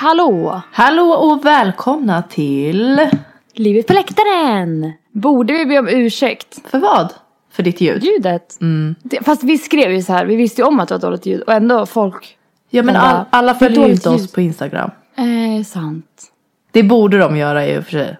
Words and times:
Hallå! 0.00 0.60
Hallå 0.72 1.02
och 1.10 1.44
välkomna 1.44 2.22
till... 2.22 3.08
Livet 3.54 3.86
på 3.86 3.92
läktaren! 3.92 4.92
Borde 5.12 5.52
vi 5.52 5.66
be 5.66 5.78
om 5.78 5.88
ursäkt? 5.88 6.58
För 6.70 6.78
vad? 6.78 7.12
För 7.52 7.62
ditt 7.62 7.80
ljud? 7.80 8.04
Ljudet? 8.04 8.58
Mm. 8.60 8.94
Det, 9.02 9.24
fast 9.24 9.42
vi 9.42 9.58
skrev 9.58 9.92
ju 9.92 10.02
så 10.02 10.12
här, 10.12 10.26
vi 10.26 10.36
visste 10.36 10.60
ju 10.62 10.66
om 10.68 10.80
att 10.80 10.88
det 10.88 10.94
var 10.94 11.00
dåligt 11.00 11.26
ljud 11.26 11.40
och 11.42 11.52
ändå 11.52 11.86
folk... 11.86 12.36
Ja 12.70 12.82
men 12.82 12.94
Den 12.94 13.02
all, 13.02 13.16
där- 13.16 13.24
alla 13.30 13.54
följer 13.54 13.86
ju 13.86 13.92
inte 13.92 14.10
oss 14.10 14.20
ljud. 14.20 14.32
på 14.32 14.40
Instagram. 14.40 14.90
Eh, 15.16 15.64
sant. 15.64 16.22
Det 16.72 16.82
borde 16.82 17.18
de 17.18 17.36
göra 17.36 17.66
i 17.66 17.78
och 17.78 17.84
för 17.84 17.90
sig. 17.92 18.16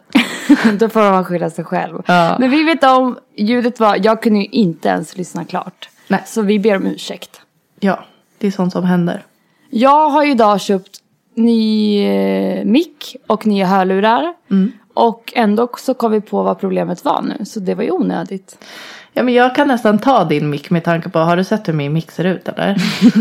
Då 0.79 0.89
får 0.89 1.01
man 1.01 1.25
skylla 1.25 1.51
sig 1.51 1.65
själv. 1.65 2.03
Ja. 2.07 2.37
Men 2.41 2.51
vi 2.51 2.63
vet 2.63 2.85
om, 2.85 3.19
ljudet 3.37 3.81
var, 3.81 3.99
jag 4.03 4.23
kunde 4.23 4.39
ju 4.39 4.47
inte 4.47 4.89
ens 4.89 5.17
lyssna 5.17 5.45
klart. 5.45 5.89
Nej. 6.09 6.23
Så 6.27 6.43
vi 6.43 6.59
ber 6.59 6.77
om 6.77 6.87
ursäkt. 6.87 7.41
Ja, 7.81 8.05
det 8.39 8.47
är 8.47 8.51
sånt 8.51 8.73
som 8.73 8.85
händer. 8.85 9.23
Jag 9.71 10.09
har 10.11 10.25
ju 10.25 10.31
idag 10.31 10.61
köpt 10.61 11.01
ny 11.35 12.03
eh, 12.07 12.65
mick 12.65 13.17
och 13.27 13.47
nya 13.47 13.67
hörlurar. 13.67 14.35
Mm. 14.51 14.73
Och 14.95 15.33
ändå 15.37 15.69
så 15.79 15.95
kom 15.95 16.13
vi 16.13 16.21
på 16.21 16.43
vad 16.43 16.61
problemet 16.61 17.05
var 17.05 17.23
nu. 17.23 17.45
Så 17.45 17.61
det 17.61 17.75
var 17.75 17.83
ju 17.83 17.91
onödigt. 17.91 18.59
Ja 19.13 19.23
men 19.23 19.35
jag 19.35 19.55
kan 19.55 19.69
nästan 19.69 19.99
ta 19.99 20.25
din 20.25 20.51
mick 20.51 20.71
med 20.71 20.85
tanke 20.85 21.09
på, 21.09 21.19
har 21.19 21.37
du 21.37 21.45
sett 21.45 21.69
hur 21.69 21.73
min 21.73 21.93
mick 21.93 22.11
ser 22.11 22.25
ut 22.25 22.49
eller? 22.49 22.77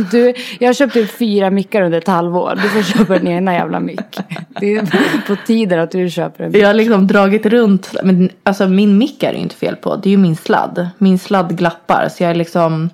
Du, 0.12 0.34
jag 0.59 0.70
har 0.70 0.74
köpt 0.74 0.94
typ 0.94 1.12
fyra 1.12 1.50
mickar 1.50 1.81
under 1.81 1.97
ett 1.97 2.08
halvår. 2.08 2.59
Du 2.62 2.70
får 2.70 2.84
köpa 2.84 3.20
din 3.20 3.28
egna 3.28 3.53
jävla 3.53 3.80
mick. 3.80 4.20
Det 4.59 4.76
är 4.76 5.28
på 5.28 5.36
tiden 5.46 5.80
att 5.80 5.91
du 5.91 6.09
köper 6.09 6.44
en 6.44 6.52
mick. 6.52 6.62
Jag 6.62 6.68
har 6.68 6.74
liksom 6.74 7.08
dragit 7.08 7.46
runt, 7.46 7.96
men 8.03 8.30
alltså 8.44 8.68
min 8.68 8.97
mick 8.97 9.24
är 9.24 9.31
det 9.31 9.38
ju 9.38 9.44
inte 9.44 9.56
fel 9.56 9.76
på. 9.76 9.96
Det 9.96 10.09
är 10.09 10.12
ju 10.12 10.18
min 10.18 10.36
sladd. 10.36 10.90
Min 10.97 11.20
sladd 11.20 11.58
glappar 11.58 12.09
så 12.09 12.24
jag 12.24 12.30
har 12.30 12.36
liksom 12.36 12.90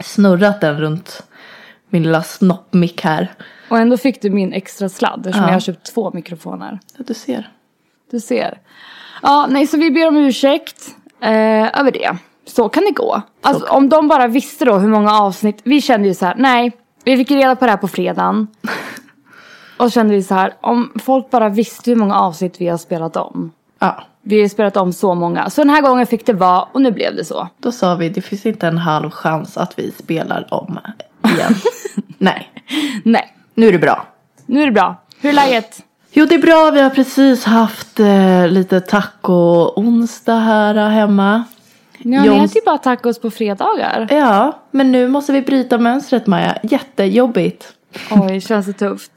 snurrat 0.00 0.60
den 0.60 0.80
runt 0.80 1.22
min 1.90 2.02
lilla 2.02 2.22
snoppmick 2.22 3.00
här. 3.00 3.32
Och 3.70 3.78
ändå 3.78 3.96
fick 3.96 4.22
du 4.22 4.30
min 4.30 4.52
extra 4.52 4.88
sladd 4.88 5.18
eftersom 5.26 5.42
Ja. 5.42 5.48
jag 5.48 5.54
har 5.54 5.60
köpt 5.60 5.94
två 5.94 6.10
mikrofoner. 6.14 6.78
Ja, 6.98 7.04
du 7.06 7.14
ser. 7.14 7.50
Du 8.10 8.20
ser. 8.20 8.58
Ja, 9.22 9.46
nej, 9.50 9.66
så 9.66 9.76
vi 9.76 9.90
ber 9.90 10.08
om 10.08 10.16
ursäkt 10.16 10.96
eh, 11.20 11.80
över 11.80 11.90
det. 11.90 12.16
Så 12.46 12.68
kan 12.68 12.84
det 12.84 12.90
gå. 12.90 13.22
Alltså 13.42 13.66
om 13.66 13.88
de 13.88 14.08
bara 14.08 14.26
visste 14.26 14.64
då 14.64 14.74
hur 14.78 14.88
många 14.88 15.12
avsnitt. 15.18 15.60
Vi 15.64 15.80
kände 15.80 16.08
ju 16.08 16.14
så 16.14 16.26
här, 16.26 16.34
nej. 16.38 16.72
Vi 17.04 17.16
fick 17.16 17.30
reda 17.30 17.56
på 17.56 17.64
det 17.64 17.70
här 17.70 17.78
på 17.78 17.88
fredagen. 17.88 18.46
Och 19.76 19.84
så 19.84 19.90
kände 19.90 20.14
vi 20.14 20.22
så 20.22 20.34
här, 20.34 20.54
om 20.60 20.92
folk 21.02 21.30
bara 21.30 21.48
visste 21.48 21.90
hur 21.90 21.96
många 21.96 22.14
avsnitt 22.20 22.60
vi 22.60 22.68
har 22.68 22.78
spelat 22.78 23.16
om. 23.16 23.52
Ja, 23.78 24.04
Vi 24.22 24.40
har 24.40 24.48
spelat 24.48 24.76
om 24.76 24.92
så 24.92 25.14
många. 25.14 25.50
Så 25.50 25.60
den 25.60 25.70
här 25.70 25.82
gången 25.82 26.06
fick 26.06 26.26
det 26.26 26.32
vara 26.32 26.62
och 26.62 26.82
nu 26.82 26.90
blev 26.90 27.16
det 27.16 27.24
så. 27.24 27.48
då 27.58 27.72
sa 27.72 27.94
vi 27.94 28.08
det 28.08 28.20
finns 28.22 28.46
inte 28.46 28.66
en 28.68 28.78
halv 28.78 29.10
chans 29.10 29.56
att 29.56 29.78
vi 29.78 29.90
spelar 29.92 30.54
om 30.54 30.78
igen. 31.24 31.54
Nej, 32.18 32.50
Nej, 33.04 33.35
nu 33.56 33.68
är 33.68 33.72
det 33.72 33.78
bra. 33.78 34.06
nu 34.46 34.62
är 34.62 34.66
det 34.66 34.72
bra. 34.72 34.96
Hur 35.20 35.30
är 35.30 35.34
läget? 35.34 35.82
Jo 36.12 36.26
det 36.26 36.34
är 36.34 36.42
bra, 36.42 36.70
vi 36.74 36.80
har 36.80 36.90
precis 36.90 37.44
haft 37.44 38.00
eh, 38.00 38.48
lite 38.48 38.80
taco-onsdag 38.80 40.38
här 40.38 40.88
hemma. 40.88 41.44
Ja, 41.98 42.20
ni 42.20 42.44
äter 42.44 42.56
ju 42.56 42.62
bara 42.66 42.78
tacos 42.78 43.20
på 43.20 43.30
fredagar. 43.30 44.06
Ja, 44.10 44.58
men 44.70 44.92
nu 44.92 45.08
måste 45.08 45.32
vi 45.32 45.42
bryta 45.42 45.78
mönstret 45.78 46.26
Maja. 46.26 46.58
Jättejobbigt. 46.62 47.72
Oj, 48.10 48.40
känns 48.40 48.66
det 48.66 48.72
tufft? 48.72 49.12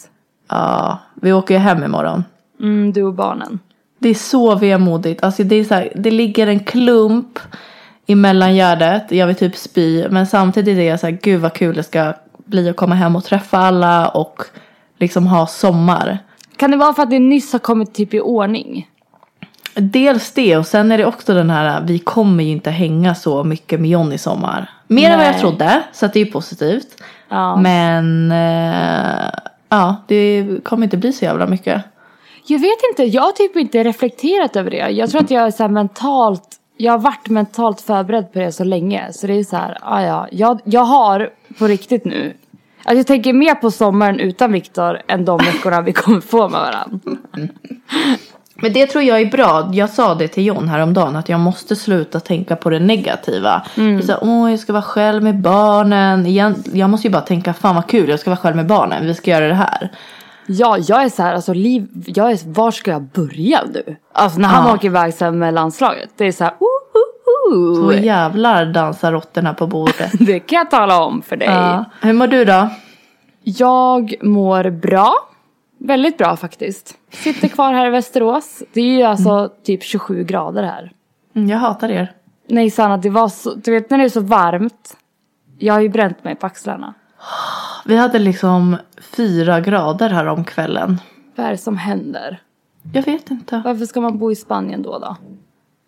Ja, 0.50 0.98
vi 1.14 1.34
åker 1.34 1.54
ju 1.54 1.60
hem 1.60 1.84
imorgon. 1.84 2.24
Mm, 2.60 2.94
du 2.94 3.04
och 3.04 3.14
barnen. 3.14 3.60
Det 4.00 4.10
är 4.10 4.14
så 4.14 4.56
vemodigt. 4.56 5.24
Alltså 5.24 5.44
det 5.44 5.56
är 5.56 5.64
så 5.64 5.74
här, 5.74 5.92
det 5.96 6.12
ligger 6.12 6.48
en 6.48 6.60
klump 6.60 7.40
i 8.06 8.16
mellangärdet. 8.16 9.12
Jag 9.12 9.28
vill 9.28 9.36
typ 9.36 9.56
spy. 9.56 10.08
Men 10.10 10.28
samtidigt 10.28 10.78
är 10.78 10.84
jag 10.84 11.00
så 11.00 11.08
här, 11.08 11.18
gud 11.22 11.42
vad 11.42 11.54
kul 11.54 11.76
det 11.76 11.84
ska 11.84 12.14
bli 12.50 12.70
att 12.70 12.76
komma 12.76 12.96
hem 12.96 13.16
och 13.16 13.24
träffa 13.24 13.58
alla 13.58 14.08
och 14.08 14.42
liksom 14.98 15.28
ha 15.28 15.48
sommar. 15.48 16.20
Kan 16.56 16.72
det 16.72 16.78
vara 16.78 16.94
för 16.94 17.04
att 17.04 17.10
det 17.10 17.20
nyss 17.20 17.52
har 17.52 17.60
kommit 17.60 17.94
typ 17.94 18.14
i 18.14 18.20
ordning? 18.20 18.90
Dels 19.76 20.32
det 20.32 20.58
och 20.58 20.68
sen 20.68 20.92
är 20.92 20.98
det 20.98 21.06
också 21.06 21.34
den 21.34 21.50
här, 21.50 21.82
vi 21.82 22.00
kommer 22.00 22.44
ju 22.44 22.50
inte 22.50 22.72
hänga 22.72 23.16
så 23.16 23.44
mycket 23.44 23.80
med 23.80 23.90
John 23.90 24.14
i 24.14 24.18
sommar. 24.18 24.70
Mer 24.88 25.10
än 25.10 25.18
vad 25.18 25.28
jag 25.28 25.32
Nej. 25.32 25.42
trodde, 25.42 25.84
så 25.94 26.06
att 26.06 26.14
det 26.14 26.20
är 26.20 26.26
ju 26.26 26.32
positivt. 26.32 27.04
Ja. 27.30 27.56
Men 27.56 28.32
eh, 28.32 29.30
ja, 29.70 29.96
det 30.08 30.48
kommer 30.64 30.84
inte 30.84 30.98
bli 30.98 31.14
så 31.14 31.26
jävla 31.26 31.48
mycket. 31.48 31.84
Jag 32.46 32.60
vet 32.60 32.78
inte, 32.92 33.04
jag 33.04 33.22
har 33.22 33.32
typ 33.32 33.56
inte 33.56 33.84
reflekterat 33.84 34.56
över 34.56 34.72
det. 34.72 34.90
Jag 34.90 35.10
tror 35.10 35.22
att 35.22 35.32
jag 35.32 35.48
är 35.48 35.52
så 35.52 35.64
här 35.64 35.70
mentalt, 35.70 36.59
jag 36.82 36.94
har 36.94 37.00
varit 37.00 37.30
mentalt 37.30 37.82
förberedd 37.82 38.34
på 38.34 38.40
det 38.40 38.52
så 38.52 38.64
länge. 38.64 39.14
Så 39.14 39.28
det 39.28 39.34
är 39.34 39.44
så 39.44 39.56
här, 39.56 39.78
ah, 39.82 40.02
ja, 40.02 40.28
jag, 40.32 40.60
jag 40.64 40.84
har 40.84 41.30
på 41.60 41.68
riktigt 41.68 42.06
nu. 42.06 42.34
Alltså 42.84 42.98
jag 42.98 43.08
tänker 43.08 43.34
mer 43.34 43.56
på 43.56 43.72
sommaren 43.72 44.20
utan 44.20 44.52
Viktor 44.52 45.02
än 45.08 45.26
de 45.26 45.38
veckorna 45.38 45.82
vi 45.82 45.94
kommer 45.94 46.22
få 46.22 46.50
med 46.50 46.60
varandra. 46.60 47.00
Men 48.56 48.74
det 48.74 48.88
tror 48.88 49.04
jag 49.04 49.22
är 49.22 49.26
bra. 49.26 49.70
Jag 49.74 49.90
sa 49.90 50.16
det 50.16 50.28
till 50.28 50.46
John 50.46 50.68
häromdagen 50.68 51.16
att 51.16 51.30
jag 51.30 51.40
måste 51.40 51.76
sluta 51.76 52.20
tänka 52.20 52.56
på 52.56 52.70
det 52.70 52.80
negativa. 52.80 53.62
Mm. 53.78 54.02
Så 54.02 54.18
Åh, 54.22 54.52
jag 54.52 54.60
ska 54.60 54.74
vara 54.74 54.84
själv 54.84 55.24
med 55.24 55.42
barnen. 55.42 56.26
Igen, 56.26 56.64
jag 56.74 56.90
måste 56.90 57.08
ju 57.08 57.12
bara 57.12 57.22
tänka, 57.22 57.54
fan 57.54 57.76
vad 57.76 57.88
kul, 57.88 58.10
jag 58.10 58.20
ska 58.20 58.30
vara 58.30 58.40
själv 58.40 58.56
med 58.56 58.68
barnen. 58.68 59.06
Vi 59.06 59.14
ska 59.14 59.32
göra 59.32 59.48
det 59.48 59.54
här. 59.54 59.90
Ja, 60.52 60.78
jag 60.78 61.04
är 61.04 61.10
så 61.10 61.24
här, 61.24 61.34
alltså 61.34 61.54
liv, 61.54 61.88
jag 62.06 62.32
är, 62.32 62.40
var 62.54 62.72
ska 62.72 62.92
jag 62.92 63.02
börja 63.02 63.62
nu? 63.74 63.96
Alltså 64.14 64.40
när 64.40 64.48
han 64.48 64.68
Ja. 64.68 64.74
åker 64.76 64.88
iväg 64.88 65.14
sen 65.14 65.40
med 65.40 65.54
landslaget. 65.54 66.10
Det 66.18 66.26
är 66.26 66.32
så 66.32 66.44
här, 66.44 66.52
uh, 66.54 67.56
uh, 67.56 67.76
Så 67.76 67.92
uh. 67.92 68.06
jävlar 68.06 68.66
dansar 68.66 69.12
råttorna 69.12 69.54
på 69.54 69.68
bordet. 69.68 70.12
Det 70.20 70.40
kan 70.40 70.58
jag 70.58 70.72
tala 70.72 71.04
om 71.04 71.22
för 71.22 71.36
dig. 71.36 71.48
ja. 71.48 71.86
Hur 72.02 72.14
mår 72.14 72.28
du 72.28 72.46
då? 72.46 72.70
Jag 73.44 74.14
mår 74.22 74.70
bra. 74.70 75.14
Väldigt 75.80 76.18
bra 76.18 76.36
faktiskt. 76.36 76.94
Sitter 77.12 77.48
kvar 77.48 77.74
här 77.74 77.88
i 77.88 77.90
Västerås. 77.90 78.64
Det 78.74 78.82
är 78.82 78.86
ju 78.98 79.04
alltså 79.04 79.50
typ 79.64 79.84
27 79.84 80.24
grader 80.24 80.64
här. 80.64 80.92
Mm, 81.36 81.50
Jag 81.50 81.58
hatar 81.58 81.90
er. 81.90 82.12
Nej 82.48 82.70
Sanna, 82.70 82.98
det 82.98 83.10
var 83.10 83.28
så, 83.28 83.54
du 83.56 83.72
vet 83.72 83.90
när 83.90 83.98
det 83.98 84.04
är 84.04 84.10
så 84.10 84.22
varmt. 84.22 84.98
Jag 85.60 85.74
har 85.74 85.82
ju 85.82 85.90
bränt 85.90 86.24
mig 86.24 86.36
på 86.36 86.46
axlarna. 86.46 86.94
Vi 87.86 87.96
hade 87.96 88.20
liksom 88.20 88.78
fyra 89.02 89.60
grader 89.62 90.10
här 90.10 90.26
om 90.26 90.44
kvällen. 90.44 91.02
Vad 91.36 91.46
är 91.46 91.52
det 91.52 91.58
som 91.58 91.78
händer? 91.78 92.42
Jag 92.94 93.04
vet 93.04 93.32
inte. 93.32 93.62
Varför 93.66 93.86
ska 93.86 94.02
man 94.02 94.18
bo 94.18 94.32
i 94.32 94.36
Spanien 94.36 94.82
då 94.82 95.00
då? 95.00 95.16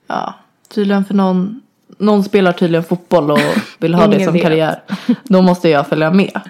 Ja. 0.07 0.33
Tydligen 0.69 1.05
för 1.05 1.13
någon, 1.13 1.61
någon 1.97 2.23
spelar 2.23 2.51
tydligen 2.51 2.83
fotboll 2.83 3.31
och 3.31 3.39
vill 3.79 3.93
ha 3.95 4.07
det 4.07 4.23
som 4.23 4.33
vet. 4.33 4.43
karriär. 4.43 4.83
Då 5.23 5.41
måste 5.41 5.69
jag 5.69 5.87
följa 5.87 6.11
med. 6.11 6.41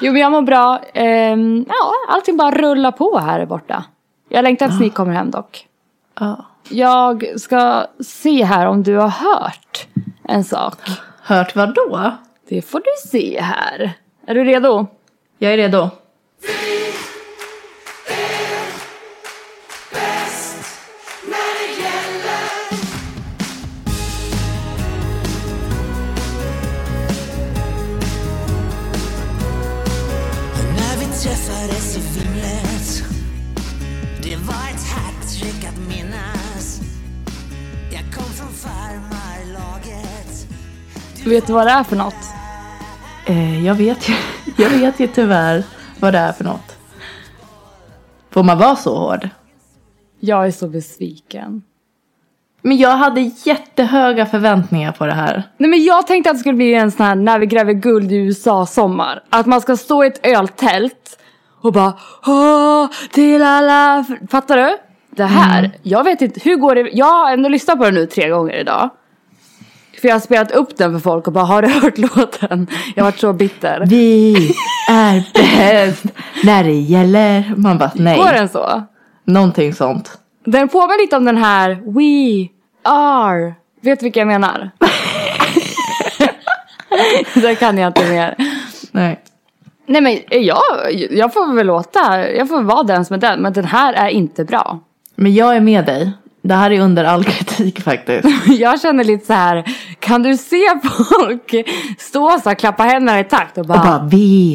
Jo 0.00 0.12
men 0.12 0.20
jag 0.20 0.32
mår 0.32 0.42
bra. 0.42 0.80
Ehm, 0.94 1.64
ja, 1.68 1.92
allting 2.14 2.36
bara 2.36 2.50
rullar 2.50 2.92
på 2.92 3.18
här 3.18 3.46
borta. 3.46 3.84
Jag 4.28 4.42
längtar 4.42 4.66
tills 4.68 4.80
ni 4.80 4.90
kommer 4.90 5.12
hem 5.12 5.30
dock. 5.30 5.66
Ja. 6.20 6.44
Jag 6.68 7.24
ska 7.40 7.86
se 8.00 8.44
här 8.44 8.66
om 8.66 8.82
du 8.82 8.96
har 8.96 9.08
hört 9.08 9.86
en 10.22 10.44
sak. 10.44 10.78
Hört 11.22 11.56
vad 11.56 11.74
då? 11.74 12.12
Det 12.48 12.62
får 12.62 12.78
du 12.80 13.08
se 13.08 13.40
här. 13.40 13.92
Är 14.26 14.34
du 14.34 14.44
redo? 14.44 14.86
Jag 15.38 15.52
är 15.52 15.56
redo. 15.56 15.90
Vet 41.26 41.46
du 41.46 41.52
vad 41.52 41.66
det 41.66 41.70
är 41.70 41.84
för 41.84 41.96
något? 41.96 42.34
Eh, 43.26 43.66
jag, 43.66 43.74
vet 43.74 44.08
ju, 44.08 44.14
jag 44.64 44.70
vet 44.70 45.00
ju 45.00 45.06
tyvärr 45.06 45.64
vad 46.00 46.12
det 46.14 46.18
är 46.18 46.32
för 46.32 46.44
något. 46.44 46.78
Får 48.30 48.42
man 48.42 48.58
vara 48.58 48.76
så 48.76 48.96
hård? 48.96 49.28
Jag 50.20 50.46
är 50.46 50.50
så 50.50 50.68
besviken. 50.68 51.62
Men 52.62 52.76
jag 52.76 52.96
hade 52.96 53.20
jättehöga 53.20 54.26
förväntningar 54.26 54.92
på 54.92 55.06
det 55.06 55.12
här. 55.12 55.42
Nej 55.58 55.70
men 55.70 55.84
jag 55.84 56.06
tänkte 56.06 56.30
att 56.30 56.36
det 56.36 56.40
skulle 56.40 56.56
bli 56.56 56.74
en 56.74 56.90
sån 56.90 57.06
här 57.06 57.14
när 57.14 57.38
vi 57.38 57.46
gräver 57.46 57.72
guld 57.72 58.12
i 58.12 58.16
USA 58.16 58.66
sommar. 58.66 59.22
Att 59.30 59.46
man 59.46 59.60
ska 59.60 59.76
stå 59.76 60.04
i 60.04 60.06
ett 60.06 60.26
öltält 60.26 61.18
och 61.60 61.72
bara 61.72 61.92
Åh, 62.26 62.88
till 63.10 63.42
alla. 63.42 64.04
Fattar 64.30 64.56
du? 64.56 64.76
Det 65.10 65.24
här, 65.24 65.70
jag 65.82 66.04
vet 66.04 66.22
inte, 66.22 66.40
hur 66.44 66.56
går 66.56 66.74
det? 66.74 66.90
Jag 66.92 67.06
har 67.06 67.32
ändå 67.32 67.48
lyssnat 67.48 67.78
på 67.78 67.84
den 67.84 67.94
nu 67.94 68.06
tre 68.06 68.28
gånger 68.28 68.54
idag. 68.54 68.90
För 70.04 70.08
jag 70.08 70.14
har 70.14 70.20
spelat 70.20 70.50
upp 70.50 70.76
den 70.76 70.92
för 70.92 70.98
folk 70.98 71.26
och 71.26 71.32
bara 71.32 71.44
har 71.44 71.62
du 71.62 71.68
hört 71.68 71.98
låten? 72.16 72.66
Jag 72.94 73.04
har 73.04 73.10
varit 73.10 73.20
så 73.20 73.32
bitter. 73.32 73.84
Vi 73.86 74.34
är 74.90 75.30
bäst 75.34 76.04
när 76.44 76.64
det 76.64 76.72
gäller. 76.72 77.54
Man 77.56 77.78
bara 77.78 77.90
nej. 77.94 78.18
Går 78.18 78.32
den 78.32 78.48
så? 78.48 78.82
Någonting 79.24 79.74
sånt. 79.74 80.18
Den 80.44 80.68
påminner 80.68 81.02
lite 81.02 81.16
om 81.16 81.24
den 81.24 81.36
här 81.36 81.68
We 81.70 82.48
are. 82.82 83.54
Vet 83.80 84.00
du 84.00 84.04
vilka 84.04 84.20
jag 84.20 84.26
menar? 84.26 84.70
det 87.34 87.54
kan 87.54 87.78
jag 87.78 87.88
inte 87.88 88.08
mer. 88.08 88.34
Nej. 88.90 89.20
Nej 89.86 90.00
men 90.00 90.18
jag, 90.44 90.60
jag 91.10 91.32
får 91.34 91.54
väl 91.54 91.66
låta, 91.66 92.30
jag 92.30 92.48
får 92.48 92.62
vara 92.62 92.82
den 92.82 93.04
som 93.04 93.14
är 93.14 93.20
den. 93.20 93.42
Men 93.42 93.52
den 93.52 93.64
här 93.64 93.92
är 93.92 94.08
inte 94.08 94.44
bra. 94.44 94.80
Men 95.14 95.34
jag 95.34 95.56
är 95.56 95.60
med 95.60 95.84
dig. 95.86 96.12
Det 96.44 96.54
här 96.54 96.70
är 96.70 96.80
under 96.80 97.04
all 97.04 97.24
kritik 97.24 97.80
faktiskt. 97.82 98.28
Jag 98.46 98.80
känner 98.80 99.04
lite 99.04 99.26
så 99.26 99.32
här, 99.32 99.64
kan 99.98 100.22
du 100.22 100.36
se 100.36 100.62
folk 100.82 101.54
stå 101.98 102.38
så 102.42 102.48
här, 102.48 102.54
klappa 102.54 102.82
händerna 102.82 103.20
i 103.20 103.24
takt 103.24 103.58
och 103.58 103.66
bara, 103.66 103.78
Och 103.78 103.86
bara 103.86 104.08
vi 104.10 104.54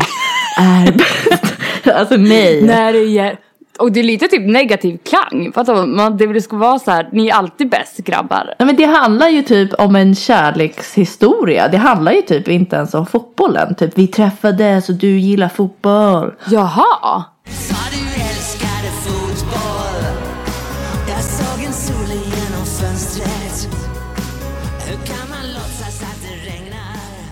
är 0.58 0.92
bäst. 0.98 1.58
Alltså 1.96 2.18
nej. 2.18 2.62
när 2.64 2.94
det 2.94 3.00
gäller... 3.00 3.38
Och 3.80 3.92
det 3.92 4.00
är 4.00 4.04
lite 4.04 4.28
typ 4.28 4.48
negativ 4.48 4.98
klang. 4.98 5.52
Fattar? 5.54 5.86
Man, 5.86 6.18
det 6.18 6.42
ska 6.42 6.58
vara 6.58 6.80
så 6.80 6.92
här, 6.92 7.10
ni 7.12 7.28
är 7.28 7.34
alltid 7.34 7.70
bäst 7.70 7.98
grabbar. 7.98 8.54
Nej 8.60 8.66
men 8.66 8.76
det 8.76 8.86
handlar 8.86 9.30
ju 9.30 9.42
typ 9.42 9.74
om 9.74 9.96
en 9.96 10.16
kärlekshistoria. 10.16 11.68
Det 11.68 11.78
handlar 11.78 12.12
ju 12.12 12.22
typ 12.22 12.48
inte 12.48 12.76
ens 12.76 12.94
om 12.94 13.06
fotbollen. 13.06 13.76
Typ 13.76 13.98
vi 13.98 14.08
träffades 14.08 14.90
och 14.90 14.96
du 14.96 15.20
gillar 15.20 15.50
fotboll. 15.50 16.34
Jaha! 16.50 17.24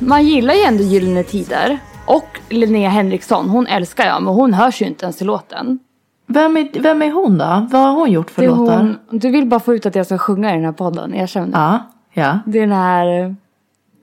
Man 0.07 0.25
gillar 0.27 0.53
ju 0.53 0.61
ändå 0.61 0.83
Gyllene 0.83 1.23
Tider. 1.23 1.79
Och 2.05 2.39
Linnea 2.49 2.89
Henriksson, 2.89 3.49
hon 3.49 3.67
älskar 3.67 4.05
jag 4.05 4.23
men 4.23 4.33
hon 4.33 4.53
hörs 4.53 4.81
ju 4.81 4.85
inte 4.85 5.05
ens 5.05 5.21
i 5.21 5.25
låten. 5.25 5.79
Vem 6.27 6.57
är, 6.57 6.69
vem 6.79 7.01
är 7.01 7.11
hon 7.11 7.37
då? 7.37 7.67
Vad 7.71 7.81
har 7.81 7.91
hon 7.91 8.11
gjort 8.11 8.31
för 8.31 8.41
Det 8.41 8.47
låtar? 8.47 8.77
hon, 8.77 9.19
du 9.19 9.31
vill 9.31 9.45
bara 9.45 9.59
få 9.59 9.75
ut 9.75 9.85
att 9.85 9.95
jag 9.95 10.05
ska 10.05 10.17
sjunga 10.17 10.51
i 10.51 10.55
den 10.55 10.65
här 10.65 10.71
podden, 10.71 11.13
jag 11.15 11.29
känner. 11.29 11.59
Ja, 11.59 11.79
ja. 12.13 12.39
Det 12.45 12.57
är 12.57 12.61
den 12.61 12.71
här... 12.71 13.35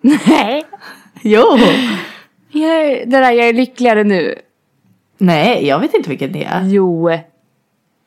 Nej! 0.29 0.65
Jo! 1.23 1.45
Jag, 2.51 3.09
det 3.09 3.21
där 3.21 3.31
jag 3.31 3.49
är 3.49 3.53
lyckligare 3.53 4.05
nu. 4.05 4.35
Nej, 5.19 5.67
jag 5.67 5.79
vet 5.79 5.95
inte 5.95 6.09
vilken 6.09 6.33
det 6.33 6.45
är. 6.45 6.63
Jo. 6.65 7.11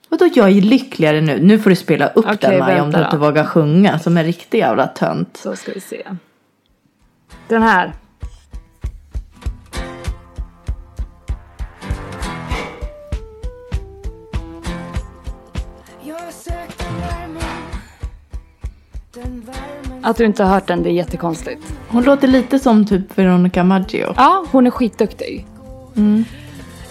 Vadå 0.09 0.29
jag 0.33 0.49
är 0.49 0.61
lyckligare 0.61 1.21
nu? 1.21 1.39
Nu 1.41 1.59
får 1.59 1.69
du 1.69 1.75
spela 1.75 2.07
upp 2.07 2.25
Okej, 2.25 2.37
den 2.41 2.59
Maja 2.59 2.83
om 2.83 2.91
du 2.91 2.99
inte 2.99 3.17
vågar 3.17 3.45
sjunga 3.45 3.99
som 3.99 4.17
en 4.17 4.23
riktig 4.23 4.57
jävla 4.57 4.87
tönt. 4.87 5.37
Så 5.37 5.55
ska 5.55 5.71
vi 5.71 5.79
se. 5.79 6.03
Den 7.47 7.61
här. 7.61 7.93
Att 20.01 20.17
du 20.17 20.25
inte 20.25 20.43
har 20.43 20.53
hört 20.53 20.67
den, 20.67 20.83
det 20.83 20.89
är 20.89 20.93
jättekonstigt. 20.93 21.75
Hon 21.87 22.03
låter 22.03 22.27
lite 22.27 22.59
som 22.59 22.85
typ 22.85 23.17
Veronica 23.17 23.63
Maggio. 23.63 24.13
Ja, 24.17 24.45
hon 24.51 24.67
är 24.67 24.71
skitduktig. 24.71 25.45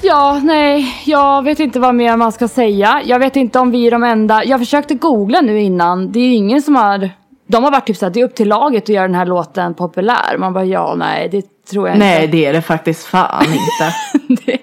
Ja, 0.03 0.41
nej, 0.45 1.03
jag 1.07 1.43
vet 1.43 1.61
inte 1.61 1.81
vad 1.81 1.95
mer 1.95 2.17
man 2.17 2.33
ska 2.33 2.49
säga. 2.49 3.03
Jag 3.05 3.19
vet 3.19 3.37
inte 3.37 3.59
om 3.59 3.71
vi 3.71 3.87
är 3.87 3.91
de 3.91 4.05
enda. 4.05 4.45
Jag 4.45 4.61
försökte 4.61 4.95
googla 4.95 5.41
nu 5.41 5.61
innan. 5.61 6.13
Det 6.13 6.19
är 6.19 6.25
ju 6.25 6.35
ingen 6.35 6.63
som 6.63 6.77
har... 6.77 7.11
De 7.47 7.65
har 7.65 7.71
varit 7.71 7.87
typ 7.87 7.97
såhär, 7.97 8.11
det 8.13 8.21
är 8.21 8.25
upp 8.25 8.35
till 8.35 8.49
laget 8.49 8.83
att 8.83 8.89
göra 8.89 9.07
den 9.07 9.15
här 9.15 9.27
låten 9.27 9.75
populär. 9.75 10.37
Man 10.39 10.53
bara, 10.53 10.65
ja, 10.65 10.95
nej, 10.99 11.29
det 11.29 11.65
tror 11.71 11.89
jag 11.89 11.99
Nej, 11.99 12.25
inte. 12.25 12.37
det 12.37 12.47
är 12.47 12.53
det 12.53 12.63
faktiskt 12.63 13.05
fan 13.07 13.45
inte. 13.45 13.95
Det- 14.47 14.59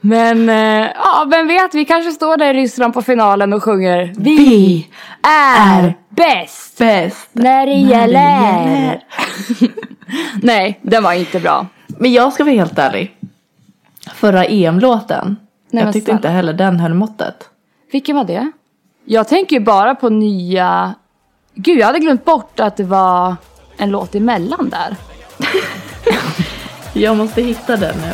Men, 0.00 0.48
eh, 0.48 0.90
ja, 0.94 1.26
vem 1.30 1.46
vet, 1.48 1.74
vi 1.74 1.84
kanske 1.84 2.12
står 2.12 2.36
där 2.36 2.54
i 2.54 2.58
Ryssland 2.62 2.94
på 2.94 3.02
finalen 3.02 3.52
och 3.52 3.62
sjunger 3.64 4.12
Vi, 4.18 4.36
Vi 4.36 4.88
är 5.28 5.94
bäst 6.08 6.78
Bäst. 6.78 7.28
när 7.32 7.42
det 7.42 7.50
När 7.50 7.66
det 7.66 7.72
gäller. 7.72 8.20
gäller. 8.20 9.00
nej, 10.42 10.78
den 10.82 11.02
var 11.02 11.12
inte 11.12 11.40
bra. 11.40 11.66
Men 11.86 12.12
jag 12.12 12.32
ska 12.32 12.44
vara 12.44 12.54
helt 12.54 12.78
ärlig. 12.78 13.16
Förra 14.14 14.44
EM-låten. 14.44 15.36
Nej, 15.70 15.84
jag 15.84 15.92
tyckte 15.92 16.04
snälla. 16.06 16.16
inte 16.18 16.28
heller 16.28 16.52
den 16.52 16.80
höll 16.80 16.94
måttet. 16.94 17.48
Vilken 17.92 18.16
var 18.16 18.24
det? 18.24 18.50
Jag 19.04 19.28
tänker 19.28 19.56
ju 19.56 19.60
bara 19.64 19.94
på 19.94 20.08
nya... 20.08 20.94
Gud, 21.60 21.78
jag 21.78 21.86
hade 21.86 21.98
glömt 21.98 22.24
bort 22.24 22.60
att 22.60 22.76
det 22.76 22.84
var 22.84 23.36
en 23.76 23.90
låt 23.90 24.14
emellan 24.14 24.70
där. 24.70 24.96
Jag 26.92 27.16
måste 27.16 27.42
hitta 27.42 27.76
den 27.76 27.96
nu. 27.98 28.12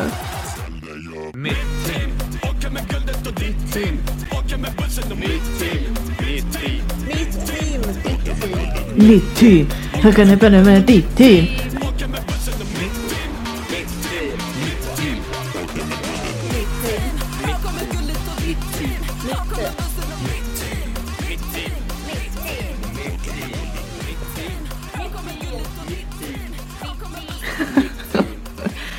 Mitt 8.94 9.36
team. 9.36 9.66
Hur 9.92 10.12
kan 10.12 10.28
det 10.28 10.36
börja 10.36 10.64
med 10.64 10.82
ditt 10.82 11.16
team? 11.16 11.63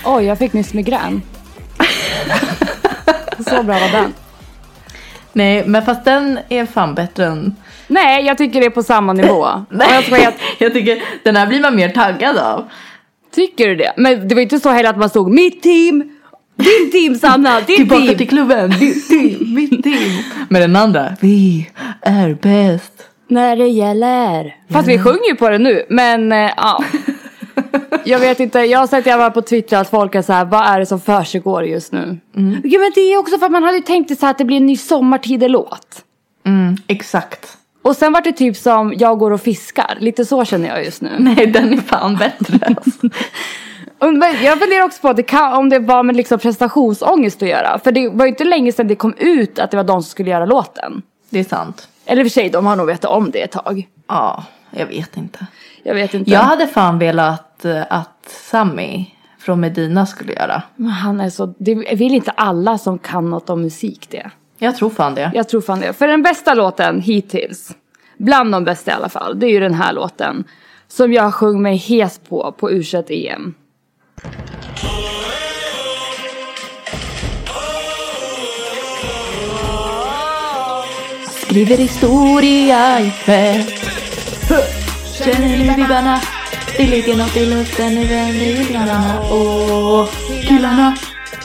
Oj, 0.06 0.26
jag 0.26 0.38
fick 0.38 0.54
nyss 0.54 0.74
migrän. 0.74 1.22
Så 3.50 3.64
bra 3.64 3.80
var 3.80 3.92
den. 3.92 4.14
Nej, 5.34 5.64
men 5.68 5.86
fast 5.86 6.06
den 6.06 6.40
är 6.50 6.66
fan 6.66 6.96
bättre 6.96 7.26
än... 7.26 7.56
Nej, 7.88 8.26
jag 8.26 8.38
tycker 8.38 8.60
det 8.60 8.66
är 8.66 8.70
på 8.70 8.84
samma 8.84 9.14
nivå. 9.14 9.44
Och 9.70 9.76
jag 9.80 10.04
ska 10.04 10.32
jag 10.60 10.74
tycker 10.74 11.02
den 11.24 11.36
här 11.36 11.48
blir 11.48 11.62
man 11.62 11.76
mer 11.76 11.90
taggad 11.90 12.38
av. 12.38 12.70
Tycker 13.36 13.68
du 13.68 13.76
det? 13.76 13.94
Men 13.98 14.28
det 14.28 14.36
var 14.36 14.42
inte 14.42 14.60
så 14.60 14.70
heller 14.70 14.90
att 14.90 14.98
man 14.98 15.10
stod 15.10 15.32
mitt 15.32 15.64
team, 15.64 16.12
din 16.56 16.92
team 16.92 17.16
Sanna, 17.16 17.60
ditt 17.60 17.78
Tillbaka 17.78 18.02
team. 18.02 18.18
till 18.18 18.30
klubben, 18.30 18.70
ditt 18.70 19.08
team, 19.10 19.54
mitt 19.54 19.84
team. 19.84 20.24
Men 20.50 20.62
den 20.62 20.76
andra, 20.76 21.16
vi 21.22 21.70
är 22.02 22.34
bäst. 22.42 22.94
När 23.28 23.56
det 23.56 23.68
gäller. 23.68 24.56
Fast 24.72 24.88
vi 24.88 25.00
sjunger 25.00 25.30
ju 25.30 25.36
på 25.36 25.50
det 25.50 25.58
nu, 25.58 25.86
men 25.90 26.32
eh, 26.32 26.52
ja. 26.58 26.84
Jag 28.04 28.20
vet 28.20 28.40
inte, 28.40 28.60
jag 28.60 28.80
har 28.80 28.88
sett 28.88 29.06
jag 29.06 29.18
var 29.18 29.30
på 29.30 29.42
Twitter 29.42 29.78
att 29.78 29.90
folk 29.90 30.16
är 30.16 30.22
så 30.22 30.34
här, 30.34 30.46
vad 30.46 30.68
är 30.68 30.80
det 30.80 30.86
som 30.86 31.00
försiggår 31.00 31.66
just 31.66 31.92
nu? 31.92 32.18
Mm. 32.36 32.62
Ja, 32.64 32.80
men 32.80 32.92
det 32.96 33.02
är 33.02 33.18
också 33.18 33.38
för 33.38 33.46
att 33.46 33.52
man 33.52 33.64
hade 33.64 33.82
tänkt 33.82 34.08
sig 34.08 34.18
så 34.18 34.26
här 34.26 34.32
att 34.32 34.38
det 34.38 34.46
blir 34.46 34.58
en 34.58 34.66
ny 34.66 34.78
sommartider-låt. 34.78 36.04
Mm, 36.46 36.78
exakt. 36.88 37.58
Och 37.82 37.96
sen 37.96 38.14
var 38.14 38.22
det 38.22 38.32
typ 38.32 38.58
som 38.58 38.94
jag 38.98 39.20
går 39.20 39.32
och 39.32 39.42
fiskar. 39.42 39.98
Lite 40.00 40.26
så 40.26 40.46
känner 40.46 40.70
jag 40.70 40.86
just 40.86 41.02
nu. 41.02 41.10
Nej, 41.20 41.48
den 41.48 41.74
är 41.74 41.78
fan 41.78 42.16
bättre. 42.16 42.60
Alltså. 42.76 43.10
Jag 44.44 44.60
funderar 44.60 44.84
också 44.84 45.02
på 45.02 45.08
att 45.08 45.16
det 45.16 45.24
kan, 45.24 45.54
om 45.54 45.70
det 45.70 45.80
var 45.80 46.04
med 46.04 46.16
liksom 46.16 46.40
prestationsångest 46.40 47.42
att 47.42 47.50
göra. 47.50 47.80
För 47.84 47.92
det 47.92 48.10
var 48.10 48.26
ju 48.26 48.30
inte 48.30 48.44
länge 48.44 48.72
sedan 48.72 48.88
det 48.88 48.96
kom 48.96 49.14
ut 49.18 49.60
att 49.60 49.72
det 49.72 49.78
var 49.78 49.84
de 49.84 50.04
som 50.04 50.10
skulle 50.10 50.30
göra 50.30 50.46
låten. 50.46 51.02
Det 51.30 51.40
är 51.40 51.44
sant. 51.44 51.88
Eller 52.06 52.24
för 52.24 52.30
sig, 52.30 52.50
de 52.50 52.66
har 52.66 52.76
nog 52.76 52.88
vetat 52.88 53.12
om 53.12 53.32
det 53.32 53.42
ett 53.42 53.52
tag. 53.52 53.88
Ja, 54.08 54.44
jag 54.72 54.86
vet 54.86 55.18
inte. 55.18 55.46
Jag 55.84 55.96
vet 55.96 56.14
inte. 56.14 56.32
Jag 56.32 56.40
hade 56.40 56.68
fan 56.68 57.00
velat 57.00 57.45
eh, 57.66 57.84
att 57.90 58.30
Sammy 58.52 59.06
från 59.40 59.60
Medina 59.60 60.06
skulle 60.06 60.34
göra. 60.34 60.64
Men 60.76 60.90
Han 60.90 61.20
är 61.20 61.30
så, 61.30 61.54
det 61.58 61.76
vill 61.76 62.14
inte 62.14 62.32
alla 62.32 62.78
som 62.78 63.00
kan 63.00 63.30
något 63.30 63.50
om 63.50 63.62
musik 63.62 64.08
det. 64.10 64.32
Jag 64.58 64.76
tror 64.76 64.90
fan 64.90 65.16
det. 65.16 65.32
Jag 65.34 65.50
tror 65.50 65.62
fan 65.62 65.80
det. 65.80 65.94
För 65.94 66.08
den 66.08 66.24
bästa 66.24 66.54
låten 66.54 67.02
hittills, 67.02 67.72
bland 68.18 68.52
de 68.52 68.64
bästa 68.64 68.92
i 68.92 68.94
alla 68.94 69.10
fall, 69.10 69.40
det 69.40 69.46
är 69.46 69.52
ju 69.52 69.60
den 69.60 69.74
här 69.74 69.94
låten. 69.94 70.44
Som 70.88 71.14
jag 71.14 71.34
sjöng 71.34 71.62
mig 71.62 71.78
hes 71.78 72.20
på 72.20 72.52
på 72.52 72.72
u 72.72 72.84
EM. 73.10 73.54
Skriver 81.30 81.78
historia 81.78 83.00
ikväll. 83.02 83.64
Känner 85.24 85.48
ni 85.48 85.76
vibbarna? 85.76 86.20
Det 86.78 86.88
ligger 86.88 87.18
något 87.18 87.38
i 87.38 87.46
luften, 87.46 87.96
nu 87.96 88.08
vänder 88.08 88.46
jularna. 88.46 89.20
Åh, 89.32 90.08
killarna 90.48 90.98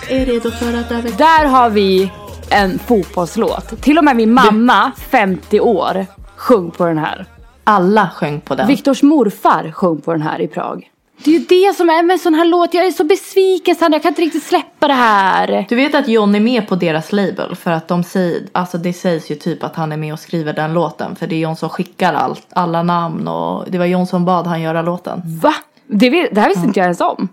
är 0.08 0.26
redo 0.26 0.50
för 0.50 0.74
att 0.78 0.92
över... 0.92 1.10
Där 1.18 1.46
har 1.46 1.70
vi 1.70 2.12
en 2.50 2.78
fotbollslåt. 2.78 3.82
Till 3.82 3.98
och 3.98 4.04
med 4.04 4.16
min 4.16 4.34
mamma, 4.34 4.92
50 5.10 5.60
år, 5.60 6.06
sjöng 6.36 6.70
på 6.70 6.86
den 6.86 6.98
här. 6.98 7.26
Alla 7.64 8.10
sjöng 8.14 8.40
på 8.40 8.54
den. 8.54 8.66
Viktors 8.66 9.02
morfar 9.02 9.72
sjöng 9.72 10.00
på 10.00 10.12
den 10.12 10.22
här 10.22 10.40
i 10.40 10.48
Prag. 10.48 10.89
Det 11.24 11.30
är 11.30 11.38
ju 11.38 11.46
det 11.48 11.76
som 11.76 11.90
är 11.90 12.02
med 12.02 12.14
en 12.14 12.18
sån 12.18 12.34
här 12.34 12.44
låt. 12.44 12.74
Jag 12.74 12.86
är 12.86 12.90
så 12.90 13.04
besviken 13.04 13.74
Sandra, 13.74 13.94
jag 13.94 14.02
kan 14.02 14.08
inte 14.10 14.22
riktigt 14.22 14.42
släppa 14.42 14.88
det 14.88 14.94
här. 14.94 15.66
Du 15.68 15.76
vet 15.76 15.94
att 15.94 16.08
John 16.08 16.34
är 16.34 16.40
med 16.40 16.68
på 16.68 16.74
deras 16.74 17.12
label 17.12 17.56
för 17.56 17.70
att 17.70 17.88
de 17.88 18.04
säger, 18.04 18.42
alltså 18.52 18.78
det 18.78 18.92
sägs 18.92 19.30
ju 19.30 19.34
typ 19.34 19.64
att 19.64 19.76
han 19.76 19.92
är 19.92 19.96
med 19.96 20.12
och 20.12 20.18
skriver 20.18 20.52
den 20.52 20.72
låten 20.72 21.16
för 21.16 21.26
det 21.26 21.34
är 21.34 21.40
John 21.40 21.56
som 21.56 21.68
skickar 21.68 22.14
allt, 22.14 22.46
alla 22.52 22.82
namn 22.82 23.28
och 23.28 23.64
det 23.70 23.78
var 23.78 23.86
John 23.86 24.06
som 24.06 24.24
bad 24.24 24.46
han 24.46 24.60
göra 24.60 24.82
låten. 24.82 25.22
Va? 25.24 25.54
Det, 25.86 26.10
det 26.10 26.40
här 26.40 26.48
visste 26.48 26.66
inte 26.66 26.80
jag 26.80 26.84
ens 26.84 27.00
om. 27.00 27.28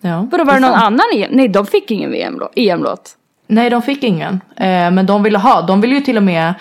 Ja. 0.00 0.28
Vadå 0.30 0.44
var 0.44 0.54
det 0.54 0.60
någon 0.60 0.70
sant. 0.70 0.82
annan? 0.82 1.26
Nej 1.30 1.48
de 1.48 1.66
fick 1.66 1.90
ingen 1.90 2.10
VM-låt. 2.10 2.52
EM-låt. 2.56 3.16
Nej, 3.46 3.70
de 3.70 3.82
fick 3.82 4.02
ingen. 4.02 4.40
Eh, 4.56 4.90
men 4.90 5.06
de 5.06 5.22
ville 5.22 5.38
ha, 5.38 5.62
de 5.62 5.80
ville 5.80 5.94
ju 5.94 6.00
till 6.00 6.16
och 6.16 6.22
med, 6.22 6.54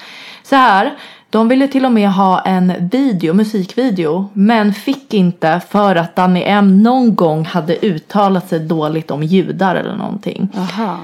så 0.43 0.55
här, 0.55 0.97
de 1.29 1.47
ville 1.47 1.67
till 1.67 1.85
och 1.85 1.91
med 1.91 2.11
ha 2.11 2.41
en 2.41 2.73
video, 2.91 3.33
musikvideo, 3.33 4.29
men 4.33 4.73
fick 4.73 5.13
inte 5.13 5.61
för 5.69 5.95
att 5.95 6.15
Danny 6.15 6.43
M 6.45 6.83
någon 6.83 7.15
gång 7.15 7.45
hade 7.45 7.75
uttalat 7.85 8.49
sig 8.49 8.59
dåligt 8.59 9.11
om 9.11 9.23
judar 9.23 9.75
eller 9.75 9.95
någonting. 9.95 10.49
Aha. 10.57 10.97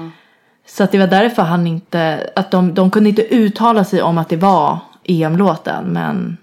Så 0.66 0.84
att 0.84 0.92
det 0.92 0.98
var 0.98 1.06
därför 1.06 1.42
han 1.42 1.66
inte, 1.66 2.30
att 2.36 2.50
de, 2.50 2.74
de 2.74 2.90
kunde 2.90 3.08
inte 3.08 3.34
uttala 3.34 3.84
sig 3.84 4.02
om 4.02 4.18
att 4.18 4.28
det 4.28 4.36
var 4.36 4.78
EM-låten, 5.04 5.84
men 5.84 6.36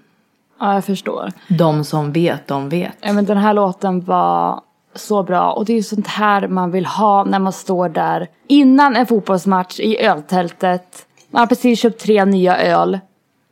Ja 0.60 0.74
jag 0.74 0.84
förstår. 0.84 1.32
de 1.48 1.84
som 1.84 2.12
vet, 2.12 2.46
de 2.48 2.68
vet. 2.68 2.96
Ja, 3.00 3.12
men 3.12 3.24
den 3.24 3.36
här 3.36 3.54
låten 3.54 4.00
var 4.00 4.60
så 4.94 5.22
bra 5.22 5.52
och 5.52 5.64
det 5.64 5.72
är 5.72 5.76
ju 5.76 5.82
sånt 5.82 6.06
här 6.06 6.48
man 6.48 6.70
vill 6.70 6.86
ha 6.86 7.24
när 7.24 7.38
man 7.38 7.52
står 7.52 7.88
där 7.88 8.28
innan 8.48 8.96
en 8.96 9.06
fotbollsmatch 9.06 9.80
i 9.80 10.00
öltältet. 10.00 11.06
Man 11.30 11.40
har 11.40 11.46
precis 11.46 11.80
köpt 11.80 12.00
tre 12.02 12.24
nya 12.24 12.56
öl. 12.56 12.98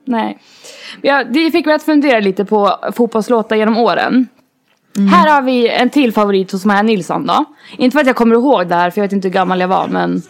Nej. 0.04 0.38
Ja, 1.02 1.24
det 1.24 1.50
fick 1.50 1.66
mig 1.66 1.74
att 1.74 1.82
fundera 1.82 2.20
lite 2.20 2.44
på 2.44 2.76
fotbollslåtar 2.96 3.56
genom 3.56 3.76
åren. 3.76 4.28
Här 5.10 5.34
har 5.34 5.42
vi 5.42 5.68
en 5.68 5.90
till 5.90 6.12
favorit 6.12 6.52
hos 6.52 6.64
Maja 6.64 6.82
Nilsson 6.82 7.26
då. 7.26 7.44
Inte 7.78 7.94
för 7.94 8.00
att 8.00 8.06
jag 8.06 8.16
kommer 8.16 8.34
ihåg 8.34 8.68
det 8.68 8.74
här 8.74 8.90
för 8.90 9.00
jag 9.00 9.04
vet 9.04 9.12
inte 9.12 9.28
hur 9.28 9.32
gammal 9.32 9.60
jag 9.60 9.68
var 9.68 9.88
men. 9.88 10.22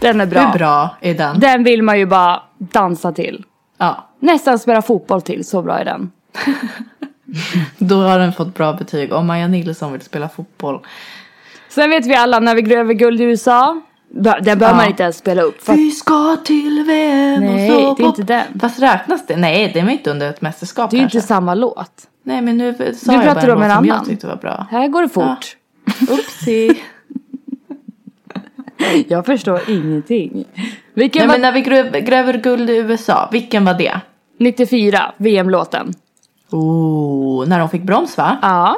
Den 0.00 0.20
är 0.20 0.26
bra. 0.26 0.40
Hur 0.40 0.58
bra 0.58 0.96
är 1.00 1.14
den? 1.14 1.40
Den 1.40 1.64
vill 1.64 1.82
man 1.82 1.98
ju 1.98 2.06
bara 2.06 2.42
dansa 2.58 3.12
till. 3.12 3.44
Ja, 3.78 4.08
Nästan 4.18 4.58
spela 4.58 4.82
fotboll 4.82 5.22
till, 5.22 5.44
så 5.44 5.62
bra 5.62 5.78
är 5.78 5.84
den. 5.84 6.10
då 7.78 8.02
har 8.02 8.18
den 8.18 8.32
fått 8.32 8.54
bra 8.54 8.72
betyg. 8.72 9.12
Om 9.12 9.26
Maja 9.26 9.48
Nilsson 9.48 9.92
vill 9.92 10.00
spela 10.00 10.28
fotboll. 10.28 10.80
Sen 11.68 11.90
vet 11.90 12.06
vi 12.06 12.14
alla 12.14 12.40
när 12.40 12.54
vi 12.54 12.62
gröver 12.62 12.94
guld 12.94 13.20
i 13.20 13.24
USA. 13.24 13.80
Den 14.08 14.44
behöver 14.44 14.66
Ja. 14.68 14.74
man 14.74 14.86
inte 14.88 15.02
ens 15.02 15.16
spela 15.16 15.42
upp. 15.42 15.62
För 15.62 15.72
Vi 15.72 15.90
ska 15.90 16.36
till 16.44 16.84
VM 16.86 17.40
Nej, 17.40 17.72
och 17.72 17.76
så 17.88 17.94
det 17.94 18.02
är 18.02 18.06
inte 18.06 18.22
den. 18.22 18.60
Fast 18.60 18.80
räknas 18.82 19.26
det? 19.26 19.36
Nej, 19.36 19.70
det 19.74 19.82
var 19.82 19.90
inte 19.90 20.10
under 20.10 20.30
ett 20.30 20.42
mästerskap 20.42 20.90
det 20.90 20.96
är 20.96 20.98
ju 20.98 21.02
kanske. 21.02 21.18
inte 21.18 21.28
samma 21.28 21.54
låt. 21.54 22.08
Nej, 22.24 22.42
men 22.42 22.58
nu 22.58 22.74
sa 22.74 23.12
Du 23.12 23.18
jag 23.18 23.24
bara 23.34 23.40
en 23.40 23.48
låt 23.48 23.58
som 23.58 23.62
jag 23.86 23.94
annan. 23.94 24.04
tyckte 24.04 24.26
var 24.26 24.36
bra. 24.36 24.66
Här 24.70 24.88
går 24.88 25.02
det 25.02 25.08
fort. 25.08 25.56
Upsi. 26.10 26.82
Jag 29.08 29.26
förstår 29.26 29.60
ingenting. 29.70 30.44
Vilken 30.94 31.20
Nej, 31.20 31.26
var 31.28 31.34
men 31.34 31.42
när 31.42 31.52
vi 31.52 31.60
gräver, 31.60 32.00
gräver 32.00 32.32
guld 32.34 32.70
i 32.70 32.76
USA, 32.76 33.28
vilken 33.32 33.64
var 33.64 33.74
det? 33.74 34.00
94, 34.38 35.12
VM-låten. 35.16 35.94
Oh, 36.52 37.46
när 37.48 37.58
de 37.58 37.68
fick 37.68 37.82
brons 37.82 38.16
va? 38.16 38.38
Ja. 38.42 38.76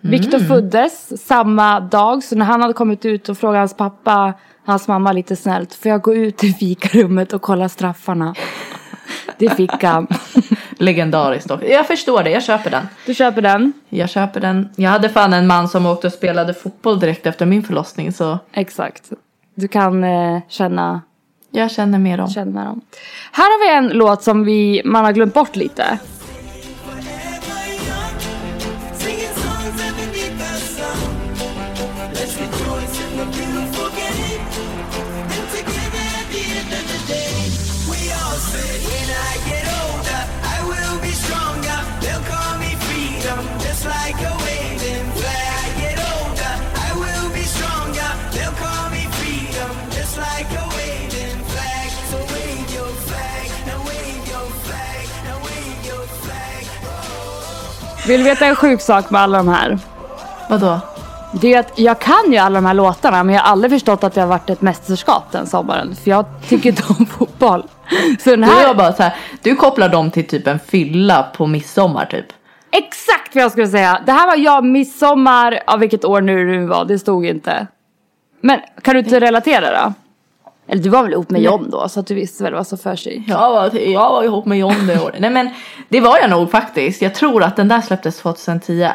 Viktor 0.00 0.34
Mm. 0.38 0.48
föddes 0.48 1.26
samma 1.26 1.80
dag, 1.80 2.22
så 2.24 2.36
när 2.36 2.46
han 2.46 2.60
hade 2.62 2.74
kommit 2.74 3.04
ut 3.04 3.28
och 3.28 3.38
frågade 3.38 3.58
hans 3.58 3.74
pappa, 3.76 4.32
hans 4.64 4.88
mamma 4.88 5.12
lite 5.12 5.36
snällt, 5.36 5.74
får 5.74 5.90
jag 5.90 6.02
gå 6.02 6.14
ut 6.14 6.44
i 6.44 6.52
fikarummet 6.52 7.32
och 7.32 7.42
kolla 7.42 7.68
straffarna? 7.68 8.34
Det 9.38 9.50
fick 9.50 9.82
han. 9.84 10.06
Legendariskt 10.78 11.48
dock. 11.48 11.62
Jag 11.68 11.86
förstår 11.86 12.22
det, 12.22 12.30
jag 12.30 12.42
köper 12.42 12.70
den. 12.70 12.88
Du 13.06 13.14
köper 13.14 13.42
den? 13.42 13.72
Jag 13.88 14.10
köper 14.10 14.40
den. 14.40 14.68
Jag 14.76 14.90
hade 14.90 15.08
fan 15.08 15.32
en 15.32 15.46
man 15.46 15.68
som 15.68 15.86
åkte 15.86 16.06
och 16.06 16.12
spelade 16.12 16.54
fotboll 16.54 17.00
direkt 17.00 17.26
efter 17.26 17.46
min 17.46 17.62
förlossning 17.62 18.12
så 18.12 18.38
Exakt. 18.52 19.10
Du 19.54 19.68
kan 19.68 20.04
eh, 20.04 20.40
känna, 20.48 21.02
jag 21.50 21.70
känner 21.70 21.98
med 21.98 22.18
dem. 22.18 22.28
känna 22.28 22.50
med 22.50 22.66
dem. 22.66 22.80
Här 23.32 23.44
har 23.44 23.66
vi 23.68 23.76
en 23.86 23.98
låt 23.98 24.22
som 24.22 24.44
vi, 24.44 24.82
man 24.84 25.04
har 25.04 25.12
glömt 25.12 25.34
bort 25.34 25.56
lite. 25.56 25.98
Vill 58.08 58.18
du 58.20 58.24
veta 58.24 58.46
en 58.46 58.56
sjuk 58.56 58.80
sak 58.80 59.10
med 59.10 59.20
alla 59.20 59.38
de 59.38 59.48
här? 59.48 59.78
Vadå? 60.50 60.80
Det 61.40 61.54
är 61.54 61.60
att 61.60 61.78
jag 61.78 61.98
kan 61.98 62.32
ju 62.32 62.36
alla 62.38 62.54
de 62.54 62.66
här 62.66 62.74
låtarna 62.74 63.24
men 63.24 63.34
jag 63.34 63.42
har 63.42 63.50
aldrig 63.52 63.72
förstått 63.72 64.04
att 64.04 64.14
det 64.14 64.20
har 64.20 64.28
varit 64.28 64.50
ett 64.50 64.60
mästerskap 64.60 65.22
den 65.32 65.46
sommaren. 65.46 65.96
För 65.96 66.10
jag 66.10 66.24
tycker 66.48 66.68
inte 66.70 66.82
om 66.98 67.06
fotboll. 67.06 67.62
Så 68.20 68.30
den 68.30 68.40
Du 68.40 68.46
här... 68.46 68.70
är 68.70 68.74
bara 68.74 68.92
så 68.92 69.02
här, 69.02 69.16
du 69.42 69.56
kopplar 69.56 69.88
dem 69.88 70.10
till 70.10 70.26
typ 70.26 70.46
en 70.46 70.58
fylla 70.58 71.22
på 71.22 71.46
midsommar 71.46 72.04
typ. 72.04 72.26
Exakt 72.72 73.34
vad 73.34 73.44
jag 73.44 73.52
skulle 73.52 73.68
säga. 73.68 74.00
Det 74.06 74.12
här 74.12 74.26
var 74.26 74.36
jag 74.36 74.64
midsommar, 74.64 75.60
av 75.66 75.78
vilket 75.80 76.04
år 76.04 76.20
nu 76.20 76.60
det 76.60 76.66
var, 76.66 76.84
det 76.84 76.98
stod 76.98 77.26
inte. 77.26 77.66
Men 78.40 78.60
kan 78.82 78.94
du 78.94 78.98
inte 79.00 79.20
relatera 79.20 79.84
då? 79.84 79.92
Eller 80.68 80.82
du 80.82 80.88
var 80.88 81.02
väl 81.02 81.12
ihop 81.12 81.30
med 81.30 81.42
John 81.42 81.70
då 81.70 81.88
så 81.88 82.00
att 82.00 82.06
du 82.06 82.14
visste 82.14 82.44
väl 82.44 82.54
vad 82.54 82.66
som 82.66 82.78
för 82.78 82.96
sig. 82.96 83.24
Jag 83.26 83.50
var, 83.50 83.78
jag 83.78 84.10
var 84.10 84.24
ihop 84.24 84.46
med 84.46 84.58
John 84.58 84.86
det 84.86 85.00
året. 85.00 85.20
Nej 85.20 85.30
men 85.30 85.50
det 85.88 86.00
var 86.00 86.18
jag 86.18 86.30
nog 86.30 86.50
faktiskt. 86.50 87.02
Jag 87.02 87.14
tror 87.14 87.42
att 87.42 87.56
den 87.56 87.68
där 87.68 87.80
släpptes 87.80 88.16
2010. 88.18 88.90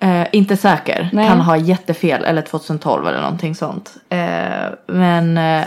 Eh, 0.00 0.26
inte 0.32 0.56
säker. 0.56 1.08
Nej. 1.12 1.28
Kan 1.28 1.40
ha 1.40 1.56
jättefel. 1.56 2.24
Eller 2.24 2.42
2012 2.42 3.06
eller 3.06 3.20
någonting 3.20 3.54
sånt. 3.54 3.96
Eh, 4.08 4.18
men 4.86 5.38
eh, 5.38 5.64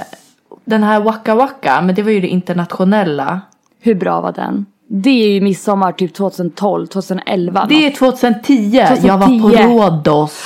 den 0.66 0.84
här 0.84 1.00
Waka 1.00 1.36
Waka. 1.36 1.82
Men 1.82 1.96
det 1.96 2.04
var 2.04 2.12
ju 2.12 2.22
det 2.22 2.28
internationella. 2.28 3.42
Hur 3.80 3.96
bra 3.96 4.22
var 4.22 4.32
den? 4.32 4.66
Det 4.88 5.10
är 5.10 5.28
ju 5.28 5.42
midsommar 5.42 5.92
typ 5.92 6.14
2012, 6.14 6.88
2011. 6.88 7.66
Det 7.70 7.88
är 7.88 7.92
2010. 7.92 8.86
Jag 9.04 9.18
var 9.18 9.28
på 9.28 9.50
2010. 9.50 9.64
Rhodos. 9.64 10.46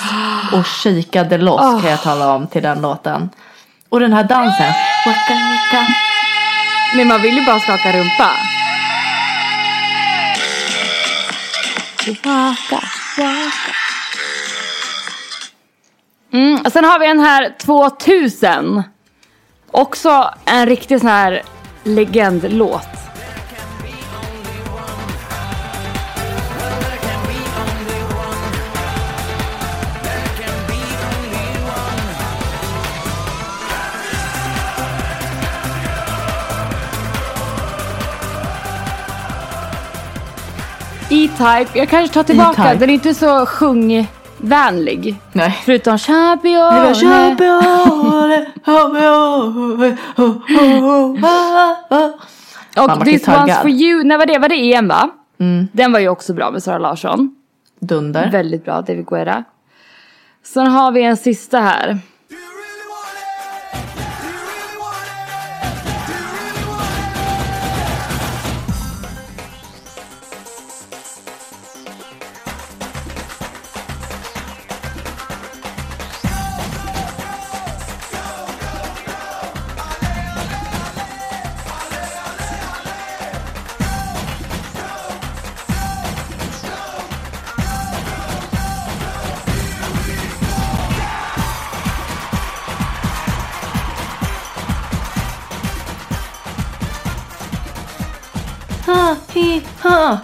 Och 0.54 0.66
kikade 0.66 1.38
loss 1.38 1.82
kan 1.82 1.92
jag 1.92 2.02
tala 2.02 2.36
om 2.36 2.48
till 2.48 2.64
den 2.64 2.82
låten. 2.82 3.30
Och 3.96 4.02
den 4.02 4.14
här 4.14 4.24
dansen. 4.24 4.74
Waka 5.06 5.34
Waka. 5.34 5.88
Nej 6.96 7.06
man 7.06 7.22
vill 7.22 7.38
ju 7.38 7.46
bara 7.46 7.60
skaka 7.60 7.92
rumpa. 7.92 8.32
Waka, 12.08 12.84
waka. 13.18 13.76
Och 16.66 16.72
sen 16.72 16.84
har 16.84 17.00
vi 17.00 17.08
en 17.08 17.20
här 17.20 17.56
2000. 17.60 18.84
Också 19.72 20.34
en 20.46 20.66
riktig 20.66 21.00
sån 21.00 21.10
här 21.10 21.42
legendlåt. 21.84 22.88
E-Type, 41.10 41.80
jag 41.80 41.90
kanske 41.90 42.14
tar 42.14 42.24
tillbaka, 42.24 42.62
E-Type. 42.64 42.80
den 42.80 42.90
är 42.90 42.94
inte 42.94 43.14
så 43.14 43.46
sjungvänlig. 43.46 45.16
Nej. 45.32 45.60
Förutom 45.66 45.98
Champion. 45.98 46.74
Och 52.78 53.06
This 53.06 53.28
One's. 53.28 53.62
For 53.62 53.70
You, 53.70 54.04
när 54.04 54.18
var 54.18 54.26
det? 54.26 54.40
Var 54.40 54.50
det 54.50 54.74
EM 54.74 54.88
va? 54.88 55.10
Den 55.72 55.92
var 55.92 56.00
ju 56.00 56.10
också 56.10 56.34
bra 56.34 56.52
med 56.52 56.64
Sara 56.64 56.78
Larsson. 56.78 57.36
Dunder. 57.80 58.32
Väldigt 58.32 58.66
bra, 58.66 58.82
David 58.82 59.06
Guetta. 59.06 59.44
Sen 60.44 60.68
har 60.68 60.92
vi 60.92 61.04
en 61.04 61.18
sista 61.18 61.60
här. 61.60 61.98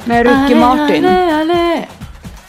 Med 0.06 0.28
Ricky 0.28 0.54
Ale, 0.54 0.56
Martin. 0.56 1.06
ale, 1.06 1.36
ale. 1.42 1.86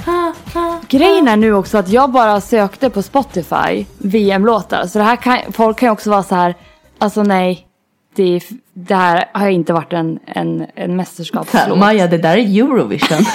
Ha, 0.06 0.32
ha. 0.54 0.80
Grejen 0.88 1.28
är 1.28 1.37
nu 1.37 1.54
också 1.54 1.78
att 1.78 1.88
jag 1.88 2.11
bara 2.11 2.40
sökte 2.40 2.90
på 2.90 3.02
Spotify 3.02 3.87
VM-låtar. 3.99 4.87
Så 4.87 4.99
det 4.99 5.04
här 5.04 5.16
kan, 5.16 5.38
folk 5.52 5.78
kan 5.78 5.87
ju 5.87 5.92
också 5.92 6.11
vara 6.11 6.22
så 6.22 6.34
här, 6.34 6.54
alltså 6.99 7.22
nej, 7.22 7.66
det, 8.14 8.40
det 8.72 8.94
här 8.94 9.25
har 9.32 9.49
inte 9.49 9.72
varit 9.72 9.92
en, 9.92 10.18
en, 10.26 10.66
en 10.75 10.96
mästerskapslåt. 10.96 11.78
Maja, 11.78 12.06
det 12.06 12.18
där 12.18 12.37
är 12.37 12.61
Eurovision. 12.61 13.18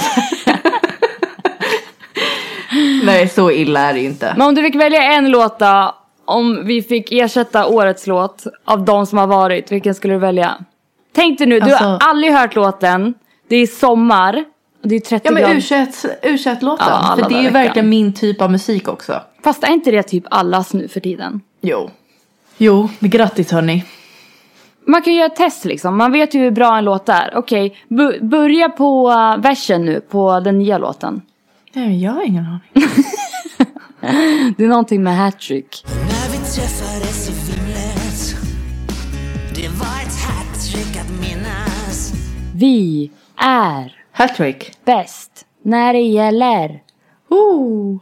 Nej, 3.03 3.27
så 3.29 3.51
illa 3.51 3.79
är 3.79 3.93
det 3.93 3.99
ju 3.99 4.05
inte. 4.05 4.33
Men 4.37 4.47
om 4.47 4.55
du 4.55 4.63
fick 4.63 4.75
välja 4.75 5.03
en 5.03 5.29
låt 5.31 5.59
då, 5.59 5.95
om 6.25 6.65
vi 6.65 6.81
fick 6.81 7.11
ersätta 7.11 7.65
årets 7.65 8.07
låt 8.07 8.43
av 8.65 8.85
de 8.85 9.05
som 9.05 9.17
har 9.17 9.27
varit, 9.27 9.71
vilken 9.71 9.95
skulle 9.95 10.13
du 10.13 10.19
välja? 10.19 10.55
Tänk 11.15 11.37
dig 11.37 11.47
nu, 11.47 11.59
du 11.59 11.65
har 11.65 11.71
Alltså- 11.71 12.07
aldrig 12.09 12.33
hört 12.33 12.55
låten, 12.55 13.13
det 13.47 13.55
är 13.55 13.67
sommar, 13.67 14.45
och 14.83 14.87
det 14.89 14.95
är 14.95 14.99
30 14.99 15.27
Ja 15.27 15.31
men 15.31 15.41
grader. 15.43 15.55
U21, 15.55 16.07
U21-låten. 16.23 16.87
Ja, 16.89 17.15
för 17.19 17.29
det 17.29 17.35
är 17.35 17.41
ju 17.41 17.49
verkligen 17.49 17.89
min 17.89 18.13
typ 18.13 18.41
av 18.41 18.51
musik 18.51 18.87
också. 18.87 19.21
Fast 19.43 19.63
är 19.63 19.71
inte 19.73 19.91
det 19.91 20.03
typ 20.03 20.23
allas 20.29 20.73
nu 20.73 20.87
för 20.87 20.99
tiden? 20.99 21.41
Jo. 21.61 21.89
Jo, 22.57 22.89
grattis 22.99 23.51
hörni. 23.51 23.85
Man 24.85 25.01
kan 25.01 25.13
göra 25.13 25.25
ett 25.25 25.35
test 25.35 25.65
liksom, 25.65 25.97
man 25.97 26.11
vet 26.11 26.33
ju 26.33 26.39
hur 26.39 26.51
bra 26.51 26.77
en 26.77 26.85
låt 26.85 27.09
är. 27.09 27.31
Okej, 27.35 27.77
bu- 27.89 28.23
börja 28.29 28.69
på 28.69 29.09
uh, 29.09 29.37
versen 29.41 29.85
nu, 29.85 30.01
på 30.01 30.39
den 30.39 30.57
nya 30.59 30.77
låten. 30.77 31.21
Nej, 31.73 32.03
jag 32.03 32.11
har 32.11 32.23
ingen 32.23 32.45
aning. 32.45 32.89
Det 34.57 34.63
är 34.63 34.67
någonting 34.67 35.03
med 35.03 35.17
hattrick. 35.17 35.83
När 35.85 36.31
vi 36.31 36.37
träffades 36.37 37.29
i 37.29 37.31
Finland 37.31 38.47
Det 39.55 39.67
var 39.67 40.01
ett 40.05 40.19
hattrick 40.27 40.97
att 41.01 41.09
minnas 41.21 42.13
Vi 42.55 43.11
är 43.37 43.95
Hattrick. 44.11 44.71
bäst 44.85 45.45
när 45.61 45.93
det 45.93 45.99
gäller. 45.99 46.81
Ooh. 47.29 47.99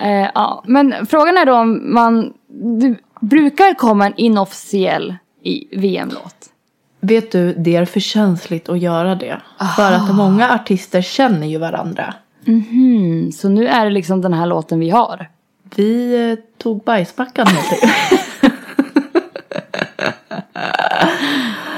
Eh, 0.00 0.30
ja, 0.34 0.64
men 0.66 1.06
frågan 1.06 1.36
är 1.36 1.46
då 1.46 1.54
om 1.54 1.94
man... 1.94 2.32
Det 2.80 2.96
brukar 3.20 3.74
komma 3.74 4.06
en 4.06 4.14
inofficiell 4.16 5.16
i 5.42 5.78
VM-låt. 5.78 6.36
Vet 7.00 7.32
du, 7.32 7.54
det 7.54 7.76
är 7.76 7.84
för 7.84 8.00
känsligt 8.00 8.68
att 8.68 8.78
göra 8.78 9.14
det. 9.14 9.40
För 9.76 9.92
att 9.92 10.14
många 10.14 10.50
artister 10.50 11.02
känner 11.02 11.46
ju 11.46 11.58
varandra. 11.58 12.14
Mm, 12.46 13.32
så 13.32 13.48
nu 13.48 13.66
är 13.66 13.84
det 13.84 13.90
liksom 13.90 14.20
den 14.20 14.32
här 14.32 14.46
låten 14.46 14.80
vi 14.80 14.90
har. 14.90 15.30
Vi 15.76 16.14
eh, 16.30 16.38
tog 16.58 16.84
bajsmackan 16.84 17.46
helt 17.46 17.72
enkelt. 17.72 18.22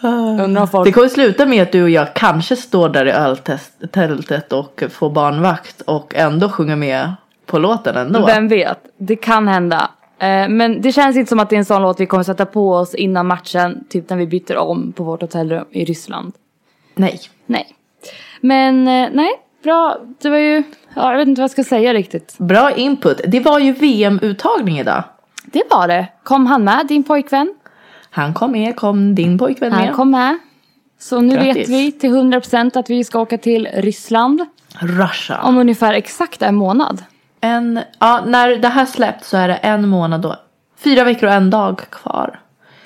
Undrar 0.00 0.60
om 0.60 0.68
folk... 0.68 0.86
Det 0.86 0.92
kommer 0.92 1.08
sluta 1.08 1.46
med 1.46 1.62
att 1.62 1.72
du 1.72 1.82
och 1.82 1.90
jag 1.90 2.14
kanske 2.14 2.56
står 2.56 2.88
där 2.88 3.06
i 3.06 3.10
öltältet 3.10 4.52
och 4.52 4.82
får 4.90 5.10
barnvakt 5.10 5.80
och 5.80 6.14
ändå 6.14 6.48
sjunger 6.48 6.76
med 6.76 7.12
på 7.46 7.58
låten 7.58 7.96
ändå. 7.96 8.26
Vem 8.26 8.48
vet? 8.48 8.78
Det 8.98 9.16
kan 9.16 9.48
hända. 9.48 9.90
Eh, 10.18 10.48
men 10.48 10.82
det 10.82 10.92
känns 10.92 11.16
inte 11.16 11.28
som 11.28 11.40
att 11.40 11.50
det 11.50 11.56
är 11.56 11.58
en 11.58 11.64
sån 11.64 11.82
låt 11.82 12.00
vi 12.00 12.06
kommer 12.06 12.24
sätta 12.24 12.46
på 12.46 12.72
oss 12.72 12.94
innan 12.94 13.26
matchen. 13.26 13.84
Typ 13.88 14.10
när 14.10 14.16
vi 14.16 14.26
byter 14.26 14.56
om 14.56 14.92
på 14.92 15.04
vårt 15.04 15.20
hotellrum 15.20 15.64
i 15.70 15.84
Ryssland. 15.84 16.32
Nej. 16.94 17.20
Nej. 17.46 17.66
Men 18.40 18.88
eh, 18.88 19.08
nej, 19.12 19.30
bra. 19.62 19.96
Det 20.22 20.30
var 20.30 20.38
ju... 20.38 20.62
Ja, 20.94 21.10
jag 21.10 21.18
vet 21.18 21.28
inte 21.28 21.40
vad 21.40 21.44
jag 21.44 21.50
ska 21.50 21.64
säga 21.64 21.94
riktigt. 21.94 22.34
Bra 22.38 22.70
input. 22.72 23.20
Det 23.26 23.40
var 23.40 23.58
ju 23.58 23.72
VM-uttagning 23.72 24.78
idag. 24.78 25.04
Det 25.44 25.62
var 25.70 25.88
det. 25.88 26.08
Kom 26.22 26.46
han 26.46 26.64
med, 26.64 26.86
din 26.86 27.04
pojkvän? 27.04 27.54
Han 28.18 28.34
kom 28.34 28.52
med, 28.52 28.76
kom 28.76 29.14
din 29.14 29.38
pojkvän 29.38 29.72
Han 29.72 29.84
med. 29.86 29.94
kom 29.94 30.10
med. 30.10 30.38
Så 31.00 31.20
nu 31.20 31.34
Grattis. 31.34 31.56
vet 31.56 31.68
vi 31.68 31.92
till 31.92 32.10
100% 32.10 32.78
att 32.78 32.90
vi 32.90 33.04
ska 33.04 33.20
åka 33.20 33.38
till 33.38 33.68
Ryssland 33.74 34.40
Russia. 34.80 35.40
om 35.42 35.58
ungefär 35.58 35.92
exakt 35.94 36.42
en 36.42 36.54
månad. 36.54 37.02
En, 37.40 37.80
ja, 37.98 38.20
när 38.26 38.56
det 38.56 38.68
här 38.68 38.86
släpps 38.86 39.28
så 39.28 39.36
är 39.36 39.48
det 39.48 39.54
en 39.54 39.88
månad 39.88 40.20
då. 40.20 40.36
Fyra 40.78 41.04
veckor 41.04 41.28
och 41.28 41.34
en 41.34 41.50
dag 41.50 41.80
kvar. 41.90 42.40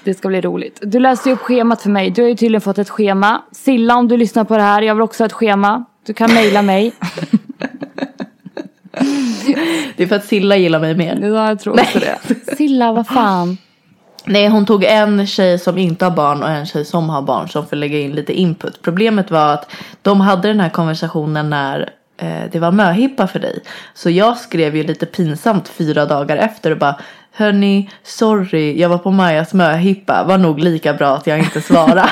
Det 0.05 0.15
ska 0.15 0.29
bli 0.29 0.41
roligt. 0.41 0.79
Du 0.83 0.99
läste 1.01 1.29
ju 1.29 1.33
upp 1.35 1.41
schemat 1.41 1.83
för 1.83 1.91
mig. 1.91 2.11
Du 2.11 2.23
har 2.23 2.29
ju 2.29 2.35
tydligen 2.37 2.61
fått 2.61 2.79
ett 2.79 2.91
schema. 2.91 3.43
Silla 3.53 3.97
om 3.97 4.09
du 4.09 4.17
lyssnar 4.17 4.45
på 4.45 4.57
det 4.57 4.63
här, 4.63 4.83
jag 4.83 4.95
vill 4.95 5.03
också 5.03 5.23
ha 5.23 5.27
ett 5.27 5.33
schema. 5.33 5.85
Du 6.07 6.15
kan 6.15 6.35
mejla 6.35 6.63
mig. 6.63 6.93
Det 9.97 10.03
är 10.03 10.07
för 10.07 10.17
att 10.17 10.25
Silla 10.25 10.57
gillar 10.57 10.81
mig 10.81 10.97
mer. 10.97 11.19
Ja, 11.23 11.49
jag 11.49 11.61
tror 11.61 11.81
också 11.81 11.99
det. 11.99 12.19
Silla, 12.57 12.93
vad 12.93 13.07
fan. 13.07 13.57
Nej, 14.25 14.49
hon 14.49 14.67
tog 14.67 14.85
en 14.85 15.27
tjej 15.27 15.59
som 15.59 15.79
inte 15.79 16.05
har 16.05 16.13
barn 16.13 16.43
och 16.43 16.49
en 16.49 16.67
tjej 16.67 16.85
som 16.85 17.11
har 17.11 17.23
barn 17.23 17.49
som 17.49 17.67
får 17.67 17.77
lägga 17.77 17.99
in 17.99 18.13
lite 18.13 18.33
input. 18.33 18.83
Problemet 18.83 19.31
var 19.31 19.55
att 19.55 19.71
de 20.03 20.21
hade 20.21 20.49
den 20.49 20.61
här 20.61 20.69
konversationen 20.69 21.51
när 21.51 21.91
eh, 22.17 22.43
det 22.53 22.59
var 22.59 22.73
möhippa 22.73 23.27
för 23.27 23.39
dig. 23.39 23.59
Så 23.95 24.11
jag 24.11 24.37
skrev 24.37 24.77
ju 24.77 24.83
lite 24.83 25.07
pinsamt 25.07 25.69
fyra 25.69 26.07
dagar 26.07 26.37
efter 26.37 26.71
och 26.71 26.79
bara 26.79 26.97
Hörni, 27.35 27.91
sorry, 28.03 28.81
jag 28.81 28.89
var 28.89 28.99
på 28.99 29.11
Majas 29.11 29.55
möhippa. 29.55 30.25
Var 30.25 30.39
nog 30.39 30.59
lika 30.59 30.95
bra 30.95 31.17
att 31.17 31.27
jag 31.27 31.39
inte 31.39 31.63
svarade. 31.63 32.05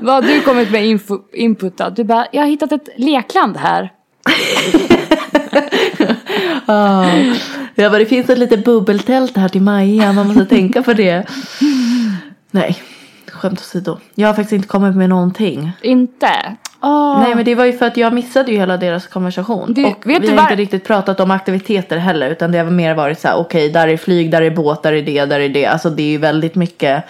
Vad 0.00 0.14
har 0.14 0.22
du 0.22 0.40
kommit 0.40 0.70
med 0.70 0.86
info, 0.86 1.18
input 1.32 1.78
då? 1.78 1.88
Du 1.88 2.04
bara, 2.04 2.26
jag 2.32 2.42
har 2.42 2.48
hittat 2.48 2.72
ett 2.72 2.88
lekland 2.96 3.56
här. 3.56 3.92
Ah. 6.70 7.06
Jag 7.82 7.92
bara, 7.92 7.98
det 7.98 8.06
finns 8.06 8.30
ett 8.30 8.38
litet 8.38 8.64
bubbeltält 8.64 9.36
här 9.36 9.48
till 9.48 9.62
Maja. 9.62 10.12
Man 10.12 10.26
måste 10.26 10.46
tänka 10.56 10.82
på 10.82 10.92
det. 10.92 11.26
Nej, 12.50 12.76
skämt 13.26 13.60
åsido. 13.60 13.98
Jag 14.14 14.28
har 14.28 14.34
faktiskt 14.34 14.52
inte 14.52 14.68
kommit 14.68 14.96
med 14.96 15.08
någonting. 15.08 15.72
Inte? 15.82 16.28
Åh. 16.80 17.20
Nej 17.22 17.34
men 17.34 17.44
det 17.44 17.54
var 17.54 17.64
ju 17.64 17.72
för 17.72 17.86
att 17.86 17.96
jag 17.96 18.12
missade 18.12 18.52
ju 18.52 18.58
hela 18.58 18.76
deras 18.76 19.06
konversation. 19.06 19.74
Du, 19.74 19.84
och 19.84 20.02
vi 20.04 20.14
har 20.14 20.20
var- 20.20 20.42
inte 20.42 20.56
riktigt 20.56 20.84
pratat 20.84 21.20
om 21.20 21.30
aktiviteter 21.30 21.96
heller. 21.98 22.30
Utan 22.30 22.52
det 22.52 22.58
har 22.58 22.70
mer 22.70 22.94
varit 22.94 23.20
så 23.20 23.28
här, 23.28 23.36
okej 23.36 23.70
där 23.70 23.88
är 23.88 23.96
flyg, 23.96 24.30
där 24.30 24.42
är 24.42 24.50
båt, 24.50 24.82
där 24.82 24.92
är 24.92 25.02
det, 25.02 25.24
där 25.24 25.40
är 25.40 25.48
det. 25.48 25.66
Alltså 25.66 25.90
det 25.90 26.02
är 26.02 26.10
ju 26.10 26.18
väldigt 26.18 26.54
mycket 26.54 27.04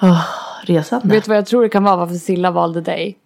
oh, 0.00 0.22
resande. 0.62 1.14
Vet 1.14 1.24
du 1.24 1.28
vad 1.28 1.38
jag 1.38 1.46
tror 1.46 1.62
det 1.62 1.68
kan 1.68 1.84
vara 1.84 1.96
varför 1.96 2.14
Silla 2.14 2.50
valde 2.50 2.80
dig? 2.80 3.16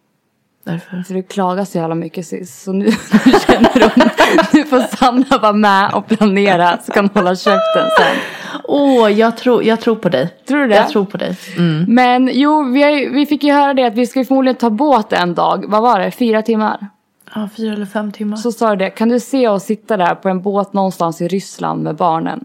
Därför. 0.65 1.03
För 1.03 1.15
du 1.15 1.23
klagar 1.23 1.65
så 1.65 1.79
jävla 1.79 1.95
mycket 1.95 2.27
sis. 2.27 2.63
Så 2.63 2.73
nu, 2.73 2.85
nu 3.27 3.33
känner 3.47 3.81
hon 3.81 4.11
du 4.53 4.65
får 4.65 4.97
Sanna 4.97 5.39
vara 5.39 5.53
med 5.53 5.95
och 5.95 6.07
planera 6.07 6.79
så 6.83 6.93
kan 6.93 7.05
hon 7.05 7.23
hålla 7.23 7.37
käften 7.37 7.87
sen. 7.99 8.17
Åh, 8.65 9.13
jag, 9.13 9.37
tror, 9.37 9.65
jag 9.65 9.81
tror 9.81 9.97
på 9.97 10.09
dig. 10.09 10.29
Tror 10.49 10.59
du 10.59 10.67
det? 10.67 10.75
Jag 10.75 10.89
tror 10.89 11.05
på 11.05 11.17
dig. 11.17 11.37
Mm. 11.57 11.85
Men 11.89 12.31
jo, 12.33 12.63
vi, 12.73 13.09
vi 13.09 13.27
fick 13.27 13.45
ju 13.45 13.53
höra 13.53 13.75
det 13.75 13.85
att 13.85 13.95
vi 13.95 14.07
ska 14.07 14.25
förmodligen 14.25 14.57
ta 14.57 14.71
båt 14.71 15.13
en 15.13 15.35
dag. 15.35 15.65
Vad 15.69 15.83
var 15.83 16.01
det? 16.01 16.11
Fyra 16.11 16.43
timmar? 16.43 16.89
Ja, 17.35 17.49
fyra 17.57 17.73
eller 17.73 17.87
fem 17.87 18.13
timmar. 18.13 18.37
Så 18.37 18.53
sa 18.53 18.71
du 18.71 18.77
det, 18.77 18.91
kan 18.91 19.09
du 19.09 19.21
se 19.21 19.49
oss 19.49 19.65
sitta 19.65 19.97
där 19.97 20.15
på 20.15 20.29
en 20.29 20.43
båt 20.43 20.73
någonstans 20.73 21.21
i 21.21 21.29
Ryssland 21.29 21.83
med 21.83 21.97
barnen? 21.97 22.45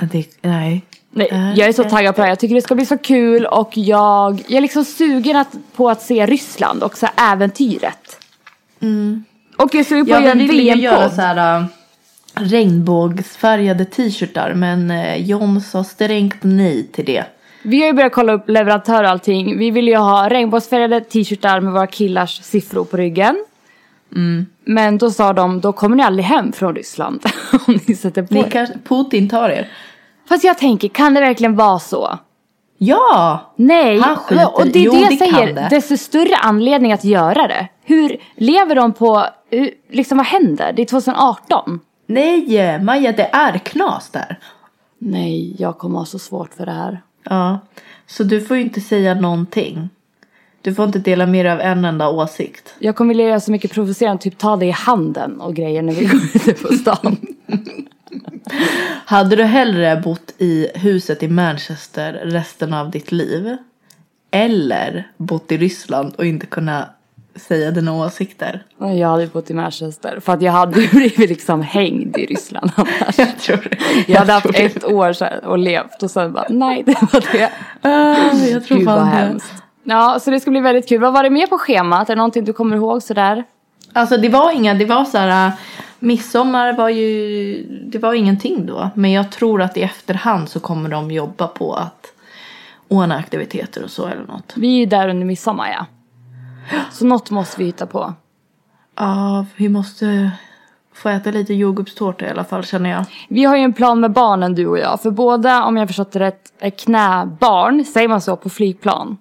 Det, 0.00 0.26
nej. 0.42 0.84
Nej, 1.14 1.54
jag 1.56 1.68
är 1.68 1.72
så 1.72 1.84
taggad 1.84 2.14
på 2.14 2.20
det 2.20 2.24
här. 2.24 2.30
Jag 2.30 2.38
tycker 2.38 2.54
det 2.54 2.62
ska 2.62 2.74
bli 2.74 2.86
så 2.86 2.98
kul 2.98 3.46
och 3.46 3.70
jag, 3.74 4.42
jag 4.46 4.56
är 4.56 4.60
liksom 4.60 4.84
sugen 4.84 5.36
att, 5.36 5.56
på 5.76 5.90
att 5.90 6.02
se 6.02 6.26
Ryssland 6.26 6.82
och 6.82 6.98
så 6.98 7.08
äventyret. 7.16 8.18
Och 9.56 9.74
jag 9.74 9.86
sugen 9.86 10.06
på 10.06 10.14
att 10.14 10.22
göra 10.22 10.32
en 10.32 10.38
ju 10.38 10.62
göra 10.62 10.96
VM-podd. 10.96 11.12
så 11.12 11.20
här 11.20 11.60
äh, 11.60 11.66
regnbågsfärgade 12.34 13.84
t-shirtar 13.84 14.54
men 14.54 14.90
äh, 14.90 15.26
John 15.26 15.60
sa 15.60 15.84
strängt 15.84 16.36
nej 16.40 16.86
till 16.92 17.04
det. 17.04 17.24
Vi 17.62 17.80
har 17.80 17.86
ju 17.86 17.92
börjat 17.92 18.12
kolla 18.12 18.32
upp 18.32 18.48
leverantörer 18.48 19.04
och 19.04 19.10
allting. 19.10 19.58
Vi 19.58 19.70
vill 19.70 19.88
ju 19.88 19.96
ha 19.96 20.28
regnbågsfärgade 20.28 21.00
t-shirtar 21.00 21.60
med 21.60 21.72
våra 21.72 21.86
killars 21.86 22.42
siffror 22.42 22.84
på 22.84 22.96
ryggen. 22.96 23.44
Mm. 24.14 24.46
Men 24.64 24.98
då 24.98 25.10
sa 25.10 25.32
de, 25.32 25.60
då 25.60 25.72
kommer 25.72 25.96
ni 25.96 26.02
aldrig 26.02 26.24
hem 26.24 26.52
från 26.52 26.74
Ryssland 26.74 27.22
om 27.66 27.78
ni 27.86 27.94
sätter 27.94 28.22
på 28.22 28.34
Ni 28.34 28.40
er. 28.40 28.78
Putin 28.88 29.28
tar 29.28 29.48
er. 29.48 29.68
Fast 30.28 30.44
jag 30.44 30.58
tänker, 30.58 30.88
kan 30.88 31.14
det 31.14 31.20
verkligen 31.20 31.56
vara 31.56 31.78
så? 31.78 32.18
Ja! 32.78 33.40
Nej, 33.56 34.00
Han 34.00 34.16
skiter 34.16 34.54
och 34.54 34.66
det 34.66 34.78
är 34.78 34.82
Jo, 34.84 34.92
det 34.92 34.98
jag 35.00 35.10
det 35.10 35.16
säger. 35.16 35.52
det. 35.54 35.66
Desto 35.70 35.96
större 35.96 36.36
anledning 36.36 36.92
att 36.92 37.04
göra 37.04 37.48
det. 37.48 37.68
Hur 37.84 38.16
lever 38.36 38.74
de 38.74 38.92
på, 38.92 39.26
liksom 39.90 40.18
vad 40.18 40.26
händer? 40.26 40.72
Det 40.72 40.82
är 40.82 40.86
2018. 40.86 41.80
Nej, 42.06 42.78
Maja 42.82 43.12
det 43.12 43.30
är 43.32 43.58
knas 43.58 44.10
där. 44.10 44.38
Nej, 44.98 45.54
jag 45.58 45.78
kommer 45.78 45.98
ha 45.98 46.06
så 46.06 46.18
svårt 46.18 46.54
för 46.54 46.66
det 46.66 46.72
här. 46.72 47.02
Ja, 47.24 47.58
så 48.06 48.24
du 48.24 48.40
får 48.40 48.56
ju 48.56 48.62
inte 48.62 48.80
säga 48.80 49.14
någonting. 49.14 49.88
Du 50.62 50.74
får 50.74 50.84
inte 50.84 50.98
dela 50.98 51.26
dig 51.26 51.50
av 51.50 51.60
en 51.60 51.84
enda 51.84 52.08
åsikt. 52.08 52.74
Jag 52.78 52.96
kommer 52.96 53.08
vilja 53.08 53.28
göra 53.28 53.40
så 53.40 53.50
mycket 53.50 53.72
provocerande, 53.72 54.22
typ 54.22 54.38
ta 54.38 54.56
det 54.56 54.66
i 54.66 54.70
handen 54.70 55.40
och 55.40 55.54
grejer 55.54 55.82
när 55.82 55.92
vi 55.92 56.04
går 56.06 56.20
ute 56.34 56.52
på 56.52 56.72
stan. 56.72 57.16
Hade 59.06 59.36
du 59.36 59.42
hellre 59.42 59.96
bott 60.04 60.34
i 60.38 60.68
huset 60.74 61.22
i 61.22 61.28
Manchester 61.28 62.12
resten 62.12 62.74
av 62.74 62.90
ditt 62.90 63.12
liv? 63.12 63.56
Eller 64.30 65.08
bott 65.16 65.52
i 65.52 65.56
Ryssland 65.56 66.14
och 66.14 66.24
inte 66.26 66.46
kunna 66.46 66.88
säga 67.36 67.70
dina 67.70 67.92
åsikter? 67.92 68.62
Jag 68.78 69.08
hade 69.08 69.26
bott 69.26 69.50
i 69.50 69.54
Manchester 69.54 70.20
för 70.20 70.32
att 70.32 70.42
jag 70.42 70.52
hade 70.52 70.72
blivit 70.92 71.18
liksom 71.18 71.62
hängd 71.62 72.16
i 72.16 72.26
Ryssland 72.26 72.70
annars. 72.76 73.18
Jag 73.18 73.38
tror 73.38 73.56
det. 73.56 73.78
Jag 74.12 74.18
hade 74.18 74.32
haft 74.32 74.46
ett 74.54 74.84
år 74.84 75.16
och 75.46 75.58
levt 75.58 76.02
och 76.02 76.10
sen 76.10 76.32
bara 76.32 76.46
nej 76.48 76.82
det 76.86 76.96
var 77.12 77.32
det. 77.32 77.50
Ah, 77.82 78.36
jag 78.46 78.64
tror 78.64 78.78
Gud 78.78 78.86
vad 78.86 78.96
fan 78.98 79.06
det. 79.06 79.12
hemskt. 79.16 79.52
Ja 79.84 80.18
så 80.20 80.30
det 80.30 80.40
ska 80.40 80.50
bli 80.50 80.60
väldigt 80.60 80.88
kul. 80.88 81.00
Vad 81.00 81.12
var 81.12 81.22
det 81.22 81.30
mer 81.30 81.46
på 81.46 81.58
schemat? 81.58 82.08
Är 82.10 82.14
det 82.14 82.18
någonting 82.18 82.44
du 82.44 82.52
kommer 82.52 82.76
ihåg 82.76 83.02
sådär? 83.02 83.44
Alltså 83.96 84.16
det 84.16 84.28
var 84.28 84.52
inga, 84.52 84.74
det 84.74 84.84
var 84.84 85.04
så 85.04 85.18
här. 85.18 85.46
äh, 85.46 85.52
Midsommar 85.98 86.72
var 86.72 86.88
ju, 86.88 87.66
det 87.86 87.98
var 87.98 88.14
ingenting 88.14 88.66
då. 88.66 88.90
Men 88.94 89.12
jag 89.12 89.32
tror 89.32 89.62
att 89.62 89.76
i 89.76 89.82
efterhand 89.82 90.48
så 90.48 90.60
kommer 90.60 90.88
de 90.88 91.10
jobba 91.10 91.46
på 91.46 91.74
att 91.74 92.06
ordna 92.88 93.16
aktiviteter 93.16 93.84
och 93.84 93.90
så 93.90 94.06
eller 94.06 94.24
något. 94.24 94.52
Vi 94.56 94.74
är 94.74 94.78
ju 94.78 94.86
där 94.86 95.08
under 95.08 95.26
midsommar 95.26 95.68
ja. 95.68 95.86
Så 96.92 97.06
något 97.06 97.30
måste 97.30 97.58
vi 97.58 97.64
hitta 97.64 97.86
på. 97.86 98.14
Ja, 98.96 99.46
vi 99.56 99.68
måste 99.68 100.30
få 100.94 101.08
äta 101.08 101.30
lite 101.30 101.54
jordgubbstårta 101.54 102.26
i 102.26 102.30
alla 102.30 102.44
fall 102.44 102.64
känner 102.64 102.90
jag. 102.90 103.04
Vi 103.28 103.44
har 103.44 103.56
ju 103.56 103.62
en 103.62 103.72
plan 103.72 104.00
med 104.00 104.12
barnen 104.12 104.54
du 104.54 104.66
och 104.66 104.78
jag. 104.78 105.00
För 105.00 105.10
båda, 105.10 105.64
om 105.64 105.76
jag 105.76 105.88
förstått 105.88 106.12
det 106.12 106.20
rätt, 106.20 106.52
är 106.58 106.70
knäbarn. 106.70 107.84
Säger 107.84 108.08
man 108.08 108.20
så 108.20 108.36
på 108.36 108.50
flygplan? 108.50 109.16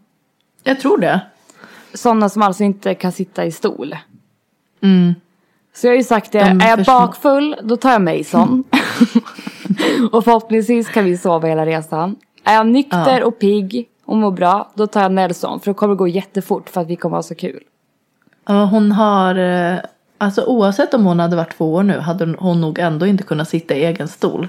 Jag 0.63 0.79
tror 0.79 0.97
det. 0.97 1.21
Sådana 1.93 2.29
som 2.29 2.41
alltså 2.41 2.63
inte 2.63 2.95
kan 2.95 3.11
sitta 3.11 3.45
i 3.45 3.51
stol. 3.51 3.95
Mm. 4.83 5.13
Så 5.75 5.87
jag 5.87 5.91
har 5.91 5.97
ju 5.97 6.03
sagt 6.03 6.31
det, 6.31 6.39
De 6.39 6.61
är 6.61 6.69
jag 6.69 6.85
bakfull 6.85 7.55
då 7.63 7.77
tar 7.77 7.91
jag 7.91 8.01
Mason. 8.01 8.63
och 10.11 10.23
förhoppningsvis 10.23 10.89
kan 10.89 11.05
vi 11.05 11.17
sova 11.17 11.47
hela 11.47 11.65
resan. 11.65 12.15
Är 12.43 12.53
jag 12.53 12.67
nykter 12.67 13.19
Ja. 13.19 13.25
och 13.25 13.39
pigg 13.39 13.87
och 14.05 14.17
mår 14.17 14.31
bra 14.31 14.71
då 14.75 14.87
tar 14.87 15.01
jag 15.01 15.11
Nelson. 15.11 15.59
För 15.59 15.71
det 15.71 15.75
kommer 15.75 15.95
gå 15.95 16.07
jättefort 16.07 16.69
för 16.69 16.81
att 16.81 16.87
vi 16.87 16.95
kommer 16.95 17.15
ha 17.15 17.23
så 17.23 17.35
kul. 17.35 17.63
Ja, 18.47 18.65
hon 18.65 18.91
har, 18.91 19.35
eh, 19.35 19.77
alltså 20.17 20.43
oavsett 20.45 20.93
om 20.93 21.05
hon 21.05 21.19
hade 21.19 21.35
varit 21.35 21.57
två 21.57 21.73
år 21.73 21.83
nu 21.83 21.99
hade 21.99 22.35
hon 22.39 22.61
nog 22.61 22.79
ändå 22.79 23.05
inte 23.05 23.23
kunnat 23.23 23.49
sitta 23.49 23.75
i 23.75 23.85
egen 23.85 24.07
stol. 24.07 24.47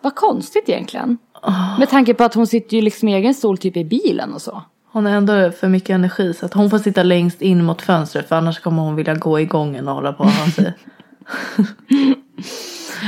Vad 0.00 0.14
konstigt 0.14 0.68
egentligen. 0.68 1.18
Med 1.78 1.88
tanke 1.90 2.14
på 2.14 2.24
att 2.24 2.34
hon 2.34 2.46
sitter 2.46 2.76
ju 2.76 2.82
liksom 2.82 3.08
i 3.08 3.14
egen 3.14 3.34
stol 3.34 3.58
typ 3.58 3.76
i 3.76 3.84
bilen 3.84 4.34
och 4.34 4.42
så. 4.42 4.62
Hon 4.98 5.06
har 5.06 5.12
ändå 5.12 5.50
för 5.50 5.68
mycket 5.68 5.90
energi 5.90 6.34
så 6.34 6.46
att 6.46 6.54
hon 6.54 6.70
får 6.70 6.78
sitta 6.78 7.02
längst 7.02 7.42
in 7.42 7.64
mot 7.64 7.82
fönstret 7.82 8.28
för 8.28 8.36
annars 8.36 8.60
kommer 8.60 8.82
hon 8.82 8.96
vilja 8.96 9.14
gå 9.14 9.40
i 9.40 9.44
gången 9.44 9.88
och 9.88 9.94
hålla 9.94 10.12
på 10.12 10.24
och 10.24 10.30
ha 10.30 10.50
sig. 10.50 10.74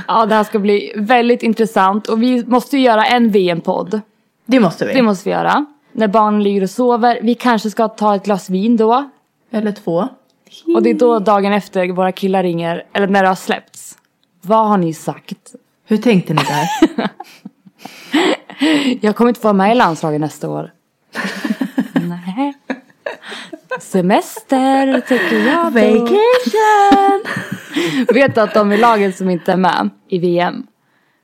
Ja 0.09 0.27
det 0.27 0.35
här 0.35 0.45
ska 0.45 0.59
bli 0.59 0.93
väldigt 0.97 1.43
intressant 1.43 2.07
och 2.07 2.23
vi 2.23 2.47
måste 2.47 2.77
ju 2.77 2.83
göra 2.83 3.07
en 3.07 3.31
VM-podd. 3.31 4.01
Det 4.47 4.61
måste 4.61 4.87
vi. 4.87 4.95
Det 4.95 5.03
måste 5.03 5.29
vi 5.29 5.35
göra. 5.35 5.67
När 5.93 6.09
barnen 6.09 6.43
ligger 6.43 6.63
och 6.63 6.71
sover. 6.71 7.19
Vi 7.23 7.35
kanske 7.35 7.71
ska 7.71 7.89
ta 7.89 8.15
ett 8.15 8.25
glas 8.25 8.51
vin 8.51 8.77
då. 8.77 9.11
Eller 9.51 9.73
två. 9.73 10.09
Och 10.75 10.83
det 10.83 10.91
är 10.91 10.95
då 10.95 11.19
dagen 11.19 11.53
efter 11.53 11.93
våra 11.93 12.13
killar 12.13 12.43
ringer, 12.43 12.85
eller 12.93 13.07
när 13.07 13.23
det 13.23 13.29
har 13.29 13.35
släppts. 13.35 13.99
Vad 14.41 14.69
har 14.69 14.79
ni 14.79 14.95
sagt? 14.95 15.55
Hur 15.87 15.97
tänkte 15.97 16.35
ni 16.35 16.43
där? 16.43 16.69
Jag 19.07 19.17
kommer 19.17 19.29
inte 19.29 19.41
få 19.41 19.49
vara 19.49 19.53
med 19.53 19.73
i 19.73 19.75
landslaget 19.75 20.21
nästa 20.21 20.49
år. 20.49 20.71
Nej. 22.09 22.55
Semester 23.81 25.01
tycker 25.01 25.37
jag 25.47 25.65
då. 25.65 25.71
Vacation! 25.71 27.25
Vet 28.15 28.35
du 28.35 28.41
att 28.41 28.55
de 28.55 28.73
i 28.73 28.77
laget 28.77 29.17
som 29.17 29.31
inte 29.31 29.53
är 29.53 29.57
med 29.57 29.91
i 30.09 30.19
VM 30.19 30.67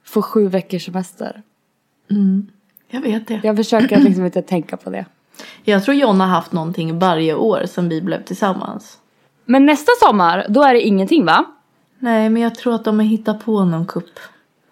får 0.05 0.23
sju 0.23 0.49
veckors 0.49 0.85
semester? 0.85 1.43
Jag 2.89 3.01
vet 3.01 3.27
det. 3.27 3.41
Jag 3.45 3.57
försöker 3.57 4.01
liksom 4.01 4.25
inte 4.25 4.43
tänka 4.43 4.77
på 4.77 4.91
det. 4.91 5.07
Jag 5.65 5.85
tror 5.85 5.97
John 5.97 6.21
har 6.21 6.27
haft 6.27 6.53
någonting 6.53 6.99
varje 6.99 7.35
år 7.35 7.67
sedan 7.67 7.89
vi 7.89 8.01
blev 8.01 8.23
tillsammans. 8.23 8.99
Men 9.45 9.67
nästa 9.67 9.93
sommar, 10.01 10.47
då 10.49 10.63
är 10.63 10.75
det 10.75 10.81
ingenting 10.81 11.25
va? 11.25 11.45
Nej, 11.99 12.31
men 12.31 12.43
jag 12.43 12.55
tror 12.55 12.75
att 12.75 12.85
de 12.85 12.99
har 12.99 13.07
hittat 13.07 13.45
på 13.45 13.65
någon 13.65 13.87
kupp. 13.87 14.19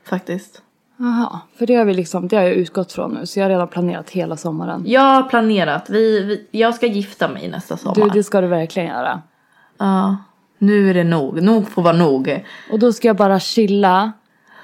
Faktiskt. 0.04 0.62
Jaha, 0.96 1.40
för 1.58 1.66
det 1.66 1.74
har 1.74 1.84
vi 1.84 1.94
liksom, 1.94 2.28
det 2.28 2.36
har 2.36 2.42
jag 2.42 2.52
utgått 2.52 2.92
från 2.92 3.14
nu. 3.14 3.26
Så 3.26 3.38
jag 3.38 3.44
har 3.44 3.50
redan 3.50 3.68
planerat 3.68 4.10
hela 4.10 4.36
sommaren. 4.36 4.82
Jag 4.86 5.00
har 5.00 5.22
planerat. 5.22 5.90
Vi, 5.90 6.20
vi, 6.20 6.58
jag 6.58 6.74
ska 6.74 6.86
gifta 6.86 7.28
mig 7.28 7.48
nästa 7.48 7.76
sommar. 7.76 7.94
Du, 7.94 8.08
det 8.08 8.22
ska 8.22 8.40
du 8.40 8.46
verkligen 8.46 8.88
göra. 8.88 9.22
Ja. 9.78 10.16
Nu 10.58 10.90
är 10.90 10.94
det 10.94 11.04
nog. 11.04 11.42
Nog 11.42 11.68
får 11.68 11.82
vara 11.82 11.96
nog. 11.96 12.44
Och 12.72 12.78
då 12.78 12.92
ska 12.92 13.08
jag 13.08 13.16
bara 13.16 13.40
chilla 13.40 14.12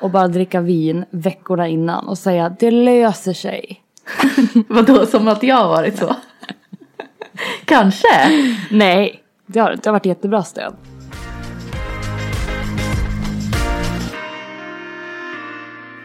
och 0.00 0.10
bara 0.10 0.28
dricka 0.28 0.60
vin 0.60 1.04
veckorna 1.10 1.68
innan 1.68 2.08
och 2.08 2.18
säga 2.18 2.56
det 2.58 2.70
löser 2.70 3.32
sig. 3.32 3.82
Vadå, 4.68 5.06
som 5.06 5.28
att 5.28 5.42
jag 5.42 5.56
har 5.56 5.68
varit 5.68 5.98
så? 5.98 6.16
Kanske. 7.64 8.08
Nej, 8.70 9.22
det 9.46 9.60
har. 9.60 9.70
Det 9.70 9.86
har 9.86 9.92
varit 9.92 10.06
jättebra 10.06 10.42
stöd. 10.42 10.74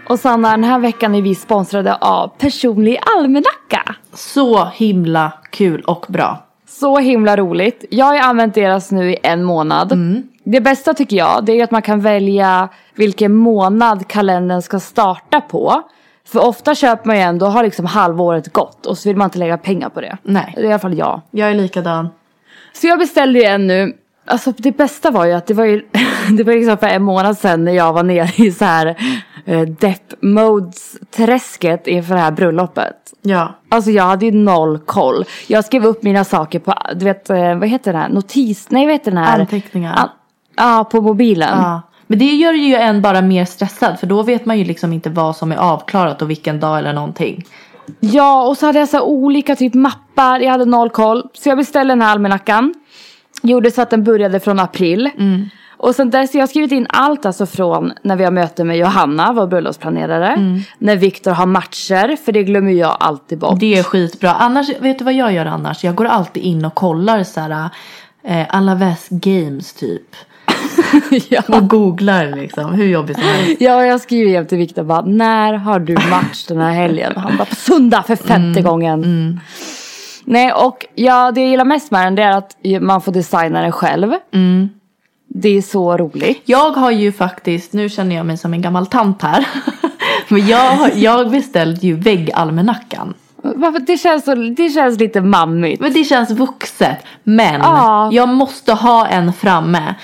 Och 0.09 0.19
Sanna, 0.19 0.51
den 0.51 0.63
här 0.63 0.79
veckan 0.79 1.15
är 1.15 1.21
vi 1.21 1.35
sponsrade 1.35 1.95
av 1.95 2.27
Personlig 2.37 2.99
Almanacka. 3.17 3.95
Så 4.13 4.65
himla 4.65 5.31
kul 5.49 5.81
och 5.81 6.05
bra. 6.09 6.43
Så 6.67 6.97
himla 6.97 7.37
roligt. 7.37 7.85
Jag 7.89 8.05
har 8.05 8.17
använt 8.17 8.55
deras 8.55 8.91
nu 8.91 9.11
i 9.11 9.17
en 9.23 9.43
månad. 9.43 9.93
Det 10.43 10.61
bästa 10.61 10.93
tycker 10.93 11.15
jag, 11.17 11.45
det 11.45 11.59
är 11.59 11.63
att 11.63 11.71
man 11.71 11.81
kan 11.81 12.01
välja 12.01 12.69
vilken 12.95 13.33
månad 13.35 14.07
kalendern 14.07 14.61
ska 14.61 14.79
starta 14.79 15.41
på. 15.41 15.81
För 16.27 16.47
ofta 16.47 16.75
köper 16.75 17.07
man 17.07 17.15
ju 17.15 17.21
ändå, 17.21 17.45
har 17.45 17.63
liksom 17.63 17.85
halvåret 17.85 18.53
gått 18.53 18.85
och 18.85 18.97
så 18.97 19.09
vill 19.09 19.17
man 19.17 19.25
inte 19.25 19.39
lägga 19.39 19.57
pengar 19.57 19.89
på 19.89 20.01
det. 20.01 20.17
Nej. 20.23 20.53
Det 20.55 20.61
är 20.61 20.65
i 20.65 20.69
alla 20.69 20.79
fall 20.79 20.97
jag. 20.97 21.21
Jag 21.31 21.49
är 21.49 21.53
likadan. 21.53 22.09
Så 22.73 22.87
jag 22.87 22.99
beställde 22.99 23.39
ju 23.39 23.45
en 23.45 23.67
nu. 23.67 23.93
Alltså 24.25 24.53
det 24.57 24.71
bästa 24.71 25.11
var 25.11 25.25
ju 25.25 25.33
att 25.33 25.47
det 25.47 25.53
var 25.53 25.65
ju, 25.65 25.85
det 26.37 26.43
var 26.43 26.53
liksom 26.53 26.77
för 26.77 26.87
en 26.87 27.03
månad 27.03 27.37
sedan 27.37 27.65
när 27.65 27.71
jag 27.71 27.93
var 27.93 28.03
nere 28.03 28.29
i 28.35 28.51
så 28.51 28.65
här 28.65 28.95
eh, 29.45 29.61
depp 29.61 30.13
modes 30.21 30.97
träsket 31.15 31.87
inför 31.87 32.15
det 32.15 32.21
här 32.21 32.31
bröllopet. 32.31 33.13
Ja. 33.21 33.55
Alltså 33.69 33.91
jag 33.91 34.03
hade 34.03 34.25
ju 34.25 34.31
noll 34.31 34.79
koll. 34.79 35.25
Jag 35.47 35.65
skrev 35.65 35.85
upp 35.85 36.03
mina 36.03 36.23
saker 36.23 36.59
på, 36.59 36.73
du 36.95 37.05
vet, 37.05 37.29
eh, 37.29 37.55
vad 37.55 37.69
heter 37.69 37.93
den 37.93 38.01
här, 38.01 38.09
notis, 38.09 38.67
nej 38.69 38.85
vad 38.85 38.93
heter 38.93 39.11
den 39.11 39.23
här? 39.23 39.39
Anteckningar. 39.39 39.93
Ja, 39.97 40.79
ah, 40.79 40.83
på 40.83 41.01
mobilen. 41.01 41.57
ja. 41.57 41.81
Men 42.07 42.19
det 42.19 42.25
gör 42.25 42.53
ju 42.53 42.75
en 42.75 43.01
bara 43.01 43.21
mer 43.21 43.45
stressad 43.45 43.99
för 43.99 44.07
då 44.07 44.23
vet 44.23 44.45
man 44.45 44.57
ju 44.59 44.65
liksom 44.65 44.93
inte 44.93 45.09
vad 45.09 45.35
som 45.35 45.51
är 45.51 45.57
avklarat 45.57 46.21
och 46.21 46.29
vilken 46.29 46.59
dag 46.59 46.79
eller 46.79 46.93
någonting. 46.93 47.43
Ja, 47.99 48.47
och 48.47 48.57
så 48.57 48.65
hade 48.65 48.79
jag 48.79 48.89
så 48.89 49.01
olika 49.01 49.55
typ 49.55 49.73
mappar, 49.73 50.39
jag 50.39 50.51
hade 50.51 50.65
noll 50.65 50.89
koll. 50.89 51.23
Så 51.33 51.49
jag 51.49 51.57
beställde 51.57 51.91
den 51.91 52.01
här 52.01 52.11
almanackan. 52.11 52.73
Gjorde 53.45 53.71
så 53.71 53.81
att 53.81 53.89
den 53.89 54.03
började 54.03 54.39
från 54.39 54.59
april. 54.59 55.09
Och 55.77 55.95
sen 55.95 56.09
dess, 56.09 56.33
jag 56.33 56.41
har 56.41 56.47
skrivit 56.47 56.71
in 56.71 56.85
allt 56.89 57.25
alltså 57.25 57.45
från 57.45 57.93
när 58.01 58.15
vi 58.15 58.23
har 58.23 58.31
möte 58.31 58.63
med 58.63 58.77
Johanna, 58.77 59.33
vår 59.33 59.47
bröllopsplanerare. 59.47 60.61
När 60.77 60.95
Viktor 60.95 61.31
har 61.31 61.45
matcher, 61.45 62.15
för 62.25 62.31
det 62.31 62.43
glömmer 62.43 62.71
jag 62.71 62.97
alltid 62.99 63.37
bort. 63.39 63.59
Det 63.59 63.77
är 63.77 63.83
skitbra. 63.83 64.33
Annars, 64.33 64.69
vet 64.79 64.99
du 64.99 65.05
vad 65.05 65.13
jag 65.13 65.33
gör 65.33 65.45
annars? 65.45 65.83
Jag 65.83 65.95
går 65.95 66.05
alltid 66.05 66.43
in 66.43 66.65
och 66.65 66.75
kollar 66.75 67.23
så 67.23 67.39
här. 67.39 67.69
eh, 68.23 68.45
alla 68.49 68.75
väst 68.75 69.09
games 69.09 69.73
typ. 69.73 70.15
ja. 71.29 71.41
Och 71.47 71.67
googlar 71.69 72.35
liksom 72.35 72.73
hur 72.73 72.85
jobbigt 72.85 73.17
som 73.17 73.27
helst. 73.27 73.61
ja, 73.61 73.85
jag 73.85 74.01
skriver 74.01 74.31
jämt 74.31 74.49
till 74.49 74.57
Viktor 74.57 74.83
bara, 74.83 75.01
när 75.01 75.53
har 75.53 75.79
du 75.79 75.93
match 75.93 76.45
den 76.47 76.57
här 76.57 76.71
helgen? 76.71 77.13
Han 77.15 77.37
bara, 77.37 77.45
på 77.45 77.55
söndag 77.55 78.03
för 78.07 78.15
femte 78.15 78.61
gången. 78.61 79.39
Nej, 80.25 80.51
och 80.53 80.85
ja, 80.95 81.31
det 81.31 81.41
jag 81.41 81.49
gillar 81.49 81.65
mest 81.65 81.91
med 81.91 82.05
den 82.07 82.15
det 82.15 82.23
är 82.23 82.31
att 82.37 82.55
man 82.81 83.01
får 83.01 83.11
designa 83.11 83.61
den 83.61 83.71
själv. 83.71 84.13
Det 85.27 85.49
är 85.57 85.61
så 85.61 85.97
roligt. 85.97 86.41
Jag 86.45 86.71
har 86.71 86.91
ju 86.91 87.11
faktiskt, 87.11 87.73
nu 87.73 87.89
känner 87.89 88.15
jag 88.15 88.25
mig 88.25 88.37
som 88.37 88.53
en 88.53 88.61
gammal 88.61 88.85
tant 88.87 89.21
här. 89.21 89.47
Men 90.27 90.47
jag, 90.47 90.95
jag 90.95 91.31
beställde 91.31 91.87
ju 91.87 91.93
väggalmanackan. 91.95 93.13
Varför? 93.41 93.79
Det, 93.79 93.97
känns 93.97 94.25
så, 94.25 94.35
det 94.35 94.69
känns 94.69 94.99
lite 94.99 95.21
mammigt. 95.21 95.81
Men 95.81 95.93
det 95.93 96.03
känns 96.03 96.31
vuxet. 96.31 96.97
Men 97.23 97.61
Ja. 97.61 98.09
jag 98.11 98.29
måste 98.29 98.73
ha 98.73 99.07
en 99.07 99.33
framme 99.33 99.95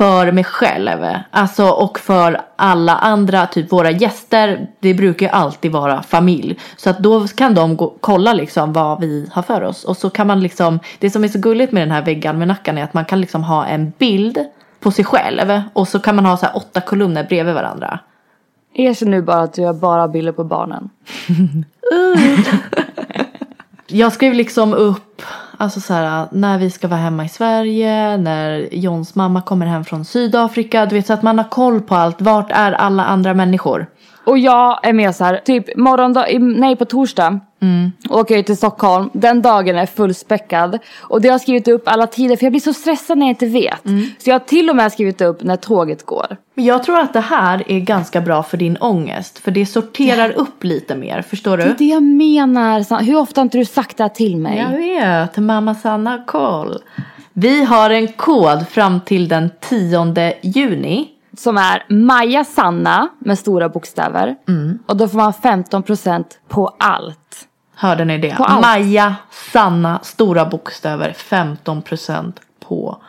för 0.00 0.32
mig 0.32 0.44
själv. 0.44 1.06
Alltså 1.30 1.68
och 1.68 1.98
för 1.98 2.40
alla 2.56 2.96
andra, 2.96 3.46
typ 3.46 3.72
våra 3.72 3.90
gäster. 3.90 4.66
Det 4.80 4.94
brukar 4.94 5.26
ju 5.26 5.32
alltid 5.32 5.72
vara 5.72 6.02
familj. 6.02 6.58
Så 6.76 6.90
att 6.90 6.98
då 6.98 7.28
kan 7.28 7.54
de 7.54 7.76
gå, 7.76 7.94
kolla 8.00 8.32
liksom 8.32 8.72
vad 8.72 9.00
vi 9.00 9.30
har 9.32 9.42
för 9.42 9.62
oss. 9.62 9.84
Och 9.84 9.96
så 9.96 10.10
kan 10.10 10.26
man 10.26 10.40
liksom, 10.40 10.80
det 10.98 11.10
som 11.10 11.24
är 11.24 11.28
så 11.28 11.38
gulligt 11.38 11.72
med 11.72 11.82
den 11.82 11.90
här 11.90 12.04
väggalmanackan 12.04 12.78
är 12.78 12.84
att 12.84 12.94
man 12.94 13.04
kan 13.04 13.20
liksom 13.20 13.44
ha 13.44 13.66
en 13.66 13.92
bild 13.98 14.38
på 14.80 14.90
sig 14.90 15.04
själv. 15.04 15.62
Och 15.72 15.88
så 15.88 15.98
kan 15.98 16.16
man 16.16 16.26
ha 16.26 16.36
så 16.36 16.46
åtta 16.54 16.80
kolumner 16.80 17.24
bredvid 17.24 17.54
varandra. 17.54 17.98
Erkänn 18.74 19.10
nu 19.10 19.22
bara 19.22 19.42
att 19.42 19.54
du 19.54 19.64
har 19.64 19.74
bara 19.74 20.08
bilder 20.08 20.32
på 20.32 20.44
barnen. 20.44 20.90
Jag 23.86 24.12
skrev 24.12 24.34
liksom 24.34 24.74
upp 24.74 25.22
alltså 25.60 25.80
så 25.80 25.94
här, 25.94 26.28
när 26.30 26.58
vi 26.58 26.70
ska 26.70 26.88
vara 26.88 27.00
hemma 27.00 27.24
i 27.24 27.28
Sverige, 27.28 28.16
när 28.16 28.74
Johns 28.74 29.14
mamma 29.14 29.42
kommer 29.42 29.66
hem 29.66 29.84
från 29.84 30.04
Sydafrika. 30.04 30.86
Du 30.86 30.94
vet 30.94 31.06
så 31.06 31.12
att 31.12 31.22
man 31.22 31.38
har 31.38 31.48
koll 31.48 31.80
på 31.80 31.94
allt. 31.94 32.20
Vart 32.20 32.50
är 32.50 32.72
alla 32.72 33.04
andra 33.04 33.34
människor? 33.34 33.86
Och 34.24 34.38
jag 34.38 34.86
är 34.86 34.92
med 34.92 35.14
så 35.16 35.24
här, 35.24 35.40
typ 35.44 35.76
morgondag, 35.76 36.26
nej 36.40 36.76
på 36.76 36.84
torsdag 36.84 37.40
åker 38.10 38.36
jag 38.36 38.46
till 38.46 38.56
Stockholm. 38.56 39.10
Den 39.12 39.42
dagen 39.42 39.76
är 39.76 39.86
fullspäckad. 39.86 40.78
Och 41.00 41.20
det 41.20 41.28
har 41.28 41.32
jag 41.34 41.40
skrivit 41.40 41.68
upp 41.68 41.82
alla 41.88 42.06
tider 42.06 42.36
för 42.36 42.44
jag 42.44 42.52
blir 42.52 42.60
så 42.60 42.72
stressad 42.72 43.18
när 43.18 43.26
jag 43.26 43.32
inte 43.32 43.46
vet. 43.46 43.82
Så 44.18 44.30
jag 44.30 44.34
har 44.34 44.38
till 44.40 44.70
och 44.70 44.76
med 44.76 44.92
skrivit 44.92 45.20
upp 45.20 45.42
när 45.42 45.56
tåget 45.56 46.06
går. 46.06 46.36
Men 46.54 46.64
jag 46.64 46.84
tror 46.84 46.98
att 46.98 47.12
det 47.12 47.20
här 47.20 47.62
är 47.66 47.80
ganska 47.80 48.20
bra 48.20 48.42
för 48.42 48.56
din 48.56 48.76
ångest. 48.76 49.38
För 49.38 49.50
det 49.50 49.66
sorterar 49.66 50.30
upp 50.30 50.64
lite 50.64 50.94
mer. 50.96 51.22
Förstår 51.22 51.56
Det 51.56 51.62
är 51.62 51.68
du? 51.68 51.74
det 51.78 51.84
jag 51.84 52.02
menar. 52.02 53.02
Hur 53.02 53.16
ofta 53.16 53.40
har 53.40 53.42
inte 53.44 53.58
du 53.58 53.64
sagt 53.64 53.96
det 53.96 54.04
här 54.04 54.08
till 54.08 54.36
mig? 54.36 54.58
Jag 54.58 54.78
vet, 54.78 55.36
mamma 55.36 55.74
Sanna 55.74 56.24
koll. 56.26 56.78
Vi 57.32 57.64
har 57.64 57.90
en 57.90 58.08
kod 58.08 58.68
fram 58.68 59.00
till 59.00 59.28
den 59.28 59.50
10 59.60 60.34
juni. 60.42 61.08
Som 61.40 61.56
är 61.56 61.84
Maja 61.88 62.44
Sanna 62.44 63.08
med 63.18 63.38
stora 63.38 63.68
bokstäver. 63.68 64.36
Och 64.86 64.96
då 64.96 65.08
får 65.08 65.18
man 65.18 65.32
15% 65.32 66.24
på 66.48 66.74
allt. 66.78 67.48
Hörde 67.74 68.04
ni 68.04 68.18
det? 68.18 68.36
Maja, 68.62 69.16
Sanna, 69.52 70.00
stora 70.02 70.44
bokstäver, 70.44 71.14
15% 71.18 72.32
på 72.68 73.02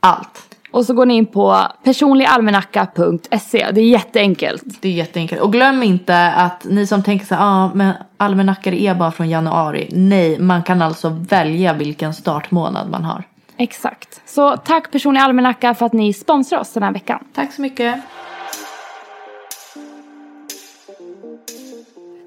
allt. 0.00 0.56
Och 0.70 0.86
så 0.86 0.94
går 0.94 1.06
ni 1.06 1.14
in 1.14 1.26
på 1.26 1.58
personligalmanacka.se. 1.84 3.70
Det 3.72 3.80
är 3.80 3.88
jätteenkelt. 3.88 4.64
Det 4.80 4.88
är 4.88 4.92
jätteenkelt. 4.92 5.42
Och 5.42 5.52
glöm 5.52 5.82
inte 5.82 6.32
att 6.32 6.64
ni 6.64 6.86
som 6.86 7.02
tänker 7.02 7.26
så 7.26 7.34
här, 7.34 7.64
ah, 7.64 7.70
men 7.74 7.92
almanackor 8.16 8.72
är 8.72 8.94
bara 8.94 9.12
från 9.12 9.28
januari. 9.28 9.88
Nej, 9.92 10.38
man 10.38 10.62
kan 10.62 10.82
alltså 10.82 11.08
välja 11.08 11.72
vilken 11.72 12.14
startmånad 12.14 12.90
man 12.90 13.04
har. 13.04 13.24
Exakt. 13.56 14.20
Så 14.26 14.56
tack 14.56 14.90
Personlig 14.90 15.20
Almanacka 15.20 15.74
för 15.74 15.86
att 15.86 15.92
ni 15.92 16.12
sponsrar 16.12 16.58
oss 16.58 16.72
den 16.72 16.82
här 16.82 16.92
veckan. 16.92 17.24
Tack 17.34 17.52
så 17.52 17.62
mycket. 17.62 18.00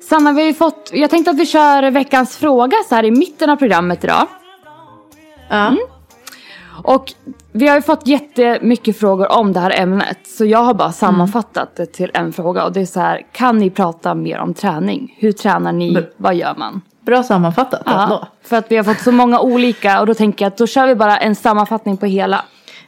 Sanna, 0.09 0.31
vi 0.31 0.45
har 0.45 0.53
fått, 0.53 0.89
jag 0.93 1.09
tänkte 1.09 1.31
att 1.31 1.37
vi 1.37 1.45
kör 1.45 1.91
veckans 1.91 2.37
fråga 2.37 2.77
så 2.89 2.95
här 2.95 3.05
i 3.05 3.11
mitten 3.11 3.49
av 3.49 3.55
programmet 3.55 4.03
idag. 4.03 4.27
Ja. 5.49 5.75
Och 6.83 7.13
vi 7.51 7.67
har 7.67 7.75
ju 7.75 7.81
fått 7.81 8.07
jättemycket 8.07 8.99
frågor 8.99 9.31
om 9.31 9.53
det 9.53 9.59
här 9.59 9.81
ämnet. 9.81 10.17
Så 10.27 10.45
jag 10.45 10.59
har 10.63 10.73
bara 10.73 10.91
sammanfattat 10.91 11.75
det 11.75 11.85
till 11.85 12.11
en 12.13 12.33
fråga. 12.33 12.65
Och 12.65 12.73
det 12.73 12.81
är 12.81 12.85
så 12.85 12.99
här, 12.99 13.21
kan 13.31 13.57
ni 13.57 13.69
prata 13.69 14.15
mer 14.15 14.37
om 14.39 14.53
träning? 14.53 15.15
Hur 15.19 15.31
tränar 15.31 15.71
ni? 15.71 15.91
Men- 15.91 16.05
Vad 16.17 16.35
gör 16.35 16.55
man? 16.57 16.81
Bra 17.01 17.23
sammanfattat 17.23 17.81
ändå. 17.87 18.27
för 18.43 18.55
att 18.57 18.71
vi 18.71 18.77
har 18.77 18.83
fått 18.83 18.99
så 18.99 19.11
många 19.11 19.39
olika. 19.39 19.99
Och 19.99 20.05
då 20.07 20.13
tänker 20.13 20.45
jag 20.45 20.51
att 20.51 20.57
då 20.57 20.67
kör 20.67 20.87
vi 20.87 20.95
bara 20.95 21.17
en 21.17 21.35
sammanfattning 21.35 21.97
på 21.97 22.05
hela. 22.05 22.45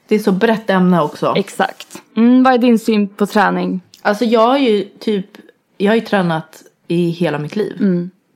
Det 0.08 0.16
är 0.16 0.20
så 0.20 0.32
brett 0.32 0.70
ämne 0.70 1.02
också. 1.02 1.34
Exakt. 1.36 2.02
Mm, 2.18 2.44
vad 2.44 2.54
är 2.54 2.58
din 2.58 2.80
syn 2.80 3.08
på 3.08 3.26
träning? 3.26 3.82
Alltså 4.02 4.26
jag 4.26 4.48
har 4.48 4.58
ju 4.58 4.84
typ, 4.84 5.26
jag 5.78 5.92
har 5.92 5.96
ju 5.96 6.02
tränat 6.02 6.64
i 6.88 7.10
hela 7.10 7.38
mitt 7.40 7.56
liv. 7.56 7.76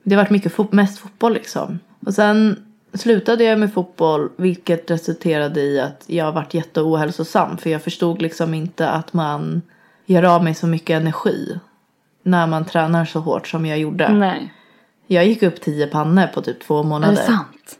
Det 0.04 0.14
har 0.14 0.22
varit 0.22 0.30
mycket 0.30 0.52
fot- 0.52 0.72
mest 0.72 0.98
fotboll 0.98 1.32
liksom. 1.32 1.78
Och 2.06 2.14
sen 2.14 2.56
slutade 2.94 3.44
jag 3.44 3.58
med 3.58 3.72
fotboll 3.74 4.30
vilket 4.36 4.90
resulterade 4.90 5.60
i 5.60 5.80
att 5.80 6.04
jag 6.06 6.32
varit 6.32 6.54
jätteohälsosam. 6.54 7.56
För 7.56 7.70
jag 7.70 7.82
förstod 7.82 8.22
liksom 8.22 8.54
inte 8.54 8.90
att 8.90 9.12
man 9.12 9.62
gör 10.06 10.22
av 10.22 10.44
med 10.44 10.56
så 10.56 10.66
mycket 10.66 11.00
energi 11.00 11.58
när 12.22 12.46
man 12.46 12.64
tränar 12.64 13.04
så 13.04 13.20
hårt 13.20 13.48
som 13.48 13.66
jag 13.66 13.78
gjorde. 13.78 14.08
Nej. 14.12 14.54
Jag 15.06 15.26
gick 15.26 15.42
upp 15.42 15.60
10 15.60 15.86
pannor 15.86 16.26
på 16.26 16.42
typ 16.42 16.60
två 16.66 16.80
Är 16.80 16.84
månader. 16.84 17.12
det 17.16 17.22
sant? 17.22 17.78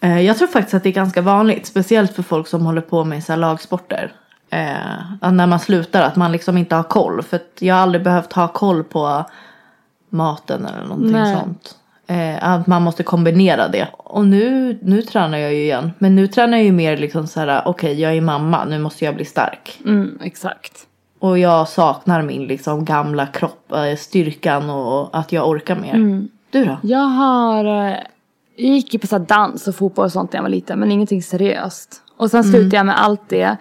Eh, 0.00 0.20
Jag 0.20 0.38
tror 0.38 0.48
faktiskt 0.48 0.74
att 0.74 0.82
det 0.82 0.88
är 0.88 0.92
ganska 0.92 1.22
vanligt, 1.22 1.66
speciellt 1.66 2.12
för 2.14 2.22
folk 2.22 2.46
som 2.48 2.66
håller 2.66 2.80
på 2.80 3.04
med 3.04 3.24
så 3.24 3.36
lagsporter. 3.36 4.12
Eh, 4.50 5.30
när 5.32 5.46
man 5.46 5.60
slutar, 5.60 6.02
att 6.02 6.16
man 6.16 6.32
liksom 6.32 6.58
inte 6.58 6.74
har 6.74 6.82
koll. 6.82 7.22
För 7.22 7.36
att 7.36 7.52
jag 7.58 7.74
har 7.74 7.82
aldrig 7.82 8.04
behövt 8.04 8.32
ha 8.32 8.48
koll 8.48 8.84
på 8.84 9.24
maten 10.08 10.66
eller 10.66 10.82
någonting 10.86 11.12
Nej. 11.12 11.36
sånt. 11.36 11.76
Eh, 12.06 12.52
att 12.52 12.66
man 12.66 12.82
måste 12.82 13.02
kombinera 13.02 13.68
det. 13.68 13.88
Och 13.92 14.26
nu, 14.26 14.78
nu 14.82 15.02
tränar 15.02 15.38
jag 15.38 15.54
ju 15.54 15.62
igen. 15.62 15.90
Men 15.98 16.16
nu 16.16 16.26
tränar 16.26 16.56
jag 16.56 16.64
ju 16.64 16.72
mer 16.72 16.96
liksom 16.96 17.26
så 17.26 17.40
här, 17.40 17.62
okej 17.64 18.00
jag 18.00 18.16
är 18.16 18.20
mamma, 18.20 18.64
nu 18.64 18.78
måste 18.78 19.04
jag 19.04 19.14
bli 19.14 19.24
stark. 19.24 19.78
Mm, 19.84 20.18
exakt. 20.22 20.72
Och 21.18 21.38
jag 21.38 21.68
saknar 21.68 22.22
min 22.22 22.46
liksom 22.46 22.84
gamla 22.84 23.26
kropp, 23.26 23.72
eh, 23.72 23.96
styrkan 23.96 24.70
och 24.70 25.18
att 25.18 25.32
jag 25.32 25.48
orkar 25.48 25.76
mer. 25.76 26.26
Du 26.50 26.64
då? 26.64 26.78
Jag 26.82 26.98
har... 26.98 27.64
eh, 27.64 27.96
Jag 28.56 28.68
gick 28.68 28.94
ju 28.94 29.00
på 29.00 29.06
så 29.06 29.18
dans 29.18 29.68
och 29.68 29.74
fotboll 29.74 30.04
och 30.04 30.12
sånt 30.12 30.32
när 30.32 30.38
jag 30.38 30.42
var 30.42 30.50
liten. 30.50 30.78
Men 30.78 30.92
ingenting 30.92 31.22
seriöst. 31.22 32.02
Och 32.16 32.30
sen 32.30 32.44
slutade 32.44 32.76
jag 32.76 32.86
med 32.86 33.00
allt 33.02 33.28
det. 33.28 33.56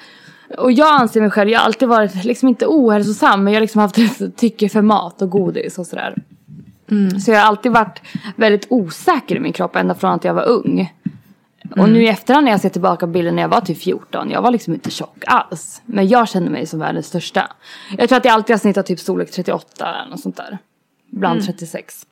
Och 0.58 0.72
jag 0.72 1.02
anser 1.02 1.22
mig 1.22 1.30
själv, 1.32 1.50
jag 1.50 1.60
har 1.60 1.66
alltid 1.66 1.88
varit 1.88 2.24
liksom 2.26 2.50
inte 2.50 2.66
ohälsosam. 2.68 3.44
Men 3.44 3.54
jag 3.54 3.58
har 3.60 3.62
liksom 3.62 3.82
haft 3.82 3.98
ett 3.98 4.38
tycke 4.38 4.70
för 4.70 4.82
mat 4.82 5.22
och 5.22 5.30
godis 5.30 5.80
och 5.80 5.88
sådär. 5.88 6.16
Så 7.20 7.32
jag 7.32 7.40
har 7.40 7.46
alltid 7.48 7.72
varit 7.72 8.02
väldigt 8.36 8.68
osäker 8.70 9.36
i 9.36 9.40
min 9.40 9.54
kropp 9.54 9.76
ända 9.76 9.96
från 9.96 10.12
att 10.12 10.24
jag 10.24 10.34
var 10.34 10.46
ung. 10.50 10.94
Och 11.78 11.90
nu 11.90 12.04
i 12.04 12.08
efterhand 12.08 12.46
när 12.46 12.52
jag 12.52 12.62
ser 12.62 12.70
tillbaka 12.70 13.08
bilden 13.08 13.36
när 13.36 13.42
jag 13.42 13.50
var 13.50 13.62
typ 13.62 13.78
14. 13.78 14.30
Jag 14.30 14.42
var 14.42 14.52
liksom 14.52 14.74
inte 14.74 14.92
tjock 14.92 15.24
alls. 15.28 15.82
Men 15.86 16.08
jag 16.08 16.30
känner 16.30 16.50
mig 16.52 16.66
som 16.66 16.80
världens 16.80 17.08
största. 17.08 17.52
Jag 17.98 18.10
tror 18.10 18.18
att 18.18 18.26
jag 18.26 18.34
alltid 18.34 18.54
har 18.54 18.60
snittat 18.60 18.86
typ 18.86 19.00
storlek 19.00 19.32
38 19.32 19.88
eller 20.02 20.10
något 20.10 20.20
sånt 20.20 20.38
där. 20.38 20.58
Ibland 21.12 21.46
36. 21.46 22.06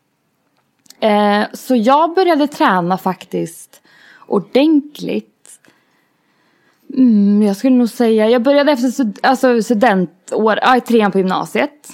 Eh, 1.00 1.44
så 1.54 1.76
jag 1.76 2.16
började 2.16 2.48
träna 2.48 2.98
faktiskt 2.98 3.82
ordentligt. 4.28 5.28
Mm, 6.98 7.44
jag 7.44 7.58
skulle 7.58 7.76
nog 7.76 7.90
säga, 7.90 8.30
jag 8.30 8.42
började 8.42 8.72
efter 8.72 8.88
stud- 8.88 9.20
alltså 9.24 9.64
studentår, 9.64 10.60
ja, 10.62 10.78
i 10.78 10.82
trean 10.82 11.12
på 11.12 11.18
gymnasiet. 11.18 11.90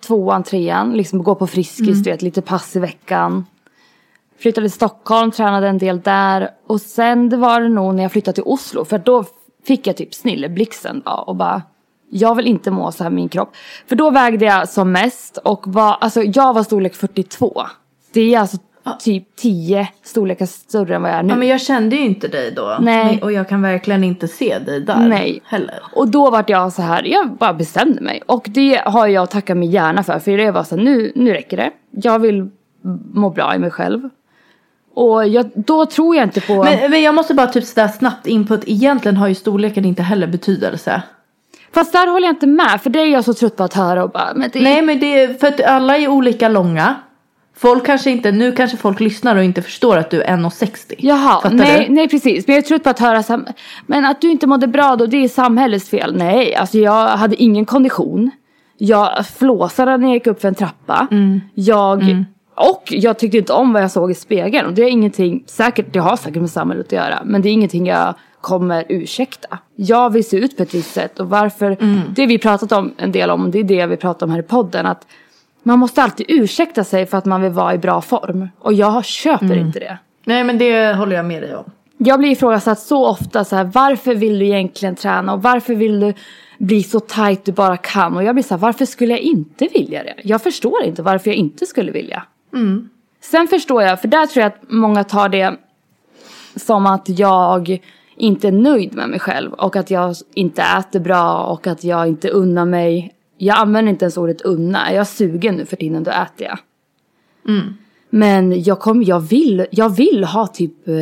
Tvåan, 0.00 0.42
trean, 0.42 0.92
liksom 0.92 1.22
gå 1.22 1.34
på 1.34 1.46
Friskis, 1.46 2.02
du 2.02 2.10
vet, 2.10 2.22
lite 2.22 2.42
pass 2.42 2.76
i 2.76 2.78
veckan. 2.78 3.46
Flyttade 4.38 4.68
till 4.68 4.74
Stockholm, 4.74 5.30
tränade 5.30 5.68
en 5.68 5.78
del 5.78 6.00
där. 6.00 6.50
Och 6.66 6.80
sen 6.80 7.28
det 7.28 7.36
var 7.36 7.60
det 7.60 7.68
nog 7.68 7.94
när 7.94 8.02
jag 8.02 8.12
flyttade 8.12 8.34
till 8.34 8.44
Oslo, 8.46 8.84
för 8.84 8.98
då 8.98 9.24
fick 9.66 9.86
jag 9.86 9.96
typ 9.96 10.14
snilleblixten 10.14 11.00
och 11.00 11.36
bara 11.36 11.62
jag 12.10 12.34
vill 12.34 12.46
inte 12.46 12.70
må 12.70 12.92
så 12.92 13.02
här 13.02 13.10
med 13.10 13.16
min 13.16 13.28
kropp. 13.28 13.52
För 13.86 13.96
då 13.96 14.10
vägde 14.10 14.44
jag 14.44 14.68
som 14.68 14.92
mest 14.92 15.36
och 15.36 15.62
var, 15.66 15.96
alltså 16.00 16.22
jag 16.22 16.54
var 16.54 16.62
storlek 16.62 16.94
42. 16.94 17.62
Det 18.12 18.34
är 18.34 18.40
alltså 18.40 18.58
typ 18.98 19.36
10 19.36 19.88
storlekar 20.02 20.46
större 20.46 20.94
än 20.94 21.02
vad 21.02 21.10
jag 21.10 21.18
är 21.18 21.22
nu. 21.22 21.28
Ja, 21.28 21.36
men 21.36 21.48
jag 21.48 21.60
kände 21.60 21.96
ju 21.96 22.02
inte 22.02 22.28
dig 22.28 22.52
då. 22.52 22.76
Nej. 22.80 23.22
Och 23.22 23.32
jag 23.32 23.48
kan 23.48 23.62
verkligen 23.62 24.04
inte 24.04 24.28
se 24.28 24.58
dig 24.58 24.80
där 24.80 25.08
Nej. 25.08 25.42
heller. 25.44 25.82
Och 25.92 26.08
då 26.08 26.30
vart 26.30 26.50
jag 26.50 26.72
så 26.72 26.82
här, 26.82 27.02
jag 27.02 27.30
bara 27.30 27.54
bestämde 27.54 28.00
mig. 28.00 28.22
Och 28.26 28.46
det 28.48 28.82
har 28.84 29.06
jag 29.06 29.22
att 29.22 29.30
tacka 29.30 29.54
min 29.54 29.70
hjärna 29.70 30.02
för. 30.02 30.18
För 30.18 30.36
det 30.36 30.50
var 30.50 30.64
så 30.64 30.76
här, 30.76 30.82
nu, 30.82 31.12
nu 31.14 31.32
räcker 31.32 31.56
det. 31.56 31.70
Jag 31.90 32.18
vill 32.18 32.50
må 33.12 33.30
bra 33.30 33.54
i 33.54 33.58
mig 33.58 33.70
själv. 33.70 34.08
Och 34.94 35.28
jag, 35.28 35.50
då 35.54 35.86
tror 35.86 36.16
jag 36.16 36.24
inte 36.24 36.40
på... 36.40 36.64
Men, 36.64 36.90
men 36.90 37.02
jag 37.02 37.14
måste 37.14 37.34
bara 37.34 37.46
typ 37.46 37.64
sådär 37.64 37.88
snabbt 37.88 38.26
input. 38.26 38.62
Egentligen 38.66 39.16
har 39.16 39.28
ju 39.28 39.34
storleken 39.34 39.84
inte 39.84 40.02
heller 40.02 40.26
betydelse. 40.26 41.02
Fast 41.72 41.92
där 41.92 42.06
håller 42.06 42.26
jag 42.26 42.34
inte 42.34 42.46
med. 42.46 42.80
För 42.82 42.90
det 42.90 42.98
är 42.98 43.06
jag 43.06 43.24
så 43.24 43.34
trött 43.34 43.56
på 43.56 43.64
att 43.64 43.74
höra 43.74 44.04
och 44.04 44.10
bara, 44.10 44.32
men 44.34 44.50
det 44.52 44.60
Nej 44.60 44.82
men 44.82 45.00
det 45.00 45.20
är 45.20 45.34
för 45.34 45.46
att 45.46 45.60
alla 45.60 45.96
är 45.96 46.08
olika 46.08 46.48
långa. 46.48 46.94
Folk 47.60 47.86
kanske 47.86 48.10
inte, 48.10 48.32
nu 48.32 48.52
kanske 48.52 48.76
folk 48.76 49.00
lyssnar 49.00 49.36
och 49.36 49.44
inte 49.44 49.62
förstår 49.62 49.96
att 49.96 50.10
du 50.10 50.22
är 50.22 50.36
1,60. 50.36 50.94
Jaha, 50.98 51.40
Fattar 51.42 51.50
nej, 51.56 51.86
du? 51.88 51.94
nej 51.94 52.08
precis. 52.08 52.46
Men 52.46 52.56
jag 52.56 52.64
är 52.64 52.68
trött 52.68 52.82
på 52.84 52.90
att 52.90 52.98
höra 52.98 53.22
sam- 53.22 53.46
Men 53.86 54.04
att 54.04 54.20
du 54.20 54.30
inte 54.30 54.46
mådde 54.46 54.66
bra 54.66 54.96
då, 54.96 55.06
det 55.06 55.24
är 55.24 55.28
samhällets 55.28 55.88
fel. 55.90 56.16
Nej, 56.16 56.54
alltså 56.54 56.78
jag 56.78 57.08
hade 57.08 57.36
ingen 57.42 57.64
kondition. 57.64 58.30
Jag 58.78 59.26
flåsade 59.26 59.96
när 59.96 60.06
jag 60.06 60.14
gick 60.14 60.26
upp 60.26 60.40
för 60.40 60.48
en 60.48 60.54
trappa. 60.54 61.06
Mm. 61.10 61.40
Jag... 61.54 62.24
Och 62.54 62.82
jag 62.90 63.18
tyckte 63.18 63.38
inte 63.38 63.52
om 63.52 63.72
vad 63.72 63.82
jag 63.82 63.90
såg 63.90 64.10
i 64.10 64.14
spegeln. 64.14 64.66
Och 64.66 64.72
det 64.74 64.82
är 64.82 64.88
ingenting, 64.88 65.44
säkert, 65.46 65.92
det 65.92 65.98
har 65.98 66.16
säkert 66.16 66.40
med 66.40 66.50
samhället 66.50 66.86
att 66.86 66.92
göra. 66.92 67.18
Men 67.24 67.42
det 67.42 67.48
är 67.48 67.52
ingenting 67.52 67.86
jag 67.86 68.14
kommer 68.40 68.84
ursäkta. 68.88 69.58
Jag 69.76 70.10
vill 70.10 70.24
se 70.28 70.36
ut 70.36 70.56
på 70.56 70.62
ett 70.62 70.74
visst 70.74 70.92
sätt. 70.94 71.20
Och 71.20 71.28
varför, 71.30 71.76
Mm. 71.80 72.00
det 72.16 72.26
vi 72.26 72.38
pratat 72.38 72.72
om 72.72 72.94
en 72.96 73.12
del 73.12 73.30
om, 73.30 73.50
det 73.50 73.58
är 73.58 73.64
det 73.64 73.86
vi 73.86 73.96
pratar 73.96 74.26
om 74.26 74.32
här 74.32 74.38
i 74.38 74.42
podden. 74.42 74.86
Att 74.86 75.06
man 75.62 75.78
måste 75.78 76.02
alltid 76.02 76.26
ursäkta 76.28 76.84
sig 76.84 77.06
för 77.06 77.18
att 77.18 77.24
man 77.24 77.42
vill 77.42 77.52
vara 77.52 77.74
i 77.74 77.78
bra 77.78 78.00
form. 78.00 78.48
Och 78.58 78.72
jag 78.72 79.04
köper 79.04 79.44
Mm. 79.46 79.58
inte 79.66 79.78
det. 79.78 79.98
Nej 80.24 80.44
men 80.44 80.58
det 80.58 80.92
håller 80.96 81.16
jag 81.16 81.24
med 81.24 81.42
dig 81.42 81.56
om. 81.56 81.64
Jag 81.98 82.18
blir 82.18 82.30
ifrågasatt 82.30 82.78
så 82.80 83.06
ofta 83.08 83.44
så 83.44 83.56
här, 83.56 83.64
varför 83.64 84.14
vill 84.14 84.38
du 84.38 84.46
egentligen 84.46 84.96
träna 84.96 85.32
och 85.32 85.42
varför 85.42 85.74
vill 85.74 86.00
du 86.00 86.14
bli 86.58 86.82
så 86.82 87.00
tight 87.00 87.44
du 87.44 87.52
bara 87.52 87.76
kan? 87.76 88.16
Och 88.16 88.24
jag 88.24 88.34
blir 88.34 88.42
så 88.44 88.54
här, 88.54 88.58
varför 88.60 88.84
skulle 88.86 89.10
jag 89.10 89.20
inte 89.20 89.68
vilja 89.74 90.02
det? 90.02 90.14
Jag 90.24 90.42
förstår 90.42 90.84
inte 90.84 91.02
varför 91.02 91.30
jag 91.30 91.36
inte 91.36 91.66
skulle 91.66 91.92
vilja. 91.92 92.22
Sen 93.22 93.48
förstår 93.48 93.82
jag, 93.82 94.00
för 94.00 94.08
där 94.08 94.26
tror 94.26 94.42
jag 94.42 94.46
att 94.52 94.62
många 94.70 95.04
tar 95.04 95.28
det 95.28 95.56
som 96.56 96.86
att 96.86 97.08
jag 97.08 97.78
inte 98.16 98.48
är 98.48 98.52
nöjd 98.52 98.94
med 98.94 99.08
mig 99.08 99.20
själv 99.20 99.52
och 99.52 99.76
att 99.76 99.90
jag 99.90 100.14
inte 100.34 100.62
äter 100.78 101.00
bra 101.00 101.42
och 101.44 101.66
att 101.66 101.84
jag 101.84 102.08
inte 102.08 102.28
unnar 102.28 102.64
mig. 102.64 103.12
Jag 103.42 103.58
använder 103.58 103.90
inte 103.90 104.04
ens 104.04 104.16
ordet 104.16 104.40
unna, 104.40 104.88
är 104.90 104.94
jag 104.94 105.06
sugen 105.06 105.54
nu 105.54 105.66
för 105.66 105.76
tiden 105.76 106.04
då 106.04 106.10
äter 106.10 106.46
jag. 106.46 106.58
Men 108.10 108.62
jag, 108.62 108.80
kom, 108.80 109.02
jag, 109.02 109.20
vill, 109.20 109.66
jag 109.70 109.96
vill 109.96 110.24
ha 110.24 110.46
typ, 110.46 110.88
eh, 110.88 110.94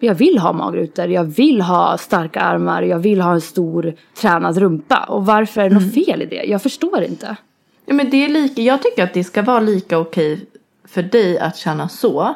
jag 0.00 0.14
vill 0.14 0.38
ha 0.38 0.52
magrutor, 0.52 1.06
jag 1.06 1.24
vill 1.24 1.60
ha 1.60 1.98
starka 1.98 2.40
armar, 2.40 2.82
jag 2.82 2.98
vill 2.98 3.20
ha 3.20 3.32
en 3.32 3.40
stor 3.40 3.94
tränad 4.20 4.58
rumpa. 4.58 5.04
Och 5.08 5.26
varför 5.26 5.60
är 5.60 5.68
det 5.68 5.74
något 5.74 5.94
fel 5.94 6.22
i 6.22 6.26
det? 6.26 6.44
Jag 6.44 6.62
förstår 6.62 7.02
inte. 7.02 7.36
Ja, 7.86 7.94
men 7.94 8.10
det 8.10 8.24
är 8.24 8.28
lika, 8.28 8.62
jag 8.62 8.82
tycker 8.82 9.04
att 9.04 9.14
det 9.14 9.24
ska 9.24 9.42
vara 9.42 9.60
lika 9.60 9.98
okej 9.98 10.46
för 10.84 11.02
dig 11.02 11.38
att 11.38 11.56
känna 11.56 11.88
så. 11.88 12.34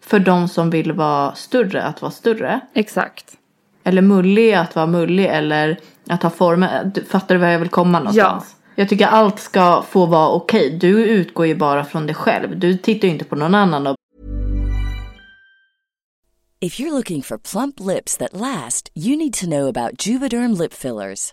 För 0.00 0.18
de 0.18 0.48
som 0.48 0.70
vill 0.70 0.92
vara 0.92 1.34
större 1.34 1.82
att 1.82 2.02
vara 2.02 2.12
större. 2.12 2.60
Exakt. 2.74 3.36
Eller 3.84 4.02
mullig 4.02 4.52
att 4.52 4.76
vara 4.76 4.86
mullig 4.86 5.26
eller 5.26 5.78
att 6.08 6.22
ha 6.22 6.30
former. 6.30 6.92
Fattar 7.08 7.34
du 7.34 7.40
var 7.40 7.48
jag 7.48 7.58
vill 7.58 7.68
komma 7.68 7.98
någonstans? 7.98 8.56
Jag 8.80 8.88
tycker 8.88 9.06
allt 9.06 9.40
ska 9.40 9.82
få 9.82 10.06
vara 10.06 10.28
okej. 10.28 10.66
Okay. 10.66 10.78
Du 10.78 11.04
utgår 11.04 11.46
ju 11.46 11.54
bara 11.54 11.84
från 11.84 12.06
dig 12.06 12.14
själv. 12.14 12.58
Du 12.58 12.76
tittar 12.76 13.08
ju 13.08 13.14
inte 13.14 13.24
på 13.24 13.36
någon 13.36 13.54
annan 13.54 13.86
och 13.86 13.96
If 16.60 16.80
you're 16.80 16.90
looking 16.90 17.22
for 17.22 17.38
plump 17.38 17.80
lips 17.80 18.16
that 18.16 18.32
last, 18.32 18.90
you 18.94 19.16
need 19.16 19.32
to 19.32 19.46
know 19.46 19.68
about 19.68 20.06
Juvederm 20.06 20.54
lip 20.60 20.72
fillers. 20.72 21.32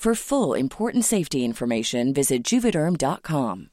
For 0.00 0.14
full 0.14 0.54
important 0.54 1.04
safety 1.04 1.44
information, 1.44 2.14
visit 2.14 2.42
juvederm.com. 2.42 3.68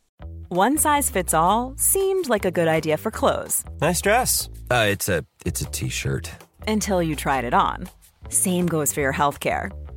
One 0.50 0.78
size 0.78 1.10
fits 1.10 1.34
all 1.34 1.74
seemed 1.78 2.28
like 2.28 2.44
a 2.44 2.52
good 2.52 2.68
idea 2.68 2.98
for 2.98 3.12
clothes 3.12 3.64
Nice 3.80 4.02
dress. 4.02 4.50
Uh, 4.70 4.88
it's 4.90 5.08
a 5.08 5.24
it's 5.46 5.62
a 5.62 5.66
t-shirt. 5.72 6.30
until 6.68 7.02
you 7.02 7.16
tried 7.16 7.46
it 7.46 7.54
on. 7.54 7.88
Same 8.28 8.68
goes 8.68 8.92
for 8.92 9.00
your 9.00 9.14
healthcare. 9.14 9.72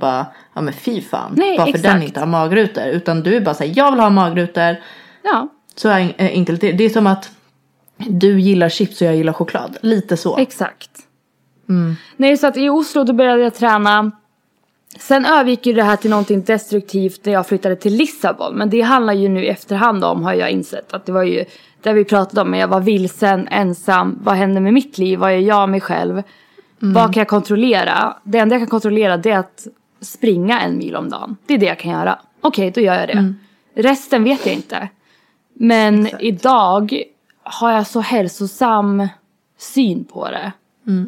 bara, 0.00 0.26
ja 0.54 0.60
men 0.60 0.74
fy 0.74 1.00
fan. 1.02 1.34
Nej, 1.36 1.58
Varför 1.58 1.70
exakt. 1.70 1.82
den 1.84 2.02
inte 2.02 2.20
har 2.20 2.26
magrutor. 2.26 2.84
Utan 2.86 3.22
du 3.22 3.36
är 3.36 3.40
bara 3.40 3.54
såhär, 3.54 3.72
jag 3.76 3.90
vill 3.90 4.00
ha 4.00 4.10
magrutor. 4.10 4.76
Ja, 5.22 5.48
Så 5.74 5.88
eh, 5.90 6.10
enkelt. 6.18 6.60
Det 6.60 6.72
det 6.72 6.84
är 6.84 6.88
som 6.88 7.06
att 7.06 7.30
du 7.96 8.40
gillar 8.40 8.68
chips 8.68 9.00
och 9.00 9.06
jag 9.06 9.16
gillar 9.16 9.32
choklad. 9.32 9.76
Lite 9.80 10.16
så. 10.16 10.36
exakt. 10.38 10.90
Nej, 12.16 12.36
så 12.36 12.46
att 12.46 12.56
i 12.56 12.68
Oslo 12.68 13.04
då 13.04 13.12
började 13.12 13.42
jag 13.42 13.54
träna. 13.54 14.10
Sen 14.98 15.24
övergick 15.26 15.66
ju 15.66 15.72
det 15.72 15.82
här 15.82 15.96
till 15.96 16.10
någonting 16.10 16.42
destruktivt 16.42 17.24
när 17.24 17.32
jag 17.32 17.46
flyttade 17.46 17.76
till 17.76 17.94
Lissabon. 17.94 18.54
Men 18.54 18.70
det 18.70 18.80
handlar 18.80 19.12
ju 19.12 19.28
nu 19.28 19.44
i 19.44 19.48
efterhand 19.48 20.04
om 20.04 20.22
har 20.24 20.34
jag 20.34 20.50
insett. 20.50 20.92
Att 20.92 21.06
det 21.06 21.12
var 21.12 21.22
ju 21.22 21.44
det 21.82 21.92
vi 21.92 22.04
pratade 22.04 22.40
om. 22.40 22.54
Jag 22.54 22.68
var 22.68 22.80
vilsen, 22.80 23.48
ensam. 23.50 24.18
Vad 24.22 24.34
händer 24.34 24.60
med 24.60 24.72
mitt 24.72 24.98
liv? 24.98 25.18
Vad 25.18 25.30
är 25.32 25.38
jag 25.38 25.68
mig 25.68 25.80
själv? 25.80 26.22
Vad 26.78 27.14
kan 27.14 27.20
jag 27.20 27.28
kontrollera? 27.28 28.16
Det 28.22 28.38
enda 28.38 28.54
jag 28.54 28.60
kan 28.60 28.68
kontrollera 28.70 29.16
det 29.16 29.30
är 29.30 29.38
att 29.38 29.66
springa 30.06 30.60
en 30.60 30.78
mil 30.78 30.96
om 30.96 31.08
dagen. 31.08 31.36
Det 31.46 31.54
är 31.54 31.58
det 31.58 31.66
jag 31.66 31.78
kan 31.78 31.90
göra. 31.92 32.18
Okej, 32.40 32.70
då 32.70 32.80
gör 32.80 32.94
jag 32.94 33.08
det. 33.08 33.34
Resten 33.74 34.24
vet 34.24 34.46
jag 34.46 34.54
inte. 34.54 34.88
Men 35.54 36.08
idag 36.20 37.02
har 37.42 37.72
jag 37.72 37.86
så 37.86 38.00
hälsosam 38.00 39.08
syn 39.58 40.04
på 40.04 40.30
det. 40.30 40.52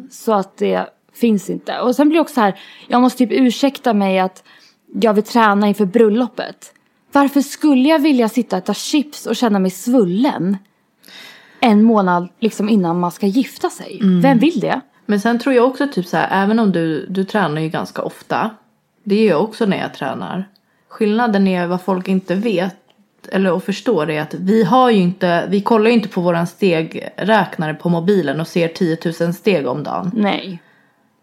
Så 0.09 0.33
att 0.33 0.57
det 0.57 0.85
finns 1.13 1.49
inte. 1.49 1.79
Och 1.79 1.95
sen 1.95 2.09
blir 2.09 2.17
det 2.17 2.21
också 2.21 2.33
så 2.33 2.41
här, 2.41 2.59
jag 2.87 3.01
måste 3.01 3.17
typ 3.17 3.31
ursäkta 3.31 3.93
mig 3.93 4.19
att 4.19 4.43
jag 5.01 5.13
vill 5.13 5.23
träna 5.23 5.67
inför 5.67 5.85
bröllopet. 5.85 6.73
Varför 7.11 7.41
skulle 7.41 7.89
jag 7.89 7.99
vilja 7.99 8.29
sitta 8.29 8.55
och 8.55 8.63
äta 8.63 8.73
chips 8.73 9.25
och 9.25 9.35
känna 9.35 9.59
mig 9.59 9.71
svullen? 9.71 10.57
En 11.59 11.83
månad 11.83 12.29
liksom 12.39 12.69
innan 12.69 12.99
man 12.99 13.11
ska 13.11 13.25
gifta 13.27 13.69
sig. 13.69 13.99
Vem 14.21 14.39
vill 14.39 14.59
det? 14.59 14.81
Men 15.05 15.19
sen 15.19 15.39
tror 15.39 15.55
jag 15.55 15.67
också 15.67 15.87
typ 15.87 16.05
så 16.05 16.17
här, 16.17 16.43
även 16.43 16.59
om 16.59 16.71
du, 16.71 17.05
du 17.09 17.23
tränar 17.23 17.61
ju 17.61 17.69
ganska 17.69 18.01
ofta. 18.01 18.49
Det 19.09 19.15
gör 19.15 19.29
jag 19.29 19.43
också 19.43 19.65
när 19.65 19.77
jag 19.77 19.93
tränar. 19.93 20.47
Skillnaden 20.89 21.47
är 21.47 21.67
vad 21.67 21.81
folk 21.81 22.07
inte 22.07 22.35
vet 22.35 22.75
eller 23.31 23.51
och 23.51 23.63
förstår 23.63 24.09
är 24.09 24.21
att 24.21 24.33
vi 24.33 24.63
har 24.63 24.89
ju 24.89 24.97
inte, 24.97 25.45
vi 25.49 25.61
kollar 25.61 25.87
ju 25.87 25.93
inte 25.93 26.09
på 26.09 26.21
våran 26.21 26.47
stegräknare 26.47 27.73
på 27.73 27.89
mobilen 27.89 28.39
och 28.39 28.47
ser 28.47 28.67
10 28.67 28.97
000 29.21 29.33
steg 29.33 29.67
om 29.67 29.83
dagen. 29.83 30.11
Nej. 30.15 30.61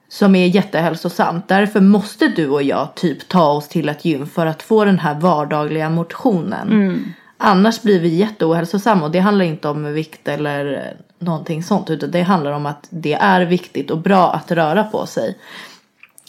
som 0.09 0.35
är 0.35 0.47
jättehälsosamt. 0.47 1.49
Därför 1.49 1.81
måste 1.81 2.29
du 2.29 2.49
och 2.49 2.63
jag 2.63 2.95
typ 2.95 3.29
ta 3.29 3.49
oss 3.49 3.69
till 3.69 3.89
ett 3.89 4.05
gym 4.05 4.27
för 4.27 4.47
att 4.47 4.63
få 4.63 4.85
den 4.85 4.99
här 4.99 5.15
vardagliga 5.15 5.91
motionen. 5.91 6.69
Annars 7.39 7.83
blir 7.83 8.01
vi 8.01 8.09
jätteohälsosamma 8.09 9.05
och 9.05 9.11
det 9.11 9.19
handlar 9.19 9.45
inte 9.45 9.69
om 9.69 9.93
vikt 9.93 10.29
eller 10.29 10.95
någonting 11.19 11.63
sånt 11.63 11.91
utan 11.91 12.11
det 12.11 12.23
handlar 12.23 12.53
om 12.53 12.67
att 12.67 12.87
det 12.91 13.15
är 13.15 13.45
viktigt 13.45 13.91
och 13.91 13.99
bra 13.99 14.33
att 14.33 14.51
röra 14.53 14.85
på 14.85 15.07
sig. 15.07 15.39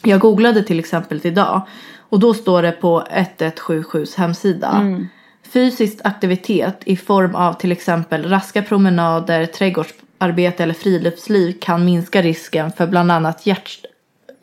Jag 0.03 0.19
googlade 0.19 0.63
till 0.63 0.79
exempel 0.79 1.21
idag 1.23 1.61
och 2.09 2.19
då 2.19 2.33
står 2.33 2.61
det 2.61 2.71
på 2.71 3.03
1177s 3.11 4.17
hemsida. 4.17 4.97
Fysisk 5.43 5.97
aktivitet 6.03 6.81
i 6.85 6.97
form 6.97 7.35
av 7.35 7.53
till 7.53 7.71
exempel 7.71 8.29
raska 8.29 8.61
promenader, 8.61 9.45
trädgårdsarbete 9.45 10.63
eller 10.63 10.73
friluftsliv 10.73 11.57
kan 11.61 11.85
minska 11.85 12.21
risken 12.21 12.71
för 12.71 12.87
bland 12.87 13.11
annat 13.11 13.45
hjärt, 13.45 13.85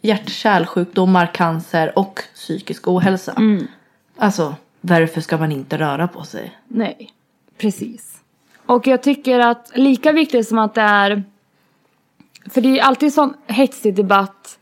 hjärt-kärlsjukdomar, 0.03 1.35
cancer 1.35 1.99
och 1.99 2.21
psykisk 2.35 2.89
ohälsa. 2.89 3.35
Alltså, 4.17 4.55
varför 4.81 5.21
ska 5.21 5.37
man 5.37 5.53
inte 5.53 5.79
röra 5.79 6.09
på 6.09 6.23
sig? 6.23 6.59
Nej, 6.69 7.11
precis. 7.59 8.21
Och 8.67 8.87
jag 8.87 9.03
tycker 9.03 9.39
att 9.39 9.73
lika 9.75 10.13
viktigt 10.13 10.49
som 10.49 10.59
att 10.59 10.75
det 10.75 10.81
är... 10.81 11.25
För 12.51 12.61
det 12.61 12.79
är 12.79 12.83
alltid 12.83 13.15
sån 13.15 13.35
hetsig 13.47 13.95
debatt 13.95 14.59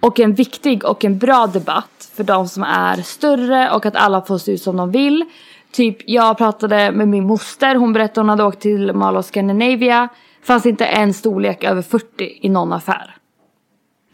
och 0.00 0.20
en 0.20 0.34
viktig 0.34 0.84
och 0.84 1.04
en 1.04 1.18
bra 1.18 1.46
debatt 1.46 2.10
för 2.14 2.24
de 2.24 2.48
som 2.48 2.62
är 2.62 2.96
större 2.96 3.70
och 3.70 3.86
att 3.86 3.96
alla 3.96 4.22
får 4.22 4.38
se 4.38 4.52
ut 4.52 4.62
som 4.62 4.76
de 4.76 4.90
vill. 4.90 5.24
Typ 5.72 5.96
jag 6.06 6.38
pratade 6.38 6.92
med 6.92 7.08
min 7.08 7.26
moster, 7.26 7.74
hon 7.74 7.92
berättade 7.92 8.20
hon 8.20 8.28
hade 8.28 8.44
åkt 8.44 8.60
till 8.60 8.92
Mall 8.92 9.16
of 9.16 9.26
Scandinavia. 9.26 10.08
Fanns 10.42 10.66
inte 10.66 10.86
en 10.86 11.14
storlek 11.14 11.64
över 11.64 11.82
40 11.82 12.38
i 12.40 12.48
någon 12.48 12.72
affär. 12.72 13.16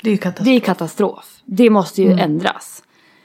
Det 0.03 0.09
är 0.09 0.13
ju 0.13 0.19
katastrof. 0.19 0.45
Det 0.45 0.57
är 0.57 0.61
katastrof. 0.61 1.41
Det 1.45 1.71
måste 1.71 2.03
ju 2.03 2.13
ändras. 2.13 2.83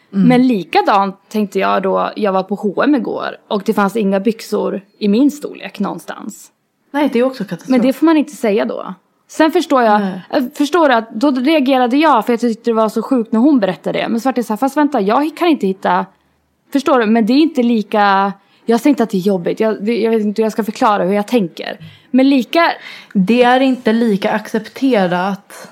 Men 0.09 0.47
likadant 0.47 1.19
tänkte 1.29 1.59
jag 1.59 1.83
då, 1.83 2.11
jag 2.15 2.31
var 2.31 2.43
på 2.43 2.55
H&M 2.55 2.95
igår 2.95 3.37
och 3.47 3.63
det 3.65 3.73
fanns 3.73 3.95
inga 3.95 4.19
byxor 4.19 4.81
i 4.97 5.07
min 5.07 5.31
storlek 5.31 5.79
någonstans. 5.79 6.51
Nej, 6.91 7.09
det 7.13 7.19
är 7.19 7.23
också 7.23 7.43
katastrof. 7.43 7.69
Men 7.69 7.81
det 7.81 7.93
får 7.93 8.05
man 8.05 8.17
inte 8.17 8.35
säga 8.35 8.65
då. 8.65 8.93
Sen 9.31 9.51
förstår 9.51 9.81
jag, 9.83 10.19
jag 10.29 10.49
förstår 10.53 10.89
att 10.89 11.09
då 11.11 11.31
reagerade 11.31 11.97
jag 11.97 12.25
för 12.25 12.33
jag 12.33 12.39
tyckte 12.39 12.69
det 12.69 12.73
var 12.73 12.89
så 12.89 13.01
sjukt 13.01 13.31
när 13.31 13.39
hon 13.39 13.59
berättade 13.59 13.99
det. 13.99 14.07
Men 14.09 14.19
så 14.19 14.29
vart 14.29 14.35
det 14.35 14.43
så 14.43 14.53
här, 14.53 14.57
fast 14.57 14.77
vänta 14.77 15.01
jag 15.01 15.37
kan 15.37 15.47
inte 15.47 15.67
hitta, 15.67 16.05
förstår 16.73 16.99
du? 16.99 17.05
Men 17.05 17.25
det 17.25 17.33
är 17.33 17.37
inte 17.37 17.63
lika, 17.63 18.33
jag 18.65 18.79
säger 18.79 18.89
inte 18.91 19.03
att 19.03 19.09
det 19.09 19.17
är 19.17 19.21
jobbigt, 19.21 19.59
jag, 19.59 19.83
det- 19.85 19.97
jag 20.01 20.11
vet 20.11 20.21
inte 20.21 20.41
hur 20.41 20.45
jag 20.45 20.51
ska 20.51 20.63
förklara 20.63 21.03
hur 21.03 21.13
jag 21.13 21.27
tänker. 21.27 21.77
Men 22.11 22.29
lika, 22.29 22.71
Det 23.13 23.43
är 23.43 23.59
inte 23.59 23.93
lika 23.93 24.31
accepterat 24.31 25.69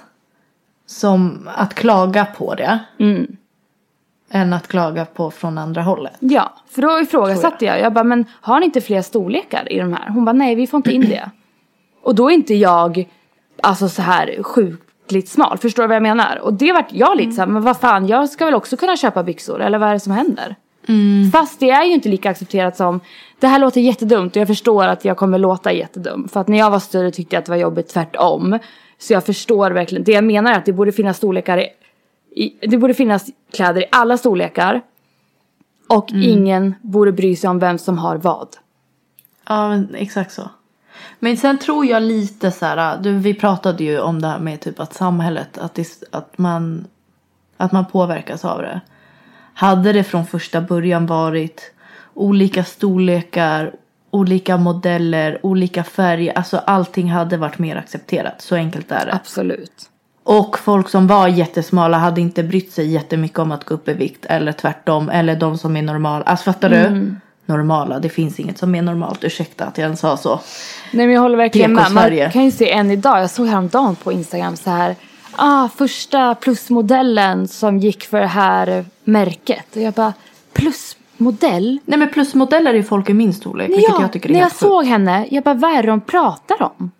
som 0.85 1.49
att 1.55 1.73
klaga 1.73 2.25
på 2.25 2.55
det. 2.55 2.79
Än 4.31 4.53
att 4.53 4.67
klaga 4.67 5.05
på 5.05 5.31
från 5.31 5.57
andra 5.57 5.81
hållet. 5.81 6.13
ja, 6.19 6.53
för 6.69 6.81
då 6.81 6.99
ifrågasatte 6.99 7.65
jag, 7.65 7.79
jag 7.79 7.93
bara 7.93 8.03
men 8.03 8.25
har 8.41 8.59
ni 8.59 8.65
inte 8.65 8.81
fler 8.81 9.01
storlekar 9.01 9.71
i 9.73 9.79
de 9.79 9.93
här? 9.93 10.09
Hon 10.09 10.25
bara 10.25 10.33
nej 10.33 10.55
vi 10.55 10.67
får 10.67 10.77
inte 10.77 10.91
in 10.91 11.01
det. 11.01 11.29
Och 12.03 12.15
då 12.15 12.29
är 12.29 12.33
inte 12.33 12.53
jag, 12.55 13.07
alltså 13.63 13.89
så 13.89 14.01
här 14.01 14.43
sjukligt 14.43 15.29
smal, 15.29 15.57
förstår 15.57 15.83
du 15.83 15.87
vad 15.87 15.95
jag 15.95 16.03
menar? 16.03 16.39
Och 16.43 16.53
det 16.53 16.73
vart 16.73 16.93
jag 16.93 17.17
lite 17.17 17.31
så 17.31 17.41
här, 17.41 17.47
men 17.47 17.61
vad 17.61 17.77
fan 17.77 18.07
jag 18.07 18.29
ska 18.29 18.45
väl 18.45 18.53
också 18.53 18.77
kunna 18.77 18.97
köpa 18.97 19.23
byxor, 19.23 19.61
eller 19.61 19.77
vad 19.77 19.89
är 19.89 19.93
det 19.93 19.99
som 19.99 20.13
händer? 20.13 20.55
Fast 21.31 21.59
det 21.59 21.69
är 21.69 21.83
ju 21.83 21.93
inte 21.93 22.09
lika 22.09 22.29
accepterat 22.29 22.77
som 22.77 22.99
Det 23.39 23.47
här 23.47 23.59
låter 23.59 23.81
jättedumt 23.81 24.35
och 24.35 24.41
jag 24.41 24.47
förstår 24.47 24.87
att 24.87 25.05
jag 25.05 25.17
kommer 25.17 25.37
låta 25.37 25.71
jättedum. 25.71 26.27
För 26.27 26.39
att 26.39 26.47
när 26.47 26.57
jag 26.57 26.71
var 26.71 26.79
större 26.79 27.11
tyckte 27.11 27.35
jag 27.35 27.39
att 27.39 27.45
det 27.45 27.51
var 27.51 27.57
jobbigt 27.57 27.89
tvärtom. 27.89 28.59
Så 28.97 29.13
jag 29.13 29.25
förstår 29.25 29.71
verkligen 29.71 30.03
Det 30.03 30.11
jag 30.11 30.23
menar 30.23 30.51
är 30.51 30.57
att 30.57 30.65
det 30.65 30.73
borde 30.73 30.91
finnas 30.91 31.17
storlekar 31.17 31.57
i, 31.57 31.67
i 32.43 32.67
Det 32.67 32.77
borde 32.77 32.93
finnas 32.93 33.25
kläder 33.53 33.81
i 33.81 33.85
alla 33.91 34.17
storlekar. 34.17 34.81
Och 35.89 36.11
ingen 36.11 36.75
borde 36.81 37.11
bry 37.11 37.35
sig 37.35 37.49
om 37.49 37.59
vem 37.59 37.77
som 37.77 37.97
har 37.97 38.17
vad. 38.17 38.47
Ja, 39.47 39.69
men 39.69 39.95
exakt 39.95 40.31
så. 40.31 40.49
Men 41.19 41.37
sen 41.37 41.57
tror 41.57 41.85
jag 41.85 42.03
lite 42.03 42.51
så 42.51 42.65
här, 42.65 42.97
du, 42.97 43.13
vi 43.13 43.33
pratade 43.33 43.83
ju 43.83 43.99
om 43.99 44.21
det 44.21 44.27
här 44.27 44.39
med 44.39 44.59
typ 44.59 44.79
att 44.79 44.93
samhället, 44.93 45.57
att, 45.57 45.75
det, 45.75 45.87
att, 46.11 46.37
man, 46.37 46.87
att 47.57 47.71
man 47.71 47.85
påverkas 47.85 48.45
av 48.45 48.61
det. 48.61 48.81
Hade 49.53 49.93
det 49.93 50.03
från 50.03 50.25
första 50.25 50.61
början 50.61 51.05
varit 51.05 51.71
olika 52.13 52.63
storlekar, 52.63 53.71
olika 54.11 54.57
modeller, 54.57 55.39
olika 55.45 55.83
färger, 55.83 56.33
alltså 56.33 56.57
allting 56.57 57.11
hade 57.11 57.37
varit 57.37 57.59
mer 57.59 57.75
accepterat. 57.75 58.41
Så 58.41 58.55
enkelt 58.55 58.91
är 58.91 59.05
det. 59.05 59.13
Absolut 59.13 59.89
Och 60.23 60.59
folk 60.59 60.89
som 60.89 61.07
var 61.07 61.27
jättesmala 61.27 61.97
hade 61.97 62.21
inte 62.21 62.43
brytt 62.43 62.71
sig 62.71 62.87
jättemycket 62.87 63.39
om 63.39 63.51
att 63.51 63.63
gå 63.63 63.73
upp 63.73 63.89
i 63.89 63.93
vikt 63.93 64.25
eller 64.25 64.51
tvärtom. 64.51 65.09
Eller 65.09 65.35
de 65.35 65.57
som 65.57 65.77
är 65.77 65.81
normala. 65.81 66.23
Alltså 66.23 66.43
fattar 66.43 66.69
du? 66.69 67.15
Normala, 67.47 67.99
det 67.99 68.09
finns 68.09 68.39
inget 68.39 68.57
som 68.57 68.75
är 68.75 68.81
normalt. 68.81 69.23
Ursäkta 69.23 69.65
att 69.65 69.77
jag 69.77 69.85
ens 69.85 69.99
sa 69.99 70.17
så. 70.17 70.39
Nej 70.91 71.05
men 71.05 71.15
jag 71.15 71.21
håller 71.21 71.37
verkligen 71.37 71.73
med. 71.73 71.91
Man 71.91 72.31
kan 72.31 72.45
ju 72.45 72.51
se 72.51 72.71
än 72.71 72.91
idag. 72.91 73.21
Jag 73.21 73.29
såg 73.29 73.47
häromdagen 73.47 73.95
på 73.95 74.11
Instagram 74.11 74.55
så 74.55 74.69
här. 74.69 74.95
Ah, 75.35 75.69
första 75.69 76.35
plusmodellen 76.35 77.47
som 77.47 77.79
gick 77.79 78.03
för 78.03 78.19
det 78.19 78.27
här 78.27 78.85
märket. 79.03 79.75
Och 79.75 79.81
jag 79.81 79.93
bara, 79.93 80.13
plusmodell? 80.53 81.79
Nej 81.85 81.99
men 81.99 82.09
plusmodeller 82.09 82.73
är 82.73 82.83
folk 82.83 83.09
i 83.09 83.13
min 83.13 83.33
storlek. 83.33 83.69
Nej, 83.69 83.77
vilket 83.77 83.99
jag, 83.99 84.13
tycker 84.13 84.29
är 84.29 84.33
när 84.33 84.39
jag 84.39 84.51
sjukt. 84.51 84.59
såg 84.59 84.85
henne, 84.85 85.27
jag 85.31 85.43
bara, 85.43 85.55
vad 85.55 85.71
är 85.71 85.81
det 85.83 85.87
de 85.87 86.01
pratar 86.01 86.61
om? 86.61 86.91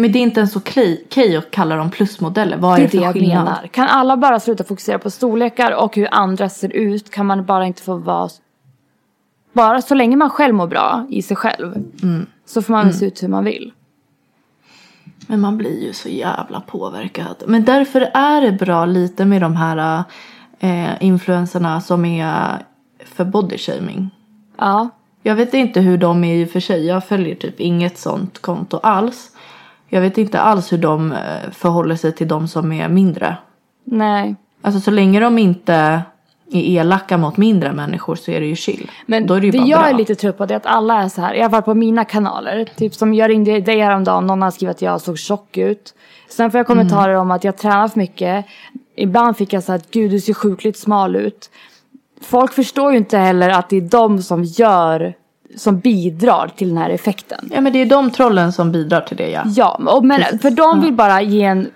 Men 0.00 0.12
det 0.12 0.18
är 0.18 0.20
inte 0.20 0.40
ens 0.40 0.56
okej 0.56 1.02
okej 1.06 1.36
att 1.36 1.50
kalla 1.50 1.76
dem 1.76 1.90
plusmodeller. 1.90 2.56
Vad 2.56 2.78
är 2.78 2.82
det 2.82 2.98
det 2.98 2.98
för 2.98 3.12
skillnad? 3.12 3.44
menar. 3.44 3.66
Kan 3.66 3.88
alla 3.88 4.16
bara 4.16 4.40
sluta 4.40 4.64
fokusera 4.64 4.98
på 4.98 5.10
storlekar 5.10 5.72
och 5.72 5.96
hur 5.96 6.08
andra 6.14 6.48
ser 6.48 6.72
ut? 6.72 7.10
Kan 7.10 7.26
man 7.26 7.44
bara 7.44 7.66
inte 7.66 7.82
få 7.82 7.96
vara... 7.96 8.28
Bara 9.52 9.82
så 9.82 9.94
länge 9.94 10.16
man 10.16 10.30
själv 10.30 10.54
mår 10.54 10.66
bra 10.66 11.06
i 11.10 11.22
sig 11.22 11.36
själv. 11.36 11.74
Mm. 12.02 12.26
Så 12.46 12.62
får 12.62 12.72
man 12.72 12.84
väl 12.84 12.94
se 12.94 13.06
ut 13.06 13.22
hur 13.22 13.28
man 13.28 13.44
vill. 13.44 13.72
Men 15.26 15.40
man 15.40 15.56
blir 15.56 15.86
ju 15.86 15.92
så 15.92 16.08
jävla 16.08 16.60
påverkad. 16.60 17.42
Men 17.46 17.64
därför 17.64 18.00
är 18.14 18.40
det 18.40 18.52
bra 18.52 18.86
lite 18.86 19.24
med 19.24 19.40
de 19.40 19.56
här 19.56 20.04
eh, 20.60 21.04
influencerna 21.04 21.80
som 21.80 22.04
är 22.04 22.62
för 23.04 23.24
body 23.24 23.58
shaming. 23.58 24.10
Ja. 24.58 24.88
Jag 25.22 25.34
vet 25.34 25.54
inte 25.54 25.80
hur 25.80 25.98
de 25.98 26.24
är 26.24 26.34
i 26.34 26.44
och 26.44 26.50
för 26.50 26.60
sig. 26.60 26.86
Jag 26.86 27.04
följer 27.04 27.34
typ 27.34 27.60
inget 27.60 27.98
sånt 27.98 28.38
konto 28.38 28.76
alls. 28.82 29.30
Jag 29.88 30.00
vet 30.00 30.18
inte 30.18 30.40
alls 30.40 30.72
hur 30.72 30.78
de 30.78 31.12
eh, 31.12 31.18
förhåller 31.52 31.96
sig 31.96 32.12
till 32.12 32.28
de 32.28 32.48
som 32.48 32.72
är 32.72 32.88
mindre. 32.88 33.36
Nej. 33.84 34.36
Alltså 34.62 34.80
så 34.80 34.90
länge 34.90 35.20
de 35.20 35.38
inte 35.38 35.74
är 35.74 36.02
elaka 36.60 37.18
mot 37.18 37.36
mindre 37.36 37.72
människor 37.72 38.16
så 38.16 38.30
är 38.30 38.40
det 38.40 38.46
ju 38.46 38.56
chill. 38.56 38.90
Men 39.06 39.26
Då 39.26 39.34
är 39.34 39.40
det 39.40 39.46
ju 39.46 39.52
det 39.52 39.58
jag 39.58 39.80
bra. 39.80 39.88
är 39.88 39.94
lite 39.94 40.14
trött 40.14 40.38
på 40.38 40.46
det 40.46 40.54
är 40.54 40.56
att 40.56 40.66
alla 40.66 41.02
är 41.02 41.08
så 41.08 41.20
här. 41.20 41.34
I 41.34 41.40
alla 41.40 41.50
fall 41.50 41.62
på 41.62 41.74
mina 41.74 42.04
kanaler. 42.04 42.64
Typ 42.76 42.94
som 42.94 43.14
jag 43.14 43.30
ringde 43.30 43.60
dig 43.60 43.80
häromdagen. 43.80 44.26
Någon 44.26 44.42
har 44.42 44.50
skrivit 44.50 44.76
att 44.76 44.82
jag 44.82 45.00
såg 45.00 45.18
tjock 45.18 45.56
ut. 45.56 45.94
Sen 46.30 46.50
får 46.50 46.58
jag 46.58 46.66
kommentarer 46.66 47.08
Mm. 47.12 47.20
om 47.20 47.30
att 47.30 47.44
jag 47.44 47.56
tränar 47.56 47.88
för 47.88 47.98
mycket. 47.98 48.44
Ibland 48.96 49.36
fick 49.36 49.52
jag 49.52 49.62
så 49.64 49.72
här 49.72 49.78
att 49.78 49.90
gud 49.90 50.10
du 50.10 50.20
ser 50.20 50.34
sjukligt 50.34 50.78
smal 50.78 51.16
ut. 51.16 51.50
Folk 52.22 52.52
förstår 52.52 52.92
ju 52.92 52.98
inte 52.98 53.18
heller 53.18 53.50
att 53.50 53.68
det 53.68 53.76
är 53.76 53.80
de 53.80 54.22
som 54.22 54.44
gör. 54.44 55.14
Som 55.56 55.78
bidrar 55.80 56.48
till 56.56 56.68
den 56.68 56.78
här 56.78 56.90
effekten. 56.90 57.50
Ja 57.54 57.60
men 57.60 57.72
det 57.72 57.78
är 57.78 57.86
de 57.86 58.10
trollen 58.10 58.52
som 58.52 58.72
bidrar 58.72 59.00
till 59.00 59.16
det 59.16 59.30
ja. 59.30 59.42
Ja, 59.46 59.80
och 59.86 60.04
men 60.04 60.20
Precis. 60.20 60.42
för 60.42 60.50
de 60.50 60.80
vill 60.80 60.92
bara 60.92 61.22
ge 61.22 61.42
en 61.44 61.70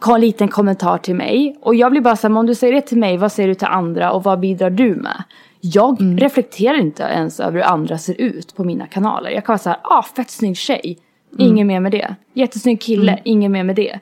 ko- 0.00 0.16
liten 0.16 0.48
kommentar 0.48 0.98
till 0.98 1.14
mig. 1.14 1.58
Och 1.62 1.74
jag 1.74 1.90
blir 1.90 2.00
bara 2.00 2.16
så 2.16 2.28
här, 2.28 2.36
om 2.36 2.46
du 2.46 2.54
säger 2.54 2.72
det 2.74 2.80
till 2.80 2.98
mig, 2.98 3.16
vad 3.16 3.32
säger 3.32 3.48
du 3.48 3.54
till 3.54 3.66
andra 3.66 4.12
och 4.12 4.24
vad 4.24 4.40
bidrar 4.40 4.70
du 4.70 4.94
med? 4.94 5.22
Jag 5.60 6.00
Mm. 6.00 6.18
reflekterar 6.18 6.80
inte 6.80 7.02
ens 7.02 7.40
över 7.40 7.52
hur 7.52 7.62
andra 7.66 7.98
ser 7.98 8.20
ut 8.20 8.54
på 8.56 8.64
mina 8.64 8.86
kanaler. 8.86 9.30
Jag 9.30 9.44
kan 9.44 9.52
vara 9.52 9.58
så 9.58 9.68
här, 9.68 9.78
ah 9.82 10.02
fett 10.02 10.30
snygg 10.30 10.56
tjej. 10.56 10.98
Mm. 11.38 11.46
Ingen 11.52 11.66
mer 11.66 11.80
med 11.80 11.92
det. 11.92 12.14
Jättesnygg 12.34 12.80
kille, 12.80 13.18
ingen 13.24 13.52
mer 13.52 13.64
med 13.64 13.76
det. 13.76 13.98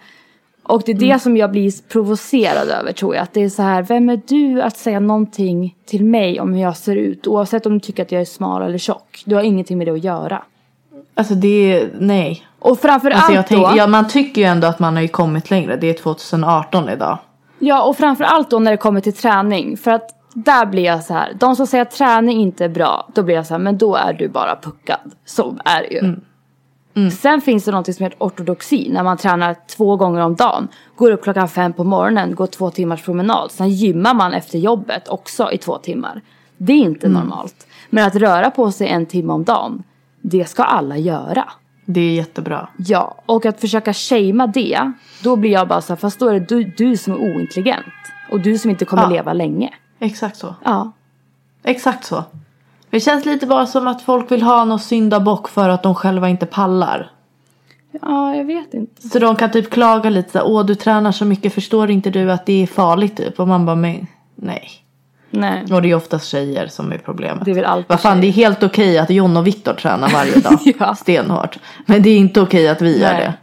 Och 0.68 0.82
det 0.86 0.92
är 0.92 0.96
Mm. 0.96 1.08
det 1.08 1.18
som 1.18 1.36
jag 1.36 1.50
blir 1.50 1.88
provocerad 1.88 2.68
över 2.68 2.92
tror 2.92 3.14
jag. 3.14 3.22
Att 3.22 3.32
det 3.32 3.44
är 3.44 3.48
så 3.48 3.62
här, 3.62 3.82
vem 3.82 4.08
är 4.08 4.20
du 4.26 4.62
att 4.62 4.76
säga 4.76 5.00
någonting 5.00 5.76
till 5.86 6.04
mig 6.04 6.40
om 6.40 6.52
hur 6.54 6.62
jag 6.62 6.76
ser 6.76 6.96
ut? 6.96 7.26
Oavsett 7.26 7.66
om 7.66 7.72
du 7.72 7.80
tycker 7.80 8.02
att 8.02 8.12
jag 8.12 8.20
är 8.20 8.24
smal 8.24 8.62
eller 8.62 8.78
tjock. 8.78 9.22
Du 9.26 9.34
har 9.34 9.42
ingenting 9.42 9.78
med 9.78 9.86
det 9.86 9.90
att 9.92 10.04
göra. 10.04 10.42
Alltså 11.14 11.34
det 11.34 11.88
nej. 11.98 12.42
Och 12.58 12.78
framför 12.80 13.10
Alltså 13.10 13.54
då. 13.56 13.72
ja, 13.76 13.86
man 13.86 14.08
tycker 14.08 14.40
ju 14.40 14.46
ändå 14.46 14.66
att 14.66 14.78
man 14.78 14.94
har 14.94 15.02
ju 15.02 15.08
kommit 15.08 15.50
längre. 15.50 15.76
Det 15.76 15.86
är 15.86 15.94
2018 15.94 16.88
idag. 16.88 17.18
Ja, 17.58 17.82
och 17.82 17.96
framförallt 17.96 18.50
då 18.50 18.58
när 18.58 18.70
det 18.70 18.76
kommer 18.76 19.00
till 19.00 19.12
träning. 19.12 19.76
För 19.76 19.90
att 19.90 20.10
där 20.34 20.66
blir 20.66 20.82
jag 20.84 21.04
så 21.04 21.14
här. 21.14 21.32
De 21.40 21.56
som 21.56 21.66
säger 21.66 21.82
att 21.82 21.90
träning 21.90 22.40
inte 22.40 22.64
är 22.64 22.68
bra. 22.68 23.08
Då 23.14 23.22
blir 23.22 23.34
jag 23.34 23.46
så 23.46 23.54
här, 23.54 23.58
men 23.58 23.78
då 23.78 23.94
är 23.96 24.12
du 24.12 24.28
bara 24.28 24.56
puckad. 24.56 25.00
Så 25.24 25.56
är 25.64 25.80
det 25.82 25.88
ju. 25.94 26.16
Sen 27.18 27.40
finns 27.40 27.64
det 27.64 27.70
något 27.72 27.94
som 27.94 28.04
heter 28.04 28.16
ortodoxi. 28.20 28.88
När 28.92 29.02
man 29.02 29.16
tränar 29.16 29.56
två 29.76 29.96
gånger 29.96 30.20
om 30.20 30.34
dagen. 30.34 30.68
Går 30.96 31.10
upp 31.10 31.22
klockan 31.22 31.48
fem 31.48 31.72
på 31.72 31.84
morgonen. 31.84 32.34
Går 32.34 32.46
två 32.46 32.70
timmars 32.70 33.02
promenad. 33.02 33.50
Sen 33.50 33.68
gymmar 33.68 34.14
man 34.14 34.32
efter 34.32 34.58
jobbet 34.58 35.08
också 35.08 35.52
i 35.52 35.58
två 35.58 35.78
timmar. 35.78 36.20
Det 36.56 36.72
är 36.72 36.76
inte 36.76 37.08
normalt. 37.08 37.66
Men 37.90 38.06
att 38.06 38.14
röra 38.14 38.50
på 38.50 38.72
sig 38.72 38.88
en 38.88 39.06
timme 39.06 39.32
om 39.32 39.44
dagen. 39.44 39.82
Det 40.20 40.44
ska 40.48 40.62
alla 40.62 40.96
göra. 40.96 41.44
Det 41.84 42.00
är 42.00 42.14
jättebra. 42.14 42.68
Ja, 42.78 43.14
och 43.26 43.46
att 43.46 43.60
försöka 43.60 43.92
shamea 43.92 44.46
det, 44.46 44.92
då 45.22 45.36
blir 45.36 45.50
jag 45.50 45.68
bara 45.68 45.80
så 45.80 45.92
här, 45.92 45.96
fast 45.96 46.18
då 46.18 46.28
är 46.28 46.34
det 46.34 46.40
du, 46.48 46.64
du 46.64 46.96
som 46.96 47.12
är 47.12 47.18
ointelligent. 47.18 47.86
Och 48.30 48.40
du 48.40 48.58
som 48.58 48.70
inte 48.70 48.84
kommer 48.84 49.02
Ja. 49.02 49.08
leva 49.08 49.32
länge. 49.32 49.74
Exakt 49.98 50.36
så. 50.36 50.54
Ja. 50.64 50.92
Exakt 51.62 52.04
så. 52.04 52.24
Det 52.96 53.00
känns 53.00 53.24
lite 53.24 53.46
bara 53.46 53.66
som 53.66 53.86
att 53.86 54.02
folk 54.02 54.32
vill 54.32 54.42
ha 54.42 54.64
någon 54.64 54.80
syndabock 54.80 55.48
för 55.48 55.68
att 55.68 55.82
de 55.82 55.94
själva 55.94 56.28
inte 56.28 56.46
pallar. 56.46 57.10
Ja, 58.02 58.36
jag 58.36 58.44
vet 58.44 58.74
inte. 58.74 59.08
Så 59.08 59.18
de 59.18 59.36
kan 59.36 59.50
typ 59.50 59.70
klaga 59.70 60.10
lite 60.10 60.30
så 60.30 60.42
åh 60.42 60.66
du 60.66 60.74
tränar 60.74 61.12
så 61.12 61.24
mycket, 61.24 61.54
förstår 61.54 61.90
inte 61.90 62.10
du 62.10 62.32
att 62.32 62.46
det 62.46 62.62
är 62.62 62.66
farligt 62.66 63.16
typ? 63.16 63.40
Och 63.40 63.48
man 63.48 63.66
bara, 63.66 63.76
men 63.76 64.06
nej. 64.34 64.70
Nej. 65.30 65.64
Och 65.72 65.82
det 65.82 65.90
är 65.90 65.94
oftast 65.94 66.28
tjejer 66.28 66.66
som 66.66 66.92
är 66.92 66.98
problemet. 66.98 67.44
Det 67.44 67.50
är 67.50 67.54
väl 67.54 67.64
alltid 67.64 67.88
Vad 67.88 68.00
fan, 68.00 68.20
det 68.20 68.26
är 68.26 68.32
helt 68.32 68.62
okej 68.62 68.98
att 68.98 69.10
John 69.10 69.36
och 69.36 69.46
Viktor 69.46 69.74
tränar 69.74 70.08
varje 70.08 70.40
dag. 70.40 70.58
Ja. 70.78 70.94
Stenhårt. 70.94 71.58
Men 71.86 72.02
det 72.02 72.10
är 72.10 72.16
inte 72.18 72.40
okej 72.40 72.68
att 72.68 72.82
vi 72.82 73.00
gör 73.00 73.12
Nej. 73.12 73.20
det. 73.20 73.34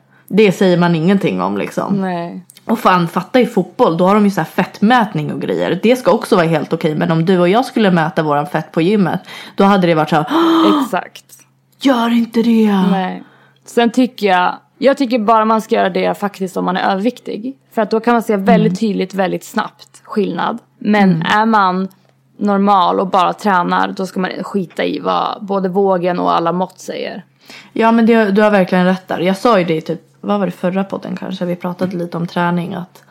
Det 0.45 0.51
säger 0.51 0.78
man 0.78 0.95
ingenting 0.95 1.41
om 1.41 1.58
liksom. 1.58 2.01
Nej. 2.01 2.45
Och 2.66 2.80
fan, 2.80 3.07
fatta 3.07 3.39
i 3.39 3.45
fotboll, 3.45 3.97
då 3.97 4.05
har 4.07 4.16
de 4.16 4.24
ju 4.26 4.32
så 4.32 4.41
här 4.41 4.45
fettmätning 4.45 5.34
och 5.34 5.41
grejer. 5.41 5.80
Det 5.84 5.95
ska 5.95 6.11
också 6.11 6.36
vara 6.36 6.45
helt 6.47 6.74
okej. 6.74 6.95
Men 6.95 7.11
om 7.11 7.26
du 7.26 7.39
och 7.39 7.49
jag 7.49 7.66
skulle 7.66 7.91
mäta 7.91 8.24
våran 8.24 8.47
fett 8.47 8.72
på 8.72 8.82
gymmet, 8.82 9.20
då 9.55 9.64
hade 9.64 9.88
det 9.88 9.95
varit 9.95 10.09
så 10.09 10.16
här, 10.16 10.26
"Åh, 10.32 10.82
Exakt. 10.84 11.26
gör 11.82 12.09
inte 12.14 12.41
det. 12.41 12.82
Nej. 12.91 13.24
Sen 13.66 13.91
tycker 13.91 14.28
jag, 14.28 14.53
jag 14.78 14.97
tycker 14.97 15.20
bara 15.20 15.45
man 15.45 15.61
ska 15.61 15.76
göra 15.76 15.89
det 15.89 16.20
faktiskt 16.20 16.57
om 16.57 16.66
man 16.66 16.78
är 16.78 16.91
överviktig. 16.91 17.57
För 17.72 17.82
att 17.82 17.91
då 17.91 17.99
kan 17.99 18.14
man 18.14 18.24
se 18.24 18.36
väldigt 18.38 18.80
tydligt, 18.80 19.14
väldigt 19.14 19.43
snabbt 19.43 20.01
skillnad. 20.03 20.57
Men 20.78 21.22
är 21.22 21.45
man 21.45 21.88
normal 22.38 22.99
och 22.99 23.07
bara 23.07 23.34
tränar, 23.34 23.88
då 23.97 24.05
ska 24.05 24.20
man 24.20 24.32
skita 24.43 24.84
i 24.84 24.99
vad 24.99 25.45
både 25.45 25.70
vågen 25.70 26.20
och 26.20 26.36
alla 26.36 26.51
mått 26.51 26.80
säger. 26.80 27.26
Ja 27.74 27.91
men 27.91 28.05
det, 28.05 28.32
du 28.32 28.41
har 28.41 28.51
verkligen 28.51 28.86
rätt 28.86 29.07
där. 29.07 29.20
Jag 29.20 29.38
sa 29.38 29.59
ju 29.59 29.66
det 29.66 29.76
i 29.76 29.82
typ, 29.82 30.01
vad 30.24 30.39
var 30.39 30.45
det 30.45 30.51
förra 30.51 30.84
podden 30.84 31.15
kanske? 31.15 31.45
Vi 31.45 31.55
pratade 31.55 31.97
lite 31.97 32.17
om 32.17 32.28
träning. 32.28 32.74
Att 32.74 33.03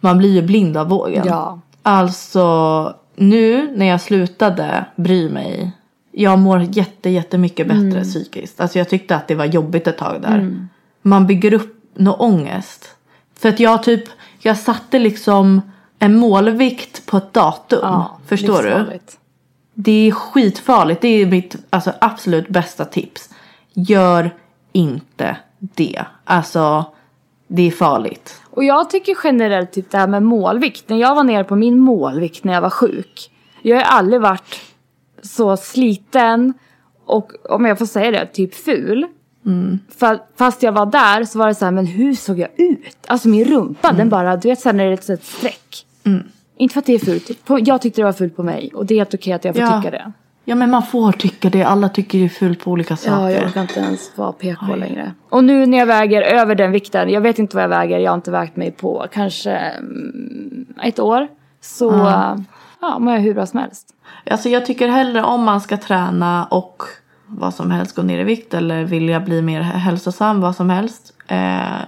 man 0.00 0.18
blir 0.18 0.30
ju 0.32 0.42
blind 0.42 0.76
av 0.76 0.88
vågen. 0.88 1.26
Ja. 1.26 1.60
Alltså 1.82 2.94
nu 3.16 3.76
när 3.76 3.86
jag 3.86 4.00
slutade 4.00 4.84
bry 4.96 5.30
mig. 5.30 5.72
Jag 6.12 6.38
mår 6.38 6.62
jätte, 6.62 7.10
jättemycket 7.10 7.68
bättre 7.68 8.02
psykiskt. 8.02 8.60
Alltså 8.60 8.78
jag 8.78 8.88
tyckte 8.88 9.16
att 9.16 9.28
det 9.28 9.34
var 9.34 9.44
jobbigt 9.44 9.86
ett 9.86 9.98
tag 9.98 10.22
där. 10.22 10.68
Man 11.02 11.26
bygger 11.26 11.54
upp 11.54 11.84
någon 11.94 12.20
ångest. 12.20 12.88
För 13.38 13.48
att 13.48 13.60
jag 13.60 13.82
typ, 13.82 14.04
jag 14.38 14.58
satte 14.58 14.98
liksom 14.98 15.60
en 15.98 16.16
målvikt 16.16 17.06
på 17.06 17.16
ett 17.16 17.32
datum. 17.32 17.78
Ja, 17.82 18.18
Förstår 18.26 18.62
du? 18.62 18.98
Det 19.74 20.08
är 20.08 20.10
skitfarligt. 20.10 21.00
Det 21.00 21.08
är 21.08 21.26
mitt 21.26 21.56
alltså, 21.70 21.92
absolut 22.00 22.48
bästa 22.48 22.84
tips. 22.84 23.30
Gör 23.72 24.34
inte 24.72 25.36
det. 25.74 26.04
Alltså, 26.24 26.84
det 27.48 27.62
är 27.62 27.70
farligt. 27.70 28.40
Och 28.50 28.64
jag 28.64 28.90
tycker 28.90 29.16
generellt 29.24 29.72
typ 29.72 29.90
det 29.90 29.98
här 29.98 30.06
med 30.06 30.22
målvikt. 30.22 30.88
När 30.88 30.96
jag 30.96 31.14
var 31.14 31.24
nere 31.24 31.44
på 31.44 31.56
min 31.56 31.78
målvikt 31.78 32.44
när 32.44 32.52
jag 32.54 32.60
var 32.60 32.70
sjuk. 32.70 33.30
Jag 33.62 33.76
har 33.76 33.82
aldrig 33.82 34.20
varit 34.20 34.60
så 35.22 35.56
sliten 35.56 36.54
och 37.06 37.32
om 37.50 37.64
jag 37.64 37.78
får 37.78 37.86
säga 37.86 38.10
det, 38.10 38.26
typ 38.26 38.54
ful. 38.54 39.06
För, 39.98 40.18
fast 40.36 40.62
jag 40.62 40.72
var 40.72 40.86
där 40.86 41.24
så 41.24 41.38
var 41.38 41.46
det 41.46 41.54
så 41.54 41.64
här, 41.64 41.72
men 41.72 41.86
hur 41.86 42.14
såg 42.14 42.38
jag 42.38 42.48
ut? 42.56 42.96
Alltså 43.06 43.28
min 43.28 43.44
rumpa, 43.44 43.92
den 43.92 44.08
bara, 44.08 44.36
du 44.36 44.48
vet 44.48 44.60
såhär 44.60 44.74
när 44.76 44.84
det 44.86 45.08
är 45.10 45.14
ett, 45.14 45.24
streck. 45.24 45.86
Inte 46.56 46.72
för 46.72 46.78
att 46.80 46.86
det 46.86 46.94
är 46.94 46.98
fult, 46.98 47.30
jag 47.68 47.82
tyckte 47.82 48.00
det 48.00 48.04
var 48.04 48.12
fult 48.12 48.36
på 48.36 48.42
mig 48.42 48.70
och 48.74 48.86
det 48.86 48.94
är 48.94 48.98
helt 48.98 49.14
okej 49.14 49.32
att 49.32 49.44
jag 49.44 49.54
får 49.54 49.64
Ja. 49.64 49.80
tycka 49.82 49.90
det. 49.90 50.12
Ja 50.48 50.54
men 50.54 50.70
man 50.70 50.82
får 50.82 51.12
tycka 51.12 51.50
det. 51.50 51.62
Alla 51.62 51.88
tycker 51.88 52.18
det 52.18 52.24
är 52.24 52.28
fult 52.28 52.64
på 52.64 52.70
olika 52.70 52.96
saker. 52.96 53.16
Ja, 53.22 53.30
jag 53.30 53.44
orkar 53.44 53.60
inte 53.62 53.80
ens 53.80 54.18
vara 54.18 54.32
PK 54.32 54.76
längre. 54.76 55.12
Och 55.28 55.44
nu 55.44 55.66
när 55.66 55.78
jag 55.78 55.86
väger 55.86 56.22
över 56.22 56.54
den 56.54 56.72
vikten, 56.72 57.10
jag 57.10 57.20
vet 57.20 57.38
inte 57.38 57.56
vad 57.56 57.64
jag 57.64 57.68
väger, 57.68 57.98
jag 57.98 58.10
har 58.10 58.14
inte 58.16 58.30
vägt 58.30 58.56
mig 58.56 58.70
på 58.70 59.06
kanske 59.12 59.50
mm, 59.50 60.66
ett 60.82 60.98
år. 60.98 61.28
Så 61.60 61.90
ja, 62.80 62.98
mår 62.98 63.12
jag 63.14 63.20
hur 63.20 63.34
bra 63.34 63.46
som 63.46 63.60
helst. 63.60 63.88
Alltså 64.30 64.48
jag 64.48 64.66
tycker 64.66 64.88
hellre 64.88 65.22
om 65.22 65.42
man 65.44 65.60
ska 65.60 65.76
träna 65.76 66.44
och 66.44 66.82
vad 67.26 67.54
som 67.54 67.70
helst 67.70 67.96
gå 67.96 68.02
ner 68.02 68.18
i 68.18 68.24
vikt 68.24 68.54
eller 68.54 68.84
vilja 68.84 69.20
bli 69.20 69.42
mer 69.42 69.60
hälsosam, 69.60 70.40
vad 70.40 70.56
som 70.56 70.70
helst. 70.70 71.12
Eh, 71.28 71.36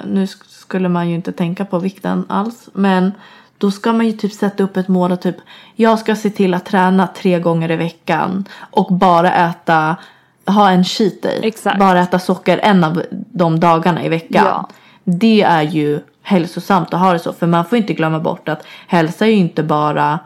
nu 0.06 0.24
sk- 0.24 0.44
skulle 0.48 0.88
man 0.88 1.08
ju 1.08 1.14
inte 1.14 1.32
tänka 1.32 1.64
på 1.64 1.78
vikten 1.78 2.24
alls. 2.28 2.68
Men 2.72 3.12
då 3.58 3.70
ska 3.70 3.92
man 3.92 4.06
ju 4.06 4.12
typ 4.12 4.32
sätta 4.32 4.62
upp 4.62 4.76
ett 4.76 4.88
mål 4.88 5.12
och 5.12 5.20
typ 5.20 5.36
jag 5.74 5.98
ska 5.98 6.16
se 6.16 6.30
till 6.30 6.54
att 6.54 6.64
träna 6.64 7.06
tre 7.06 7.40
gånger 7.40 7.70
i 7.70 7.76
veckan 7.76 8.44
och 8.70 8.92
bara 8.92 9.34
äta, 9.34 9.96
ha 10.46 10.70
en 10.70 10.84
cheat 10.84 11.22
day. 11.22 11.40
Exakt. 11.42 11.78
Bara 11.78 12.00
äta 12.00 12.18
socker 12.18 12.58
en 12.58 12.84
av 12.84 13.02
de 13.10 13.60
dagarna 13.60 14.04
i 14.04 14.08
veckan. 14.08 14.44
Ja. 14.46 14.68
Det 15.04 15.42
är 15.42 15.62
ju 15.62 16.00
hälsosamt 16.22 16.94
att 16.94 17.00
ha 17.00 17.12
det 17.12 17.18
så. 17.18 17.32
För 17.32 17.46
man 17.46 17.64
får 17.64 17.78
inte 17.78 17.92
glömma 17.92 18.20
bort 18.20 18.48
att 18.48 18.66
hälsa 18.86 19.26
är 19.26 19.30
ju 19.30 19.36
inte 19.36 19.62
bara 19.62 20.18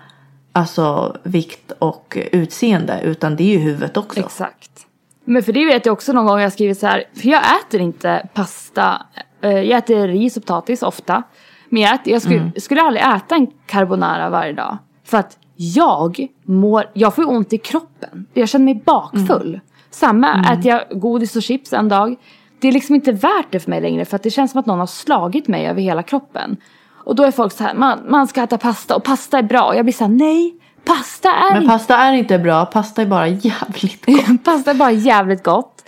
alltså, 0.52 1.16
vikt 1.22 1.72
och 1.78 2.18
utseende. 2.32 3.00
Utan 3.02 3.36
det 3.36 3.42
är 3.42 3.48
ju 3.48 3.58
huvudet 3.58 3.96
också. 3.96 4.20
Exakt. 4.20 4.70
Men 5.24 5.42
för 5.42 5.52
det 5.52 5.64
vet 5.64 5.86
jag 5.86 5.92
också 5.92 6.12
någon 6.12 6.26
gång 6.26 6.40
jag 6.40 6.52
skrivit 6.52 6.78
så 6.78 6.86
här, 6.86 7.04
för 7.14 7.28
jag 7.28 7.42
äter 7.60 7.80
inte 7.80 8.28
pasta, 8.34 9.06
eh, 9.40 9.50
jag 9.50 9.78
äter 9.78 10.08
ris 10.08 10.36
och 10.36 10.42
potatis 10.42 10.82
ofta. 10.82 11.22
Jag, 11.80 11.94
äter, 11.94 12.12
jag 12.12 12.22
skulle, 12.22 12.52
skulle 12.60 12.82
aldrig 12.82 13.04
äta 13.16 13.34
en 13.34 13.46
carbonara 13.66 14.30
varje 14.30 14.52
dag. 14.52 14.78
För 15.04 15.18
att 15.18 15.38
jag 15.56 16.28
mår, 16.44 16.84
jag 16.92 17.14
får 17.14 17.30
ont 17.30 17.52
i 17.52 17.58
kroppen. 17.58 18.26
Jag 18.34 18.48
känner 18.48 18.64
mig 18.64 18.82
bakfull. 18.86 19.60
Samma, 19.90 20.44
äter 20.52 20.66
jag 20.66 21.00
godis 21.00 21.36
och 21.36 21.42
chips 21.42 21.72
en 21.72 21.88
dag. 21.88 22.16
Det 22.60 22.68
är 22.68 22.72
liksom 22.72 22.94
inte 22.94 23.12
värt 23.12 23.46
det 23.50 23.60
för 23.60 23.70
mig 23.70 23.80
längre 23.80 24.04
för 24.04 24.16
att 24.16 24.22
det 24.22 24.30
känns 24.30 24.50
som 24.50 24.60
att 24.60 24.66
någon 24.66 24.78
har 24.78 24.86
slagit 24.86 25.48
mig 25.48 25.66
över 25.66 25.80
hela 25.82 26.02
kroppen. 26.02 26.56
Och 27.04 27.16
då 27.16 27.22
är 27.22 27.30
folk 27.30 27.52
så 27.52 27.64
här, 27.64 27.74
man, 27.74 27.98
man 28.08 28.26
ska 28.26 28.42
äta 28.42 28.58
pasta 28.58 28.96
och 28.96 29.04
pasta 29.04 29.38
är 29.38 29.42
bra. 29.42 29.62
Och 29.62 29.76
jag 29.76 29.84
blir 29.84 29.92
så 29.92 30.04
här, 30.04 30.10
nej, 30.10 30.54
pasta 30.84 31.32
är 31.32 31.54
Men 31.54 31.68
pasta 31.68 31.96
är 31.96 32.12
inte 32.12 32.38
bra. 32.38 32.66
Pasta 32.66 33.02
är 33.02 33.06
bara 33.06 33.28
jävligt 33.28 34.06
gott. 34.06 34.44
Pasta 34.44 34.70
är 34.70 34.74
bara 34.74 34.92
jävligt 34.92 35.42
gott. 35.42 35.84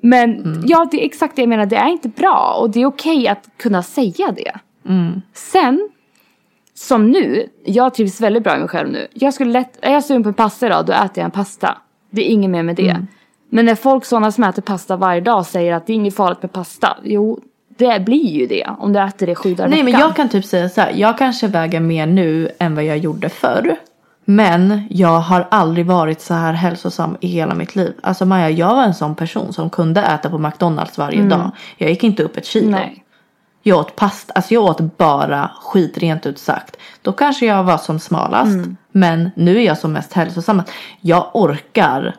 Men 0.00 0.62
ja, 0.66 0.88
det 0.90 1.02
är 1.02 1.06
exakt 1.06 1.36
det 1.36 1.42
jag 1.42 1.48
menar. 1.48 1.66
Det 1.66 1.76
är 1.76 1.88
inte 1.88 2.08
bra 2.08 2.56
och 2.60 2.70
det 2.70 2.82
är 2.82 2.86
okej 2.86 3.28
att 3.28 3.48
kunna 3.56 3.82
säga 3.82 4.32
det. 4.32 4.52
Sen, 5.34 5.88
som 6.74 7.10
nu, 7.10 7.48
jag 7.64 7.94
trivs 7.94 8.20
väldigt 8.20 8.44
bra 8.44 8.56
i 8.56 8.58
mig 8.58 8.68
själv 8.68 8.90
nu. 8.90 9.06
Jag 9.14 9.34
skulle 9.34 9.52
lätt, 9.52 9.78
är 9.82 9.92
jag 9.92 10.04
sugen 10.04 10.22
på 10.22 10.28
en 10.28 10.34
pasta 10.34 10.66
idag, 10.66 10.86
då 10.86 10.92
äter 10.92 11.10
jag 11.14 11.24
en 11.24 11.30
pasta. 11.30 11.78
Det 12.10 12.22
är 12.22 12.32
inget 12.32 12.50
mer 12.50 12.62
med 12.62 12.76
det. 12.76 12.96
Men 13.50 13.64
när 13.64 13.74
folk 13.74 14.04
sådana 14.04 14.32
som 14.32 14.44
äter 14.44 14.62
pasta 14.62 14.96
varje 14.96 15.20
dag 15.20 15.46
säger 15.46 15.72
att 15.72 15.86
det 15.86 15.92
är 15.92 15.94
inget 15.94 16.16
farligt 16.16 16.42
med 16.42 16.52
pasta. 16.52 16.96
Jo, 17.02 17.40
det 17.78 18.04
blir 18.04 18.26
ju 18.26 18.46
det 18.46 18.70
om 18.78 18.92
du 18.92 19.00
äter 19.00 19.26
det 19.26 19.34
sju 19.34 19.54
dagar 19.54 19.68
Nej 19.68 19.78
men 19.78 19.86
veckan. 19.86 20.00
jag 20.00 20.16
kan 20.16 20.28
typ 20.28 20.44
säga 20.44 20.68
så 20.68 20.80
här. 20.80 20.92
Jag 20.96 21.18
kanske 21.18 21.46
väger 21.46 21.80
mer 21.80 22.06
nu 22.06 22.48
än 22.58 22.74
vad 22.74 22.84
jag 22.84 22.98
gjorde 22.98 23.28
förr. 23.28 23.76
Men 24.24 24.86
jag 24.90 25.20
har 25.20 25.46
aldrig 25.50 25.86
varit 25.86 26.20
så 26.20 26.34
här 26.34 26.52
hälsosam 26.52 27.16
i 27.20 27.26
hela 27.26 27.54
mitt 27.54 27.76
liv. 27.76 27.92
Alltså 28.02 28.24
Maja, 28.24 28.50
jag 28.50 28.74
var 28.74 28.82
en 28.84 28.94
sån 28.94 29.14
person 29.14 29.52
som 29.52 29.70
kunde 29.70 30.02
äta 30.02 30.30
på 30.30 30.38
McDonalds 30.38 30.98
varje 30.98 31.22
dag. 31.22 31.50
Jag 31.76 31.90
gick 31.90 32.04
inte 32.04 32.22
upp 32.22 32.36
ett 32.36 32.46
kilo. 32.46 32.70
Nej. 32.70 33.04
Jag 33.62 33.78
åt 33.78 33.96
pasta, 33.96 34.32
alltså 34.32 34.54
jag 34.54 34.64
åt 34.64 34.98
bara 34.98 35.50
skit 35.62 35.98
rent 35.98 36.26
ut 36.26 36.38
sagt. 36.38 36.76
Då 37.02 37.12
kanske 37.12 37.46
jag 37.46 37.64
var 37.64 37.78
som 37.78 37.98
smalast. 37.98 38.68
Men 38.92 39.30
nu 39.36 39.56
är 39.56 39.66
jag 39.66 39.78
som 39.78 39.92
mest 39.92 40.12
hälsosam. 40.12 40.62
Jag 41.00 41.30
orkar 41.32 42.16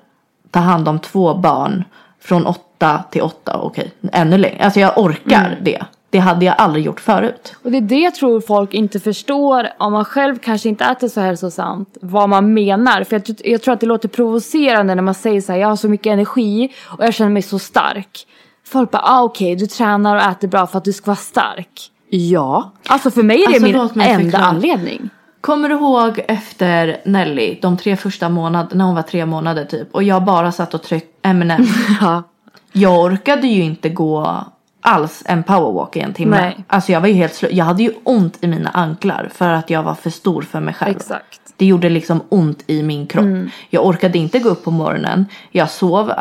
ta 0.51 0.59
hand 0.59 0.87
om 0.87 0.99
två 0.99 1.33
barn 1.33 1.83
från 2.19 2.45
åtta 2.45 3.03
till 3.11 3.21
åtta. 3.21 3.57
Okej, 3.57 3.93
ännu 4.11 4.37
längre. 4.37 4.63
Alltså 4.63 4.79
jag 4.79 4.97
orkar 4.97 5.59
det. 5.61 5.83
Det 6.09 6.19
hade 6.19 6.45
jag 6.45 6.55
aldrig 6.57 6.85
gjort 6.85 6.99
förut. 6.99 7.55
Och 7.63 7.71
det 7.71 7.77
är 7.77 7.81
det 7.81 7.99
jag 7.99 8.15
tror 8.15 8.41
folk 8.41 8.73
inte 8.73 8.99
förstår 8.99 9.67
om 9.77 9.93
man 9.93 10.05
själv 10.05 10.37
kanske 10.37 10.69
inte 10.69 10.85
äter 10.85 11.07
så 11.07 11.21
hälsosamt. 11.21 11.97
Vad 12.01 12.29
man 12.29 12.53
menar. 12.53 13.03
För 13.03 13.15
jag, 13.15 13.37
jag 13.43 13.61
tror 13.61 13.73
att 13.73 13.79
det 13.79 13.85
låter 13.85 14.07
provocerande 14.07 14.95
när 14.95 15.03
man 15.03 15.13
säger 15.13 15.41
så 15.41 15.51
här. 15.51 15.59
Jag 15.59 15.67
har 15.67 15.75
så 15.75 15.89
mycket 15.89 16.11
energi 16.11 16.73
och 16.83 17.05
jag 17.05 17.13
känner 17.13 17.31
mig 17.31 17.41
så 17.41 17.59
stark. 17.59 18.27
Folk 18.65 18.91
bara, 18.91 19.01
ah, 19.05 19.21
okej 19.21 19.55
du 19.55 19.67
tränar 19.67 20.15
och 20.15 20.21
äter 20.21 20.47
bra 20.47 20.67
för 20.67 20.77
att 20.77 20.85
du 20.85 20.93
ska 20.93 21.05
vara 21.05 21.15
stark. 21.15 21.91
Ja. 22.09 22.71
Alltså 22.87 23.11
för 23.11 23.23
mig 23.23 23.43
är 23.43 23.59
det 23.59 23.79
Alltså, 23.79 23.97
min 23.97 24.07
enda 24.07 24.37
anledning. 24.37 25.09
Kommer 25.41 25.69
du 25.69 25.75
ihåg 25.75 26.21
efter 26.27 27.01
Nelly, 27.05 27.59
de 27.61 27.77
tre 27.77 27.95
första 27.95 28.29
månaderna, 28.29 28.77
när 28.77 28.85
hon 28.85 28.95
var 28.95 29.01
tre 29.01 29.25
månader 29.25 29.65
typ. 29.65 29.95
Och 29.95 30.03
jag 30.03 30.23
bara 30.23 30.51
satt 30.51 30.73
och 30.73 30.83
tryckte 30.83 31.09
M&M. 31.21 31.65
Ja. 32.01 32.23
Jag 32.71 32.99
orkade 32.99 33.47
ju 33.47 33.63
inte 33.63 33.89
gå 33.89 34.45
alls 34.81 35.23
en 35.25 35.43
powerwalk 35.43 35.95
i 35.95 35.99
en 35.99 36.13
timme. 36.13 36.41
Nej. 36.41 36.65
Alltså 36.67 36.91
jag 36.91 37.01
var 37.01 37.07
ju 37.07 37.13
helt 37.13 37.33
slut. 37.33 37.51
Jag 37.53 37.65
hade 37.65 37.83
ju 37.83 37.91
ont 38.03 38.37
i 38.41 38.47
mina 38.47 38.69
anklar 38.69 39.29
för 39.33 39.49
att 39.49 39.69
jag 39.69 39.83
var 39.83 39.93
för 39.93 40.09
stor 40.09 40.41
för 40.41 40.59
mig 40.59 40.73
själv. 40.73 40.95
Exakt. 40.95 41.41
Det 41.57 41.65
gjorde 41.65 41.89
liksom 41.89 42.21
ont 42.29 42.63
i 42.67 42.83
min 42.83 43.07
kropp. 43.07 43.23
Mm. 43.23 43.49
Jag 43.69 43.85
orkade 43.85 44.17
inte 44.17 44.39
gå 44.39 44.49
upp 44.49 44.63
på 44.63 44.71
morgonen. 44.71 45.25
Jag 45.51 45.69
sov 45.69 46.11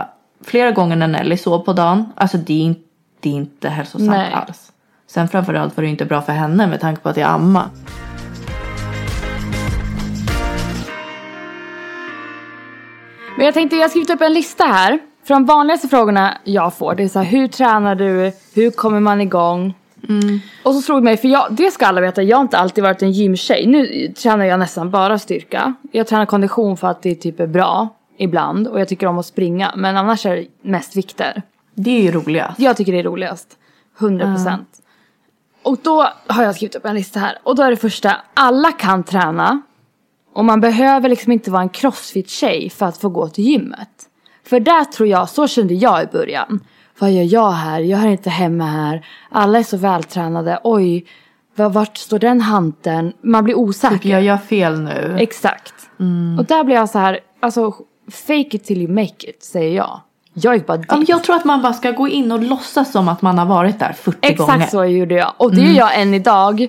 flera 0.45 0.71
gånger 0.71 0.97
när 0.97 1.09
Nelly 1.09 1.37
sov 1.37 1.59
på 1.59 1.73
dagen. 1.73 2.13
Alltså 2.15 2.39
det 2.39 2.53
är 2.53 2.65
inte, 2.65 2.81
det 3.21 3.29
är 3.29 3.35
inte 3.35 3.69
hälsosamt 3.69 4.11
Nej. 4.11 4.33
alls. 4.33 4.73
Sen 5.07 5.29
framförallt 5.29 5.77
var 5.77 5.85
det 5.85 5.91
inte 5.91 6.05
bra 6.05 6.23
för 6.23 6.33
henne 6.33 6.67
med 6.67 6.81
tanke 6.81 7.03
på 7.03 7.09
att 7.09 7.17
jag 7.17 7.31
ammar. 7.31 7.67
Men 13.37 13.47
jag 13.47 13.55
tänkte, 13.55 13.77
jag 13.77 13.83
har 13.83 13.89
skrivit 13.89 14.11
upp 14.11 14.21
en 14.21 14.33
lista 14.33 14.65
här. 14.65 14.99
För 15.25 15.35
de 15.35 15.45
vanligaste 15.45 15.89
frågorna 15.89 16.39
jag 16.45 16.75
får 16.75 16.95
det 16.95 17.03
är 17.03 17.09
så 17.09 17.19
här, 17.19 17.27
hur 17.27 17.49
tränar 17.49 17.95
du? 17.95 18.33
Hur 18.55 18.71
kommer 18.71 19.01
man 19.01 19.21
igång? 19.21 19.75
Och 20.65 20.75
så 20.75 20.81
slog 20.81 20.99
det 20.99 21.05
mig, 21.05 21.17
för 21.17 21.29
jag, 21.29 21.47
det 21.51 21.71
ska 21.71 21.87
alla 21.87 22.01
veta, 22.01 22.23
jag 22.23 22.37
har 22.37 22.43
inte 22.43 22.59
alltid 22.59 22.85
varit 22.85 23.03
en 23.03 23.13
gymtjej. 23.13 23.67
Nu 23.67 24.09
tränar 24.09 24.45
jag 24.45 24.59
nästan 24.59 24.91
bara 24.91 25.19
styrka. 25.19 25.75
Jag 25.93 26.07
tränar 26.07 26.27
kondition 26.27 26.77
för 26.77 26.89
att 26.89 27.03
det 27.03 27.15
typ 27.15 27.41
är 27.41 27.47
bra 27.47 27.89
ibland 28.23 28.69
och 28.69 28.81
jag 28.81 28.89
tycker 28.89 29.07
om 29.07 29.19
att 29.19 29.27
springa. 29.27 29.73
Men 29.77 29.97
annars 29.97 30.27
är 30.27 30.37
det 30.37 30.47
mest 30.63 30.97
vikter. 30.97 31.43
Det 31.75 31.91
är 31.91 32.03
ju 32.03 32.11
roligast. 32.13 32.61
Jag 32.61 32.77
tycker 32.77 32.93
det 32.93 32.99
är 32.99 33.03
roligast. 33.05 33.59
100%. 33.99 34.35
procent. 34.35 34.69
Och 35.63 35.79
då 35.83 36.09
har 36.27 36.43
jag 36.45 36.55
skrivit 36.55 36.75
upp 36.75 36.85
en 36.85 36.95
lista 36.95 37.21
här. 37.21 37.39
Och 37.43 37.57
då 37.57 37.63
är 37.63 37.71
det 37.71 37.77
första, 37.77 38.17
alla 38.35 38.73
kan 38.73 39.03
träna. 39.05 39.63
Och 40.35 40.45
man 40.45 40.61
behöver 40.61 41.09
liksom 41.09 41.33
inte 41.33 41.51
vara 41.51 41.63
en 41.63 41.69
crossfit-tjej 41.69 42.71
för 42.71 42.87
att 42.87 42.97
få 42.99 43.09
gå 43.09 43.29
till 43.29 43.45
gymmet. 43.45 43.89
För 44.47 44.61
där 44.61 44.85
tror 44.85 45.09
jag, 45.09 45.29
så 45.29 45.47
kände 45.49 45.75
jag 45.75 46.03
i 46.03 46.07
början. 46.07 46.61
Vad 46.99 47.13
gör 47.13 47.23
jag 47.25 47.51
här? 47.51 47.81
Jag 47.81 47.99
hör 47.99 48.09
inte 48.09 48.31
hemma 48.31 48.65
här. 48.67 49.07
Alla 49.31 49.59
är 49.59 49.63
så 49.63 49.77
vältränade. 49.77 50.61
Oj, 50.65 51.07
var- 51.57 51.71
vart 51.71 51.97
står 51.97 52.19
den 52.19 52.41
hanteln? 52.41 53.13
Man 53.23 53.45
blir 53.45 53.55
osäker. 53.55 53.97
Typ 53.97 54.05
jag 54.05 54.23
gör 54.23 54.37
fel 54.37 54.81
nu. 54.81 55.17
Exakt. 55.21 55.75
Och 56.39 56.45
där 56.45 56.65
blir 56.65 56.77
jag 56.77 56.91
så 56.91 56.99
här, 56.99 57.21
alltså 57.41 57.75
fake 58.11 58.57
it 58.57 58.65
till 58.65 58.83
you 58.83 58.93
make 58.93 59.31
it, 59.31 59.43
säger 59.45 59.77
jag. 59.77 60.01
Jag 60.35 60.55
gick 60.55 60.67
bara 60.67 60.77
dit. 60.77 60.87
Ja, 60.89 60.97
men 60.97 61.07
jag 61.09 61.25
tror 61.25 61.37
att 61.37 61.45
man 61.45 61.63
bara 61.63 61.73
ska 61.73 61.91
gå 61.91 62.09
in 62.09 62.33
och 62.33 62.43
låtsas 62.43 62.93
som 62.93 63.09
att 63.09 63.23
man 63.23 63.39
har 63.39 63.47
varit 63.47 63.79
där 63.79 63.93
40 63.93 64.19
Exakt 64.21 64.51
gånger. 64.53 64.67
så 64.67 64.85
gjorde 64.85 65.15
jag. 65.15 65.33
Och 65.37 65.55
det 65.55 65.61
Mm. 65.61 65.73
gör 65.75 65.79
jag 65.81 66.01
än 66.01 66.15
idag. 66.15 66.69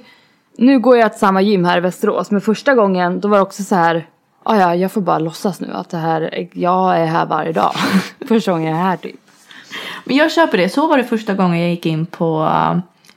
Nu 0.58 0.80
går 0.80 0.98
jag 0.98 1.12
till 1.12 1.20
samma 1.20 1.42
gym 1.42 1.66
här 1.66 1.78
i 1.78 1.82
Västerås. 1.82 2.32
Men 2.32 2.42
första 2.42 2.76
gången 2.76 3.20
då 3.20 3.28
var 3.28 3.38
det 3.38 3.44
också 3.44 3.64
så 3.64 3.76
här. 3.76 4.08
"Ah, 4.44 4.56
ja, 4.56 4.76
jag 4.76 4.92
får 4.92 5.02
bara 5.02 5.20
låtsas 5.20 5.60
nu 5.62 5.74
att 5.74 5.90
det 5.90 5.98
här, 5.98 6.48
jag 6.54 6.98
är 7.00 7.06
här 7.06 7.26
varje 7.26 7.52
dag. 7.52 7.72
första 8.28 8.52
gången 8.52 8.68
jag 8.72 8.80
är 8.80 8.84
här 8.84 8.98
typ. 8.98 9.16
Men 10.06 10.16
jag 10.16 10.32
köper 10.32 10.58
det. 10.58 10.70
Så 10.70 10.88
var 10.88 10.98
det 10.98 11.04
första 11.04 11.34
gången 11.34 11.60
jag 11.60 11.70
gick 11.70 11.86
in 11.86 12.06
på 12.06 12.50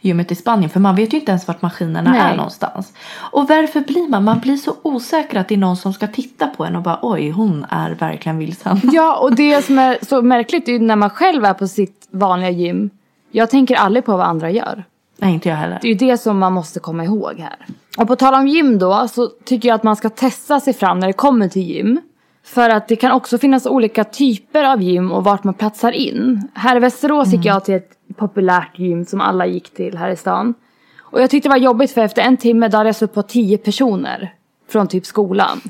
gymmet 0.07 0.33
i 0.33 0.35
Spanien. 0.35 0.71
För 0.71 0.81
man 0.81 0.97
vet 0.97 1.13
ju 1.13 1.19
inte 1.19 1.31
ens 1.31 1.49
vart 1.49 1.63
maskinerna 1.63 2.11
Nej. 2.11 2.21
är 2.21 2.37
någonstans. 2.37 2.93
Och 3.17 3.49
varför 3.49 3.81
blir 3.81 4.09
man? 4.09 4.25
Man 4.25 4.39
blir 4.41 4.57
så 4.57 4.75
osäker 4.83 5.41
att 5.41 5.49
det 5.49 5.55
är 5.55 5.59
någon 5.59 5.77
som 5.77 5.93
ska 5.93 6.07
titta 6.07 6.47
på 6.47 6.65
en 6.65 6.77
och 6.77 6.83
bara 6.83 6.99
oj, 7.03 7.31
hon 7.31 7.67
är 7.71 7.91
verkligen 7.91 8.39
vilsen. 8.39 8.81
Ja, 8.83 9.17
och 9.23 9.35
det 9.35 9.65
som 9.65 9.79
är 9.79 9.99
så 10.03 10.23
märkligt 10.23 10.69
är 10.69 10.73
ju 10.73 10.79
när 10.79 10.97
man 10.97 11.11
själv 11.11 11.45
är 11.45 11.55
på 11.55 11.69
sitt 11.69 12.09
vanliga 12.11 12.51
gym. 12.51 12.91
Jag 13.31 13.51
tänker 13.51 13.75
aldrig 13.75 14.05
på 14.05 14.17
vad 14.17 14.27
andra 14.27 14.51
gör. 14.51 14.85
Nej, 15.19 15.35
inte 15.35 15.49
jag 15.49 15.57
heller. 15.57 15.79
Det 15.83 15.89
är 15.89 15.93
ju 15.93 15.99
det 16.11 16.19
som 16.19 16.39
man 16.39 16.53
måste 16.53 16.81
komma 16.81 17.05
ihåg 17.05 17.35
här. 17.39 17.67
Och 17.99 18.09
på 18.09 18.17
tal 18.17 18.35
om 18.35 18.49
gym 18.49 18.79
då 18.79 19.09
så 19.09 19.27
tycker 19.45 19.69
jag 19.69 19.75
att 19.75 19.83
man 19.83 19.97
ska 19.97 20.09
testa 20.09 20.61
sig 20.61 20.73
fram 20.73 20.99
när 20.99 21.07
det 21.07 21.13
kommer 21.13 21.49
till 21.49 21.63
gym. 21.63 22.01
För 22.45 22.71
att 22.71 22.89
det 22.89 22.97
kan 22.97 23.13
också 23.13 23.39
finnas 23.39 23.67
olika 23.67 24.05
typer 24.05 24.65
av 24.65 24.83
gym 24.83 25.13
och 25.13 25.25
vart 25.25 25.45
man 25.45 25.55
platsar 25.55 25.93
in. 25.93 26.49
Här 26.55 26.77
i 26.77 26.79
Västerås 26.79 27.33
gick 27.33 27.45
jag 27.45 27.65
till 27.65 27.75
ett 27.75 27.91
populärt 28.17 28.79
gym 28.79 29.05
som 29.05 29.21
alla 29.21 29.47
gick 29.47 29.75
till 29.75 29.99
här 29.99 30.11
i 30.11 30.17
stan. 30.17 30.55
Och 31.01 31.23
jag 31.23 31.31
tyckte 31.31 31.49
det 31.49 31.51
var 31.51 31.57
jobbigt 31.57 31.93
för 31.93 32.01
efter 32.01 32.23
en 32.23 32.37
timme 32.37 32.69
då 32.69 32.77
hade 32.77 32.89
jag 32.89 32.97
suttit 32.97 33.15
på 33.15 33.23
tio 33.23 33.59
personer. 33.59 34.35
Från 34.69 34.89
typ 34.89 35.07
skolan. 35.07 35.61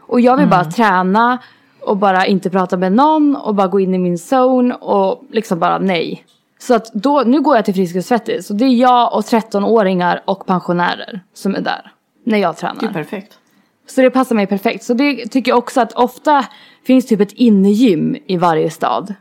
Och 0.00 0.20
jag 0.20 0.36
vill 0.36 0.48
bara 0.48 0.64
träna 0.64 1.38
och 1.80 1.96
bara 1.96 2.26
inte 2.26 2.50
prata 2.50 2.76
med 2.76 2.92
någon 2.92 3.36
och 3.36 3.54
bara 3.54 3.66
gå 3.66 3.80
in 3.80 3.94
i 3.94 3.98
min 3.98 4.18
zone 4.32 4.74
och 4.74 5.24
liksom 5.30 5.58
bara 5.58 5.78
nej. 5.78 6.24
Så 6.58 6.74
att 6.74 6.92
då, 6.92 7.22
nu 7.26 7.40
går 7.40 7.56
jag 7.56 7.64
till 7.64 7.74
Friskis 7.74 8.06
Svettis 8.06 8.50
och 8.50 8.56
det 8.56 8.64
är 8.64 8.74
jag 8.74 9.14
och 9.14 9.22
13-åringar 9.22 10.22
och 10.24 10.46
pensionärer 10.46 11.20
som 11.34 11.54
är 11.54 11.60
där. 11.60 11.92
När 12.24 12.38
jag 12.38 12.56
tränar. 12.56 12.80
Det 12.80 12.86
är 12.86 12.92
perfekt. 12.92 13.38
Så 13.86 14.00
det 14.00 14.10
passar 14.10 14.34
mig 14.34 14.46
perfekt. 14.46 14.84
Så 14.84 14.94
det 14.94 15.26
tycker 15.26 15.50
jag 15.50 15.58
också 15.58 15.80
att 15.80 15.92
ofta 15.92 16.46
finns 16.86 17.06
typ 17.06 17.20
ett 17.20 17.32
innegym 17.32 18.16
i 18.26 18.36
varje 18.36 18.70
stad. 18.70 19.14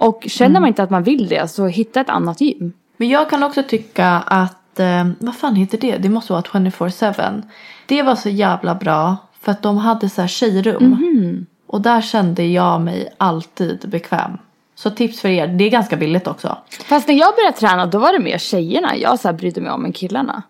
Och 0.00 0.24
känner 0.26 0.60
man 0.60 0.68
inte 0.68 0.82
att 0.82 0.90
man 0.90 1.02
vill 1.02 1.28
det 1.28 1.50
så 1.50 1.66
hitta 1.66 2.00
ett 2.00 2.10
annat 2.10 2.40
gym. 2.40 2.72
Men 2.96 3.08
jag 3.08 3.30
kan 3.30 3.42
också 3.42 3.62
tycka 3.62 4.08
att, 4.26 4.80
eh, 4.80 5.08
vad 5.18 5.36
fan 5.36 5.54
heter 5.54 5.78
det? 5.78 5.96
Det 5.96 6.08
måste 6.08 6.32
vara 6.32 6.42
24-7. 6.42 7.42
Det 7.86 8.02
var 8.02 8.14
så 8.14 8.28
jävla 8.28 8.74
bra 8.74 9.16
för 9.40 9.52
att 9.52 9.62
de 9.62 9.78
hade 9.78 10.08
så 10.08 10.20
här 10.20 10.28
tjejrum. 10.28 10.84
Mhm. 10.84 11.46
Och 11.66 11.80
där 11.80 12.00
kände 12.00 12.44
jag 12.44 12.80
mig 12.80 13.08
alltid 13.18 13.88
bekväm. 13.88 14.38
Så 14.74 14.90
tips 14.90 15.20
för 15.20 15.28
er, 15.28 15.46
det 15.46 15.64
är 15.64 15.70
ganska 15.70 15.96
billigt 15.96 16.26
också. 16.26 16.58
Fast 16.84 17.08
när 17.08 17.14
jag 17.14 17.34
började 17.34 17.56
träna 17.56 17.86
då 17.86 17.98
var 17.98 18.12
det 18.12 18.18
mer 18.18 18.38
tjejerna 18.38 18.96
jag 18.96 19.20
så 19.20 19.28
här 19.28 19.32
brydde 19.32 19.60
mig 19.60 19.70
om 19.70 19.84
än 19.84 19.92
killarna. 19.92 20.42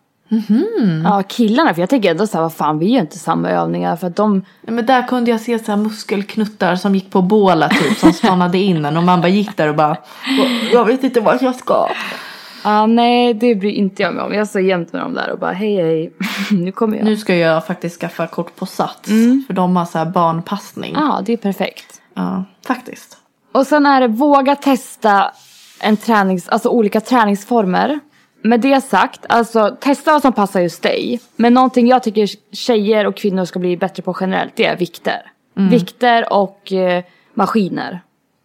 Ja 1.05 1.23
killarna 1.29 1.75
för 1.75 1.83
jag 1.83 1.91
tänker 1.91 2.11
ändå 2.11 2.27
så 2.27 2.37
här 2.37 2.43
vad 2.43 2.53
fan 2.53 2.79
vi 2.79 2.93
gör 2.93 3.01
inte 3.01 3.19
samma 3.19 3.51
övningar 3.51 3.97
för 3.97 4.07
att 4.07 4.17
de 4.17 4.45
Men 4.63 4.87
där 4.87 5.09
kunde 5.09 5.31
jag 5.31 5.41
se 5.41 5.59
så 5.59 5.73
här 5.73 5.77
muskelknuttar 5.77 6.77
som 6.77 6.95
gick 6.95 7.11
på 7.11 7.23
båla 7.23 7.69
typ 7.69 7.99
som 7.99 8.13
stannade 8.13 8.59
in 8.59 8.85
en 8.85 8.97
och 8.97 9.03
man 9.03 9.21
bara 9.21 9.29
gick 9.29 9.57
där 9.57 9.69
och 9.69 9.77
bara 9.77 9.97
jag 10.73 10.85
vet 10.85 11.05
inte 11.05 11.21
vart 11.21 11.43
jag 11.43 11.55
ska. 11.55 11.89
Ja 12.65 12.87
nej 12.87 13.35
det 13.35 13.55
bryr 13.55 13.73
inte 13.73 14.03
jag 14.03 14.15
mig 14.15 14.25
om. 14.25 14.35
Jag 14.35 14.49
står 14.49 14.63
jämt 14.63 14.93
med 14.93 15.03
dem 15.03 15.15
där 15.15 15.31
och 15.31 15.39
bara 15.39 15.53
hej 15.53 15.77
hej 15.77 16.13
nu 16.51 16.73
kommer 16.73 16.97
jag. 16.97 17.05
Nu 17.05 17.17
ska 17.17 17.35
jag 17.35 17.67
faktiskt 17.67 18.01
skaffa 18.01 18.27
kort 18.27 18.57
på 18.57 18.67
Sats 18.67 19.09
för 19.47 19.53
de 19.53 19.77
har 19.77 19.85
så 19.85 19.99
här 19.99 20.07
barnpassning. 20.07 20.95
Ja 20.95 21.23
det 21.25 21.33
är 21.33 21.37
perfekt. 21.37 22.01
Ja, 22.15 22.45
faktiskt. 22.67 23.17
Och 23.53 23.67
sen 23.67 23.87
är 23.87 24.01
det 24.01 24.09
våga 24.09 24.57
testa 24.57 25.31
en 25.81 25.97
tränings, 25.97 26.49
alltså 26.49 26.69
olika 26.69 27.01
träningsformer. 27.01 28.01
Med 28.43 28.61
det 28.61 28.81
sagt, 28.81 29.27
alltså 29.29 29.77
testa 29.81 30.13
vad 30.13 30.23
som 30.23 30.33
passar 30.33 30.61
just 30.61 30.83
dig. 30.83 31.21
Men 31.37 31.55
någonting 31.55 31.89
jag 31.89 32.03
tycker 32.03 32.29
tjejer 32.55 33.07
och 33.07 33.17
kvinnor 33.17 33.45
ska 33.45 33.59
bli 33.59 33.77
bättre 33.77 34.03
på 34.03 34.17
generellt, 34.21 34.53
det 34.57 34.67
är 34.67 34.77
vikter. 34.77 35.33
Vikter 35.55 36.33
och 36.33 36.73
eh, 36.73 37.05
maskiner. 37.35 38.01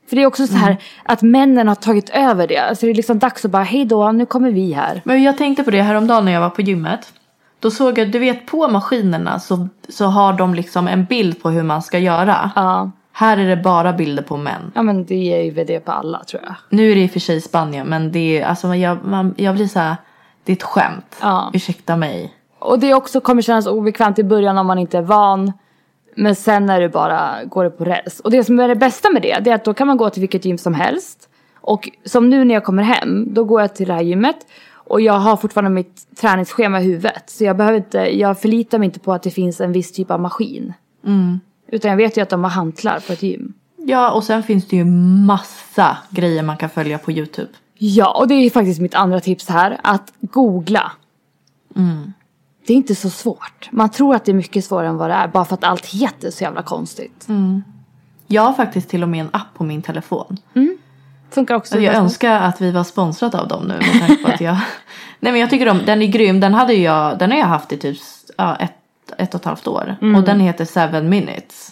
För 0.09 0.15
det 0.15 0.21
är 0.21 0.25
också 0.25 0.47
så 0.47 0.53
här 0.53 0.77
att 1.03 1.21
männen 1.21 1.67
har 1.67 1.75
tagit 1.75 2.09
över 2.09 2.47
det. 2.47 2.57
Alltså 2.57 2.85
det 2.85 2.91
är 2.91 2.95
liksom 2.95 3.19
dags 3.19 3.45
att 3.45 3.51
bara, 3.51 3.63
hej 3.63 3.85
då, 3.85 4.11
nu 4.11 4.25
kommer 4.25 4.51
vi 4.51 4.73
här. 4.73 5.01
Men 5.03 5.23
jag 5.23 5.37
tänkte 5.37 5.63
på 5.63 5.71
det 5.71 5.81
häromdagen 5.81 6.25
när 6.25 6.31
jag 6.31 6.41
var 6.41 6.49
på 6.49 6.61
gymmet. 6.61 7.13
Då 7.59 7.71
såg 7.71 7.97
jag, 7.97 8.11
du 8.11 8.19
vet 8.19 8.45
på 8.45 8.67
maskinerna 8.67 9.39
så, 9.39 9.67
så 9.89 10.05
har 10.05 10.33
de 10.33 10.53
liksom 10.53 10.87
en 10.87 11.05
bild 11.05 11.41
på 11.41 11.49
hur 11.49 11.63
man 11.63 11.81
ska 11.81 11.99
göra. 11.99 12.51
Ja, 12.55 12.91
Här 13.15 13.37
är 13.37 13.47
det 13.47 13.57
bara 13.57 13.93
bilder 13.93 14.23
på 14.23 14.37
män. 14.37 14.71
ja 14.75 14.83
men 14.83 15.05
det 15.05 15.33
är 15.33 15.43
ju 15.43 15.63
det 15.63 15.79
på 15.79 15.91
alla 15.91 16.23
tror 16.23 16.41
jag. 16.45 16.55
Nu 16.69 16.91
är 16.91 16.95
det 16.95 17.01
i 17.01 17.07
och 17.07 17.11
för 17.11 17.19
sig 17.19 17.41
Spanien 17.41 17.87
men 17.87 18.11
det 18.11 18.39
är, 18.39 18.45
alltså 18.45 18.75
jag, 18.75 18.97
man, 19.05 19.33
jag 19.37 19.55
blir 19.55 19.67
så 19.67 19.79
här, 19.79 19.95
det 20.43 20.51
är 20.51 20.55
ett 20.55 20.63
skämt. 20.63 21.17
Ja. 21.21 21.51
Ursäkta 21.53 21.97
mig. 21.97 22.33
Och 22.59 22.79
det 22.79 22.93
också 22.93 23.21
kommer 23.21 23.41
kännas 23.41 23.67
obekvämt 23.67 24.19
i 24.19 24.23
början 24.23 24.57
om 24.57 24.67
man 24.67 24.79
inte 24.79 24.97
är 24.97 25.01
van. 25.01 25.51
Men 26.15 26.35
sen 26.35 26.69
är 26.69 26.81
det 26.81 26.89
bara, 26.89 27.35
går 27.45 27.63
det 27.63 27.69
på 27.69 27.85
räls. 27.85 28.19
Och 28.19 28.31
det 28.31 28.43
som 28.43 28.59
är 28.59 28.67
det 28.67 28.75
bästa 28.75 29.11
med 29.11 29.21
det, 29.21 29.39
det 29.41 29.49
är 29.49 29.55
att 29.55 29.65
då 29.65 29.73
kan 29.73 29.87
man 29.87 29.97
gå 29.97 30.09
till 30.09 30.21
vilket 30.21 30.45
gym 30.45 30.57
som 30.57 30.73
helst. 30.73 31.29
Och 31.55 31.89
som 32.05 32.29
nu 32.29 32.43
när 32.43 32.53
jag 32.53 32.63
kommer 32.63 32.83
hem, 32.83 33.33
då 33.33 33.43
går 33.43 33.61
jag 33.61 33.75
till 33.75 33.87
det 33.87 33.93
här 33.93 34.01
gymmet. 34.01 34.37
Och 34.73 35.01
jag 35.01 35.13
har 35.13 35.37
fortfarande 35.37 35.71
mitt 35.71 36.17
träningsschema 36.21 36.81
i 36.81 36.83
huvudet. 36.83 37.29
Så 37.29 37.43
jag 37.43 37.57
behöver 37.57 37.77
inte, 37.77 37.97
jag 37.97 38.39
förlitar 38.39 38.79
mig 38.79 38.85
inte 38.85 38.99
på 38.99 39.13
att 39.13 39.23
det 39.23 39.31
finns 39.31 39.61
en 39.61 39.71
viss 39.71 39.91
typ 39.91 40.11
av 40.11 40.19
maskin. 40.19 40.73
Utan 41.73 41.89
jag 41.91 41.97
vet 41.97 42.17
ju 42.17 42.21
att 42.21 42.29
de 42.29 42.43
har 42.43 42.51
hantlar 42.51 42.99
på 42.99 43.13
ett 43.13 43.23
gym. 43.23 43.53
Ja 43.77 44.11
och 44.11 44.23
sen 44.23 44.43
finns 44.43 44.67
det 44.67 44.75
ju 44.75 44.85
massa 45.25 45.97
grejer 46.09 46.43
man 46.43 46.57
kan 46.57 46.69
följa 46.69 46.97
på 46.97 47.11
YouTube. 47.11 47.49
Ja, 47.77 48.13
och 48.19 48.27
det 48.27 48.33
är 48.33 48.49
faktiskt 48.49 48.81
mitt 48.81 48.95
andra 48.95 49.19
tips 49.19 49.49
här. 49.49 49.79
Att 49.83 50.13
googla. 50.21 50.91
Det 52.67 52.73
är 52.73 52.77
inte 52.77 52.95
så 52.95 53.09
svårt. 53.09 53.69
Man 53.71 53.89
tror 53.89 54.15
att 54.15 54.25
det 54.25 54.31
är 54.31 54.33
mycket 54.33 54.65
svårare 54.65 54.87
än 54.87 54.97
vad 54.97 55.09
det 55.09 55.13
är. 55.13 55.27
Bara 55.27 55.45
för 55.45 55.53
att 55.53 55.63
allt 55.63 55.85
heter 55.85 56.31
så 56.31 56.43
jävla 56.43 56.63
konstigt. 56.63 57.27
Jag 58.27 58.41
har 58.41 58.53
faktiskt 58.53 58.89
till 58.89 59.03
och 59.03 59.09
med 59.09 59.21
en 59.21 59.29
app 59.33 59.53
på 59.53 59.63
min 59.63 59.81
telefon. 59.81 60.37
Funkar 61.29 61.55
också. 61.55 61.79
Jag 61.79 61.95
önskar 61.95 62.41
att 62.41 62.61
vi 62.61 62.71
var 62.71 62.83
sponsrade 62.83 63.39
av 63.39 63.47
dem 63.47 63.63
nu 63.63 63.73
med 63.73 64.07
tanke 64.07 64.23
på 64.23 64.31
att 64.31 64.41
jag... 64.41 64.53
Nej 65.19 65.31
men 65.31 65.41
jag 65.41 65.49
tycker 65.49 65.69
om, 65.69 65.79
den 65.85 66.01
är 66.01 66.07
grym. 66.07 66.39
Den 66.39 66.53
hade 66.53 66.73
jag, 66.73 67.19
den 67.19 67.31
har 67.31 67.37
jag 67.37 67.45
haft 67.45 67.73
i 67.73 67.77
typ 67.77 67.97
ja, 68.37 68.55
ett, 68.55 68.73
ett 69.17 69.33
och 69.33 69.39
ett 69.39 69.45
halvt 69.45 69.67
år. 69.67 69.95
Och 70.17 70.23
den 70.23 70.39
heter 70.39 70.91
7 71.01 71.07
minutes. 71.07 71.69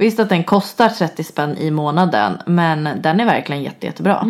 Visst 0.00 0.20
att 0.20 0.28
den 0.28 0.44
kostar 0.44 0.88
30 0.88 1.24
spänn 1.24 1.56
i 1.58 1.70
månaden 1.70 2.38
men 2.46 2.88
den 3.02 3.20
är 3.20 3.24
verkligen 3.24 3.62
jätte, 3.62 3.86
jättebra. 3.86 4.26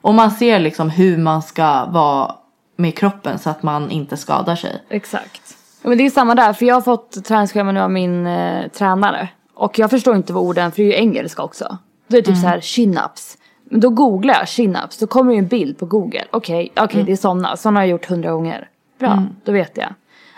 Och 0.00 0.14
man 0.14 0.30
ser 0.30 0.58
liksom 0.58 0.90
hur 0.90 1.18
man 1.18 1.42
ska 1.42 1.84
vara 1.84 2.34
med 2.76 2.98
kroppen 2.98 3.38
så 3.38 3.50
att 3.50 3.62
man 3.62 3.90
inte 3.90 4.16
skadar 4.16 4.56
sig. 4.56 4.82
Exakt. 4.88 5.56
Ja, 5.82 5.88
men 5.88 5.98
det 5.98 6.06
är 6.06 6.10
samma 6.10 6.34
där, 6.34 6.52
för 6.52 6.66
jag 6.66 6.74
har 6.74 6.80
fått 6.82 7.24
träningsschema 7.24 7.72
nu 7.72 7.80
av 7.80 7.90
min 7.90 8.26
eh, 8.26 8.68
tränare. 8.68 9.28
Och 9.54 9.78
jag 9.78 9.90
förstår 9.90 10.16
inte 10.16 10.32
vad 10.32 10.44
orden, 10.44 10.72
för 10.72 10.82
det 10.82 10.88
är 10.88 10.92
ju 10.92 10.94
engelska 10.94 11.42
också. 11.42 11.78
Då 12.08 12.16
är 12.16 12.20
det 12.22 12.26
typ 12.26 12.36
så 12.40 12.46
här 12.46 12.60
chin-ups. 12.60 13.38
Men 13.64 13.80
då 13.80 13.90
googlar 13.90 14.34
jag 14.34 14.44
chin-ups, 14.44 15.00
då 15.00 15.06
kommer 15.06 15.32
ju 15.32 15.38
en 15.38 15.46
bild 15.46 15.78
på 15.78 15.86
google. 15.86 16.24
Okej, 16.30 16.72
okej 16.76 17.02
det 17.02 17.12
är 17.12 17.16
sådana. 17.16 17.56
Sådana 17.56 17.80
har 17.80 17.84
jag 17.84 17.90
gjort 17.90 18.06
hundra 18.06 18.30
gånger. 18.30 18.68
Bra, 18.98 19.22
då 19.44 19.52
vet 19.52 19.76
jag. 19.76 19.88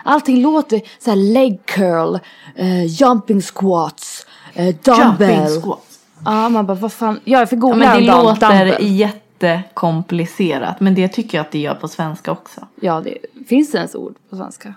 Allting 0.08 0.42
låter 0.42 0.80
så 0.98 1.10
här 1.10 1.16
leg 1.16 1.60
curl, 1.64 2.18
eh, 2.56 2.84
jumping 2.86 3.40
squats, 3.42 4.26
eh, 4.54 4.74
dumbbell. 4.82 5.30
Jumping 5.30 5.60
squats. 5.62 5.98
Ja, 6.24 6.48
man 6.48 6.66
bara 6.66 6.74
vad 6.74 6.92
fan. 6.92 7.20
Ja, 7.24 7.38
jag 7.38 7.48
fick 7.50 7.56
Ja, 7.56 7.60
googla 7.60 7.86
men 7.94 8.06
det 8.06 8.12
låter 8.12 8.48
dumbbell. 8.48 8.74
jättekomplicerat. 8.80 10.80
Men 10.80 10.94
det 10.94 11.08
tycker 11.08 11.38
jag 11.38 11.44
att 11.44 11.50
det 11.52 11.58
gör 11.58 11.74
på 11.74 11.88
svenska 11.88 12.32
också. 12.32 12.60
Ja, 12.80 13.00
det 13.00 13.16
finns 13.48 13.70
det 13.72 13.78
ens 13.78 13.94
ord 13.94 14.14
på 14.30 14.36
svenska? 14.36 14.74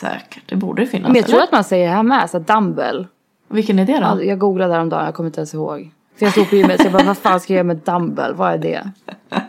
Säkert, 0.00 0.42
det 0.46 0.56
borde 0.56 0.86
finnas. 0.86 1.08
Men 1.08 1.16
jag 1.16 1.26
tror 1.26 1.34
eller? 1.36 1.44
att 1.44 1.52
man 1.52 1.64
säger 1.64 1.88
här 1.88 2.02
med, 2.02 2.30
så 2.30 2.38
här 2.38 2.44
dumbbell. 2.44 3.06
Vilken 3.48 3.78
är 3.78 3.86
det 3.86 3.92
då? 3.92 4.00
Ja, 4.00 4.22
jag 4.22 4.38
googlade 4.38 4.72
häromdagen, 4.72 5.04
jag 5.04 5.14
kommer 5.14 5.26
inte 5.28 5.40
ens 5.40 5.54
ihåg. 5.54 5.90
För 6.18 6.26
jag 6.26 6.32
stod 6.32 6.50
på 6.50 6.56
gymmet 6.56 6.80
så 6.80 6.86
jag 6.86 6.92
bara, 6.92 7.04
vad 7.04 7.18
fan 7.18 7.40
ska 7.40 7.52
jag 7.52 7.56
göra 7.56 7.66
med 7.66 7.76
dumbbell? 7.76 8.34
Vad 8.34 8.52
är 8.52 8.58
det? 8.58 8.90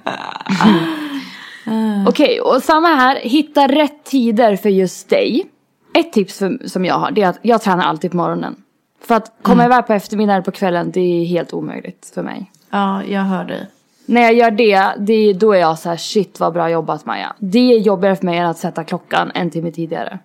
Okej, 2.07 2.41
och 2.41 2.63
samma 2.63 2.87
här. 2.87 3.15
Hitta 3.15 3.67
rätt 3.67 4.03
tider 4.03 4.55
för 4.55 4.69
just 4.69 5.09
dig. 5.09 5.45
Ett 5.93 6.13
tips 6.13 6.39
för, 6.39 6.67
som 6.67 6.85
jag 6.85 6.95
har, 6.95 7.11
det 7.11 7.21
är 7.21 7.29
att 7.29 7.39
jag 7.41 7.61
tränar 7.61 7.83
alltid 7.85 8.11
på 8.11 8.17
morgonen. 8.17 8.55
För 9.01 9.15
att 9.15 9.31
komma 9.41 9.65
iväg 9.65 9.87
på 9.87 9.93
eftermiddagen 9.93 10.35
eller 10.35 10.45
på 10.45 10.51
kvällen, 10.51 10.91
det 10.91 10.99
är 10.99 11.25
helt 11.25 11.53
omöjligt 11.53 12.11
för 12.15 12.23
mig. 12.23 12.51
Ja, 12.69 13.03
jag 13.03 13.21
hör 13.21 13.43
dig. 13.43 13.67
När 14.05 14.21
jag 14.21 14.33
gör 14.33 14.51
det, 14.51 14.93
det 14.97 15.33
då 15.33 15.51
är 15.53 15.59
jag 15.59 15.79
så 15.79 15.89
här, 15.89 15.97
shit 15.97 16.39
vad 16.39 16.53
bra 16.53 16.69
jobbat 16.69 17.05
Maja. 17.05 17.35
Det 17.39 17.73
är 17.73 17.79
jobbigare 17.79 18.15
för 18.15 18.25
mig 18.25 18.37
än 18.37 18.45
att 18.45 18.57
sätta 18.57 18.83
klockan 18.83 19.31
en 19.33 19.49
timme 19.49 19.71
tidigare. 19.71 20.19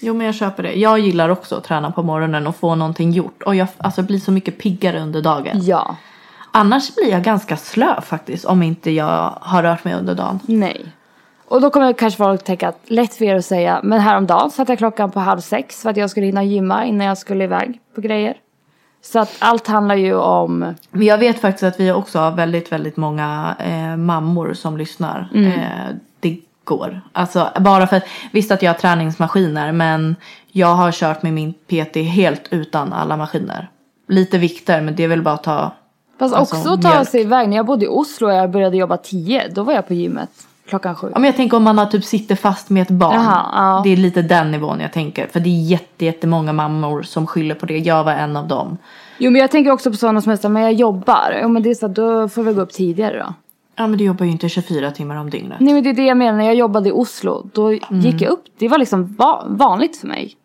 Jo 0.00 0.14
men 0.14 0.26
jag 0.26 0.34
köper 0.34 0.62
det. 0.62 0.72
Jag 0.72 0.98
gillar 0.98 1.28
också 1.28 1.56
att 1.56 1.64
träna 1.64 1.90
på 1.90 2.02
morgonen 2.02 2.46
och 2.46 2.56
få 2.56 2.74
någonting 2.74 3.10
gjort. 3.12 3.42
Och 3.42 3.54
jag 3.54 3.68
alltså, 3.76 4.02
blir 4.02 4.18
så 4.18 4.32
mycket 4.32 4.58
piggare 4.58 5.00
under 5.00 5.22
dagen. 5.22 5.60
Ja. 5.62 5.96
Annars 6.52 6.94
blir 6.94 7.10
jag 7.10 7.22
ganska 7.22 7.56
slö 7.56 8.00
faktiskt 8.00 8.44
om 8.44 8.62
inte 8.62 8.90
jag 8.90 9.38
har 9.40 9.62
rört 9.62 9.84
mig 9.84 9.94
under 9.94 10.14
dagen. 10.14 10.40
Nej. 10.46 10.86
Och 11.48 11.60
då 11.60 11.70
kommer 11.70 11.92
kanske 11.92 12.18
folk 12.18 12.44
tänka 12.44 12.68
att 12.68 12.80
lätt 12.84 13.14
för 13.14 13.24
er 13.24 13.36
att 13.36 13.44
säga, 13.44 13.80
men 13.82 14.00
häromdagen 14.00 14.50
satte 14.50 14.72
jag 14.72 14.78
klockan 14.78 15.10
på 15.10 15.20
halv 15.20 15.40
sex 15.40 15.82
för 15.82 15.90
att 15.90 15.96
jag 15.96 16.10
skulle 16.10 16.26
hinna 16.26 16.44
gymma 16.44 16.84
innan 16.84 17.06
jag 17.06 17.18
skulle 17.18 17.44
iväg 17.44 17.80
på 17.94 18.00
grejer. 18.00 18.36
Så 19.02 19.18
att 19.18 19.36
allt 19.38 19.66
handlar 19.66 19.94
ju 19.94 20.14
om, 20.14 20.74
Men 20.90 21.06
jag 21.06 21.18
vet 21.18 21.40
faktiskt 21.40 21.62
att 21.62 21.80
vi 21.80 21.92
också 21.92 22.18
har 22.18 22.30
väldigt, 22.30 22.72
väldigt 22.72 22.96
många 22.96 23.56
eh, 23.58 23.96
mammor 23.96 24.52
som 24.54 24.76
lyssnar. 24.76 25.28
Eh, 25.34 25.96
det 26.20 26.38
går. 26.64 27.00
Alltså 27.12 27.50
bara 27.60 27.86
för 27.86 27.96
att, 27.96 28.04
visst 28.32 28.50
att 28.50 28.62
jag 28.62 28.72
har 28.72 28.78
träningsmaskiner 28.78 29.72
men 29.72 30.16
jag 30.52 30.74
har 30.74 30.92
kört 30.92 31.22
med 31.22 31.32
min 31.32 31.52
PT 31.52 31.96
helt 31.96 32.48
utan 32.50 32.92
alla 32.92 33.16
maskiner. 33.16 33.70
Lite 34.08 34.38
vikter 34.38 34.80
men 34.80 34.96
det 34.96 35.04
är 35.04 35.08
väl 35.08 35.22
bara 35.22 35.34
att 35.34 35.42
ta 35.42 35.72
fast 36.28 36.34
Alltså, 36.34 36.56
också 36.56 36.76
ta 36.76 36.88
mjölk. 36.88 37.08
sig 37.08 37.20
iväg. 37.20 37.48
När 37.48 37.56
jag 37.56 37.66
bodde 37.66 37.84
i 37.84 37.88
Oslo 37.88 38.26
och 38.28 38.34
jag 38.34 38.50
började 38.50 38.76
jobba 38.76 38.96
tio, 38.96 39.48
då 39.48 39.62
var 39.62 39.72
jag 39.72 39.86
på 39.88 39.94
gymmet 39.94 40.30
klockan 40.68 40.94
sju. 40.94 41.08
Ja, 41.12 41.18
men 41.18 41.24
jag 41.26 41.36
tänker 41.36 41.56
om 41.56 41.62
man 41.62 41.78
har 41.78 41.86
typ 41.86 42.04
sitter 42.04 42.36
fast 42.36 42.70
med 42.70 42.82
ett 42.82 42.88
barn. 42.90 43.14
Jaha, 43.14 43.46
ja. 43.54 43.80
Det 43.84 43.92
är 43.92 43.96
lite 43.96 44.22
den 44.22 44.50
nivån 44.50 44.80
jag 44.80 44.92
tänker. 44.92 45.26
För 45.26 45.40
det 45.40 45.48
är 45.48 45.62
jätte, 45.62 46.04
jättemånga 46.04 46.52
mammor 46.52 47.02
som 47.02 47.26
skyller 47.26 47.54
på 47.54 47.66
det. 47.66 47.78
Jag 47.78 48.04
var 48.04 48.12
en 48.12 48.36
av 48.36 48.48
dem. 48.48 48.78
Jo 49.18 49.30
men 49.30 49.40
jag 49.40 49.50
tänker 49.50 49.70
också 49.70 49.90
på 49.90 49.96
sådana 49.96 50.20
som 50.20 50.32
är 50.32 50.48
men 50.48 50.62
jag 50.62 50.72
jobbar. 50.72 51.38
Jo 51.42 51.48
men 51.48 51.62
det 51.62 51.70
är 51.70 51.74
så 51.74 51.86
här, 51.86 51.94
då 51.94 52.28
får 52.28 52.42
vi 52.42 52.52
gå 52.52 52.60
upp 52.60 52.72
tidigare 52.72 53.18
då. 53.18 53.34
Ja 53.76 53.86
men 53.86 53.98
du 53.98 54.04
jobbar 54.04 54.26
ju 54.26 54.32
inte 54.32 54.48
24 54.48 54.90
timmar 54.90 55.16
om 55.16 55.30
dygnet. 55.30 55.60
Nej 55.60 55.74
men 55.74 55.82
det 55.82 55.90
är 55.90 55.94
det 55.94 56.04
jag 56.06 56.16
menar, 56.16 56.38
när 56.38 56.44
jag 56.44 56.54
jobbade 56.54 56.88
i 56.88 56.92
Oslo, 56.92 57.48
då 57.52 57.72
gick 57.72 58.20
jag 58.22 58.30
upp. 58.30 58.44
Det 58.58 58.68
var 58.68 58.78
liksom 58.78 59.14
va- 59.18 59.44
vanligt 59.48 59.96
för 59.96 60.06
mig. 60.06 60.36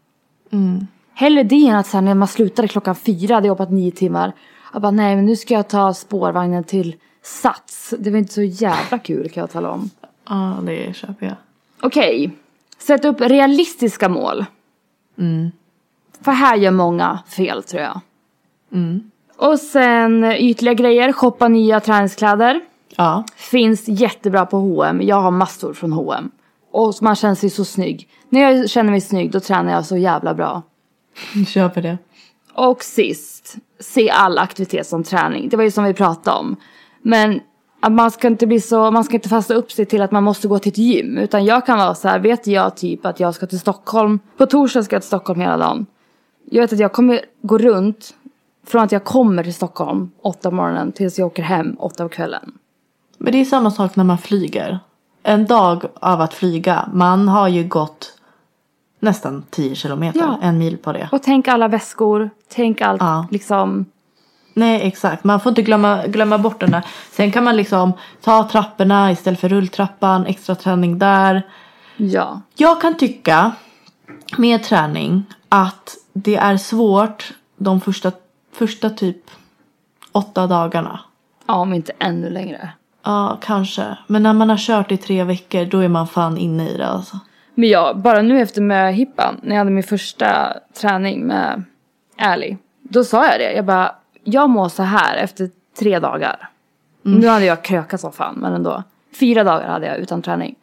Hellre 1.14 1.44
det 1.44 1.68
än 1.68 1.76
att 1.76 1.88
så 1.88 1.98
här, 1.98 2.02
när 2.02 2.14
man 2.14 2.28
slutade 2.28 2.68
klockan 2.68 2.96
fyra, 2.96 3.36
hade 3.36 3.48
jobbat 3.48 3.72
nio 3.72 3.92
timmar. 3.92 4.34
Jag 4.76 4.82
bara, 4.82 4.92
nej 4.92 5.16
men 5.16 5.26
nu 5.26 5.36
ska 5.36 5.54
jag 5.54 5.68
ta 5.68 5.94
spårvagnen 5.94 6.64
till 6.64 6.96
Sats. 7.22 7.94
Det 8.00 8.12
var 8.12 8.18
inte 8.18 8.34
så 8.34 8.42
jävla 8.42 9.00
kul 9.00 9.30
kan 9.30 9.42
jag 9.42 9.52
tala 9.52 9.70
om. 9.70 9.90
Ja 10.30 10.60
det 10.64 10.96
köper 10.96 11.26
jag. 11.26 11.36
Okej, 11.82 12.32
sätt 12.78 13.06
upp 13.06 13.22
realistiska 13.22 14.10
mål. 14.10 14.46
För 16.22 16.32
här 16.32 16.58
gör 16.58 16.72
många 16.72 17.20
fel 17.28 17.64
tror 17.64 17.82
jag. 17.82 18.00
Och 19.38 19.60
sen 19.60 20.24
ytliga 20.24 20.74
grejer, 20.74 21.12
shoppa 21.12 21.48
nya 21.48 21.80
träningskläder. 21.80 22.62
Ja. 22.96 23.24
Finns 23.36 23.88
jättebra 23.88 24.46
på 24.46 24.58
H&M. 24.58 25.02
Jag 25.04 25.22
har 25.22 25.32
massor 25.32 25.74
från 25.74 25.92
H&M. 25.92 26.32
Och 26.72 26.94
man 27.02 27.16
känner 27.16 27.36
sig 27.36 27.50
så 27.50 27.66
snygg. 27.66 28.10
När 28.30 28.42
jag 28.42 28.70
känner 28.70 28.92
mig 28.92 29.02
snygg 29.02 29.32
då 29.32 29.40
tränar 29.40 29.72
jag 29.72 29.86
så 29.86 29.98
jävla 29.98 30.34
bra. 30.34 30.62
Köper 31.48 31.82
det. 31.82 31.98
Och 32.54 32.84
sist, 32.84 33.56
se 33.80 34.10
all 34.10 34.38
aktivitet 34.38 34.88
som 34.88 35.04
träning. 35.04 35.50
Det 35.50 35.58
var 35.58 35.64
ju 35.64 35.72
som 35.72 35.84
vi 35.84 35.94
pratade 35.94 36.38
om. 36.38 36.56
Men 37.02 37.40
att 37.80 37.92
man 37.92 38.12
ska 38.12 38.28
inte 38.28 38.48
bli 38.48 38.62
så, 38.62 38.92
man 38.92 39.04
ska 39.04 39.14
inte 39.14 39.30
fasta 39.30 39.54
upp 39.54 39.72
sig 39.72 39.86
till 39.86 40.02
att 40.02 40.12
man 40.12 40.24
måste 40.24 40.48
gå 40.48 40.60
till 40.60 40.72
ett 40.72 40.78
gym. 40.78 41.18
Utan 41.18 41.46
jag 41.46 41.66
kan 41.66 41.78
vara 41.78 41.96
så 41.96 42.08
här, 42.08 42.20
vet 42.20 42.48
jag 42.48 42.78
typ 42.78 43.06
att 43.06 43.20
jag 43.20 43.36
ska 43.36 43.46
till 43.46 43.60
Stockholm. 43.60 44.20
På 44.38 44.46
torsdag 44.46 44.84
ska 44.84 44.96
jag 44.96 45.02
till 45.02 45.08
Stockholm 45.08 45.40
hela 45.40 45.58
dagen. 45.58 45.86
Jag 46.52 46.62
vet 46.62 46.74
att 46.74 46.80
jag 46.80 46.94
kommer 46.94 47.22
gå 47.42 47.58
runt 47.58 48.14
från 48.68 48.82
att 48.82 48.92
jag 48.92 49.04
kommer 49.04 49.44
till 49.44 49.54
Stockholm 49.54 50.12
åtta 50.22 50.50
på 50.50 50.56
morgonen 50.56 50.92
tills 50.92 51.20
jag 51.20 51.26
åker 51.26 51.44
hem 51.44 51.76
åtta 51.80 52.04
på 52.04 52.10
kvällen. 52.10 52.54
Men 53.18 53.32
det 53.32 53.42
är 53.42 53.46
samma 53.46 53.72
sak 53.72 53.96
när 53.96 54.04
man 54.04 54.18
flyger. 54.18 54.80
En 55.24 55.46
dag 55.46 55.86
av 55.96 56.22
att 56.22 56.34
flyga. 56.34 56.90
Man 56.94 57.28
har 57.28 57.48
ju 57.48 57.64
gått 57.64 58.14
nästan 59.06 59.44
10 59.50 59.76
kilometer. 59.76 60.20
Ja. 60.20 60.38
En 60.42 60.58
mil 60.58 60.78
på 60.78 60.92
det. 60.94 61.10
Och 61.12 61.24
tänk 61.24 61.48
alla 61.48 61.68
väskor, 61.68 62.30
tänk 62.50 62.82
allt 62.82 63.02
Ja. 63.02 63.28
liksom. 63.32 63.86
Nej 64.54 64.88
exakt. 64.88 65.24
Man 65.24 65.40
får 65.40 65.50
inte 65.50 65.62
glömma, 65.62 66.08
glömma 66.08 66.38
bort 66.38 66.60
den 66.60 66.72
där. 66.72 66.86
Sen 67.12 67.32
kan 67.32 67.44
man 67.44 67.56
liksom 67.58 67.94
ta 68.22 68.50
trapporna 68.52 69.12
istället 69.12 69.40
för 69.40 69.50
rulltrappan. 69.50 70.26
Extra 70.26 70.56
träning 70.56 71.00
där. 71.00 71.42
Ja. 71.98 72.42
Jag 72.56 72.82
kan 72.82 72.98
tycka 72.98 73.52
med 74.38 74.64
träning 74.64 75.24
att 75.50 75.96
det 76.14 76.36
är 76.36 76.58
svårt 76.58 77.34
de 77.58 77.82
första, 77.82 78.12
första 78.54 78.90
typ 78.90 79.18
åtta 80.12 80.48
dagarna. 80.48 81.00
Ja, 81.48 81.54
om 81.56 81.74
inte 81.74 81.92
ännu 82.00 82.30
längre. 82.30 82.70
Ja, 83.04 83.38
kanske. 83.42 83.98
Men 84.08 84.24
när 84.24 84.34
man 84.34 84.50
har 84.50 84.58
kört 84.58 84.92
i 84.92 84.98
tre 84.98 85.24
veckor 85.24 85.66
då 85.66 85.80
är 85.80 85.88
man 85.88 86.08
fan 86.08 86.38
inne 86.38 86.70
i 86.70 86.78
det 86.78 86.88
alltså. 86.88 87.20
Men 87.56 87.70
jag, 87.70 87.98
bara 87.98 88.22
nu 88.22 88.42
efter 88.42 88.62
med 88.62 88.96
hippan, 88.96 89.40
när 89.42 89.50
jag 89.50 89.58
hade 89.58 89.72
min 89.72 89.84
första 89.84 90.58
träning 90.74 91.28
med 91.28 91.64
Ali. 92.18 92.58
Då 92.82 93.04
sa 93.04 93.28
jag 93.28 93.40
det, 93.40 93.54
jag 93.54 93.66
bara, 93.66 93.96
jag 94.24 94.50
mår 94.50 94.70
så 94.70 94.84
här 94.84 95.18
efter 95.18 95.50
tre 95.80 96.00
dagar. 96.00 96.50
Nu 97.02 97.28
hade 97.28 97.46
jag 97.46 97.64
krökat 97.64 98.02
som 98.02 98.12
fan, 98.12 98.36
men 98.36 98.54
ändå. 98.54 98.84
Fyra 99.20 99.44
dagar 99.44 99.68
hade 99.68 99.88
jag 99.88 99.98
utan 99.98 100.22
träning. 100.22 100.56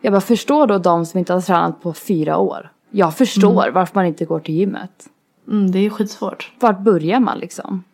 Jag 0.00 0.12
bara, 0.12 0.20
förstår 0.20 0.66
då 0.66 0.78
de 0.78 1.06
som 1.06 1.18
inte 1.18 1.32
har 1.32 1.40
tränat 1.40 1.82
på 1.82 1.92
fyra 1.92 2.36
år? 2.36 2.70
Jag 2.90 3.14
förstår 3.14 3.70
varför 3.70 3.94
man 3.94 4.06
inte 4.06 4.24
går 4.24 4.40
till 4.40 4.54
gymmet. 4.54 5.08
Mm, 5.48 5.70
det 5.70 5.78
är 5.78 5.90
skitsvårt. 5.90 6.50
Vart 6.60 6.78
börjar 6.78 7.20
man 7.20 7.38
liksom? 7.38 7.84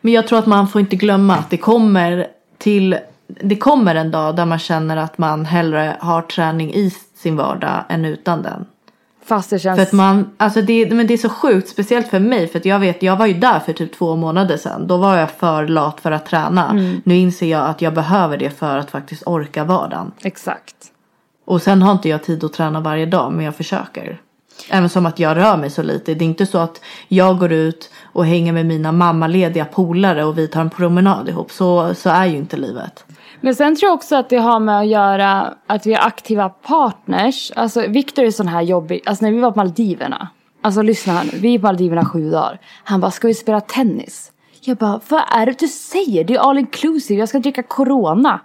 Men 0.00 0.12
jag 0.12 0.26
tror 0.26 0.38
att 0.38 0.46
man 0.46 0.68
får 0.68 0.80
inte 0.80 0.96
glömma 0.96 1.34
att 1.34 1.50
det 1.50 1.56
kommer 1.56 2.26
till 2.58 2.98
det 3.26 3.56
kommer 3.56 3.94
en 3.94 4.10
dag 4.10 4.36
där 4.36 4.44
man 4.44 4.58
känner 4.58 4.96
att 4.96 5.18
man 5.18 5.44
hellre 5.44 5.96
har 6.00 6.22
träning 6.22 6.74
i 6.74 6.92
sin 7.16 7.36
vardag 7.36 7.84
än 7.88 8.04
utan 8.04 8.42
den. 8.42 8.66
Fast 9.24 9.50
det 9.50 9.58
känns... 9.58 9.76
För 9.76 9.82
att 9.82 9.92
man, 9.92 10.30
alltså 10.36 10.62
det, 10.62 10.90
men 10.90 11.06
det 11.06 11.14
är 11.14 11.18
så 11.18 11.28
sjukt, 11.28 11.68
speciellt 11.68 12.08
för 12.08 12.18
mig. 12.18 12.48
För 12.48 12.58
att 12.58 12.64
jag 12.64 12.78
vet, 12.78 13.02
jag 13.02 13.16
var 13.16 13.26
ju 13.26 13.34
där 13.34 13.60
för 13.60 13.72
typ 13.72 13.98
två 13.98 14.16
månader 14.16 14.56
sedan. 14.56 14.86
Då 14.86 14.96
var 14.96 15.16
jag 15.16 15.30
för 15.30 15.66
lat 15.66 16.00
för 16.00 16.10
att 16.10 16.26
träna. 16.26 16.72
Nu 17.04 17.16
inser 17.16 17.46
jag 17.46 17.66
att 17.66 17.82
jag 17.82 17.94
behöver 17.94 18.36
det 18.36 18.50
för 18.50 18.78
att 18.78 18.90
faktiskt 18.90 19.22
orka 19.26 19.64
vardagen. 19.64 20.12
Exakt. 20.22 20.76
Och 21.44 21.62
sen 21.62 21.82
har 21.82 21.92
inte 21.92 22.08
jag 22.08 22.22
tid 22.22 22.44
att 22.44 22.52
träna 22.52 22.80
varje 22.80 23.06
dag, 23.06 23.32
men 23.32 23.44
jag 23.44 23.56
försöker. 23.56 24.20
Även 24.70 24.88
som 24.88 25.06
att 25.06 25.18
jag 25.18 25.36
rör 25.36 25.56
mig 25.56 25.70
så 25.70 25.82
lite. 25.82 26.14
Det 26.14 26.24
är 26.24 26.26
inte 26.26 26.46
så 26.46 26.58
att 26.58 26.80
jag 27.08 27.38
går 27.38 27.52
ut 27.52 27.90
och 28.04 28.26
hänger 28.26 28.52
med 28.52 28.66
mina 28.66 28.92
mammalediga 28.92 29.64
polare 29.64 30.24
och 30.24 30.38
vi 30.38 30.48
tar 30.48 30.60
en 30.60 30.70
promenad 30.70 31.28
ihop. 31.28 31.52
Så, 31.52 31.94
så 31.94 32.10
är 32.10 32.26
ju 32.26 32.36
inte 32.36 32.56
livet. 32.56 33.04
Men 33.46 33.54
sen 33.54 33.76
tror 33.76 33.88
jag 33.88 33.94
också 33.94 34.16
att 34.16 34.28
det 34.28 34.36
har 34.36 34.60
med 34.60 34.78
att 34.78 34.86
göra 34.86 35.54
att 35.66 35.86
vi 35.86 35.92
är 35.92 36.06
aktiva 36.06 36.48
partners. 36.48 37.52
Alltså 37.56 37.86
Victor 37.86 38.24
är 38.24 38.30
sån 38.30 38.48
här 38.48 38.62
jobbig, 38.62 39.02
alltså 39.06 39.24
när 39.24 39.32
vi 39.32 39.38
var 39.38 39.50
på 39.50 39.58
Maldiverna. 39.58 40.28
Alltså 40.62 40.82
lyssna 40.82 41.12
här 41.12 41.24
nu, 41.24 41.38
vi 41.38 41.54
är 41.54 41.58
på 41.58 41.66
Maldiverna 41.66 42.04
sju 42.04 42.30
dagar. 42.30 42.60
Han 42.84 43.00
bara, 43.00 43.10
ska 43.10 43.28
vi 43.28 43.34
spela 43.34 43.60
tennis? 43.60 44.32
Jag 44.60 44.76
bara, 44.76 45.00
vad 45.08 45.22
är 45.32 45.46
det 45.46 45.58
du 45.58 45.68
säger? 45.68 46.24
Det 46.24 46.34
är 46.34 46.38
all 46.38 46.58
inclusive, 46.58 47.20
jag 47.20 47.28
ska 47.28 47.38
dricka 47.38 47.62
corona. 47.62 48.40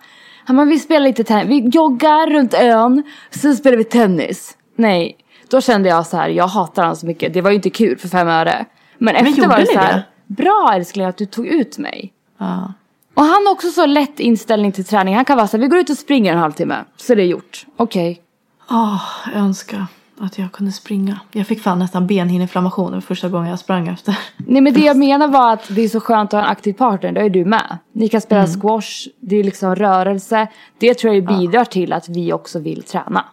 Han 0.45 0.55
bara, 0.55 0.65
vi 0.65 0.79
spelar 0.79 1.07
lite 1.07 1.23
tennis, 1.23 1.47
vi 1.49 1.69
joggar 1.69 2.29
runt 2.29 2.53
ön, 2.53 3.03
sen 3.29 3.55
spelar 3.55 3.77
vi 3.77 3.83
tennis. 3.83 4.57
Nej, 4.75 5.17
då 5.49 5.61
kände 5.61 5.89
jag 5.89 6.07
så 6.07 6.17
här, 6.17 6.29
jag 6.29 6.47
hatar 6.47 6.81
honom 6.81 6.95
så 6.95 7.05
mycket. 7.05 7.33
Det 7.33 7.41
var 7.41 7.49
ju 7.49 7.55
inte 7.55 7.69
kul 7.69 7.97
för 7.97 8.07
fem 8.07 8.27
öre. 8.27 8.65
Men 8.97 9.15
efter 9.15 9.29
gjorde 9.29 9.47
var 9.47 9.59
det 9.59 9.65
så 9.65 9.79
här, 9.79 9.93
det? 9.93 10.33
bra 10.33 10.71
älskling 10.73 11.05
att 11.05 11.17
du 11.17 11.25
tog 11.25 11.47
ut 11.47 11.77
mig. 11.77 12.13
Ja. 12.37 12.73
Och 13.13 13.23
han 13.23 13.45
har 13.45 13.51
också 13.51 13.71
så 13.71 13.85
lätt 13.85 14.19
inställning 14.19 14.71
till 14.71 14.85
träning. 14.85 15.15
Han 15.15 15.25
kan 15.25 15.37
vara 15.37 15.47
så 15.47 15.57
här, 15.57 15.61
vi 15.61 15.67
går 15.67 15.79
ut 15.79 15.89
och 15.89 15.97
springer 15.97 16.33
en 16.33 16.39
halvtimme. 16.39 16.75
Så 16.97 17.15
det 17.15 17.21
är 17.21 17.25
gjort. 17.25 17.65
Okej. 17.77 18.21
Åh, 18.69 19.01
jag 19.33 19.41
önskar 19.41 19.85
att 20.19 20.37
jag 20.37 20.51
kunde 20.51 20.71
springa. 20.71 21.19
Jag 21.31 21.47
fick 21.47 21.61
fan 21.61 21.79
nästan 21.79 22.07
benhinneinflammation 22.07 23.01
första 23.01 23.29
gången 23.29 23.49
jag 23.49 23.59
sprang 23.59 23.87
efter. 23.87 24.17
Nej 24.37 24.61
men 24.61 24.73
det 24.73 24.79
jag 24.79 24.97
menar 24.97 25.27
var 25.27 25.53
att 25.53 25.67
det 25.69 25.81
är 25.81 25.89
så 25.89 25.99
skönt 25.99 26.33
att 26.33 26.39
ha 26.39 26.45
en 26.45 26.51
aktiv 26.51 26.73
partner. 26.73 27.11
Det 27.11 27.21
är 27.21 27.29
du 27.29 27.45
med. 27.45 27.77
Ni 27.91 28.09
kan 28.09 28.21
spela 28.21 28.43
Mm. 28.43 28.59
squash. 28.61 29.07
Det 29.19 29.35
är 29.35 29.43
liksom 29.43 29.75
rörelse. 29.75 30.47
Det 30.77 30.93
tror 30.93 31.13
jag 31.13 31.25
bidrar 31.25 31.65
till 31.65 31.93
att 31.93 32.09
vi 32.09 32.33
också 32.33 32.59
vill 32.59 32.83
träna. 32.83 33.25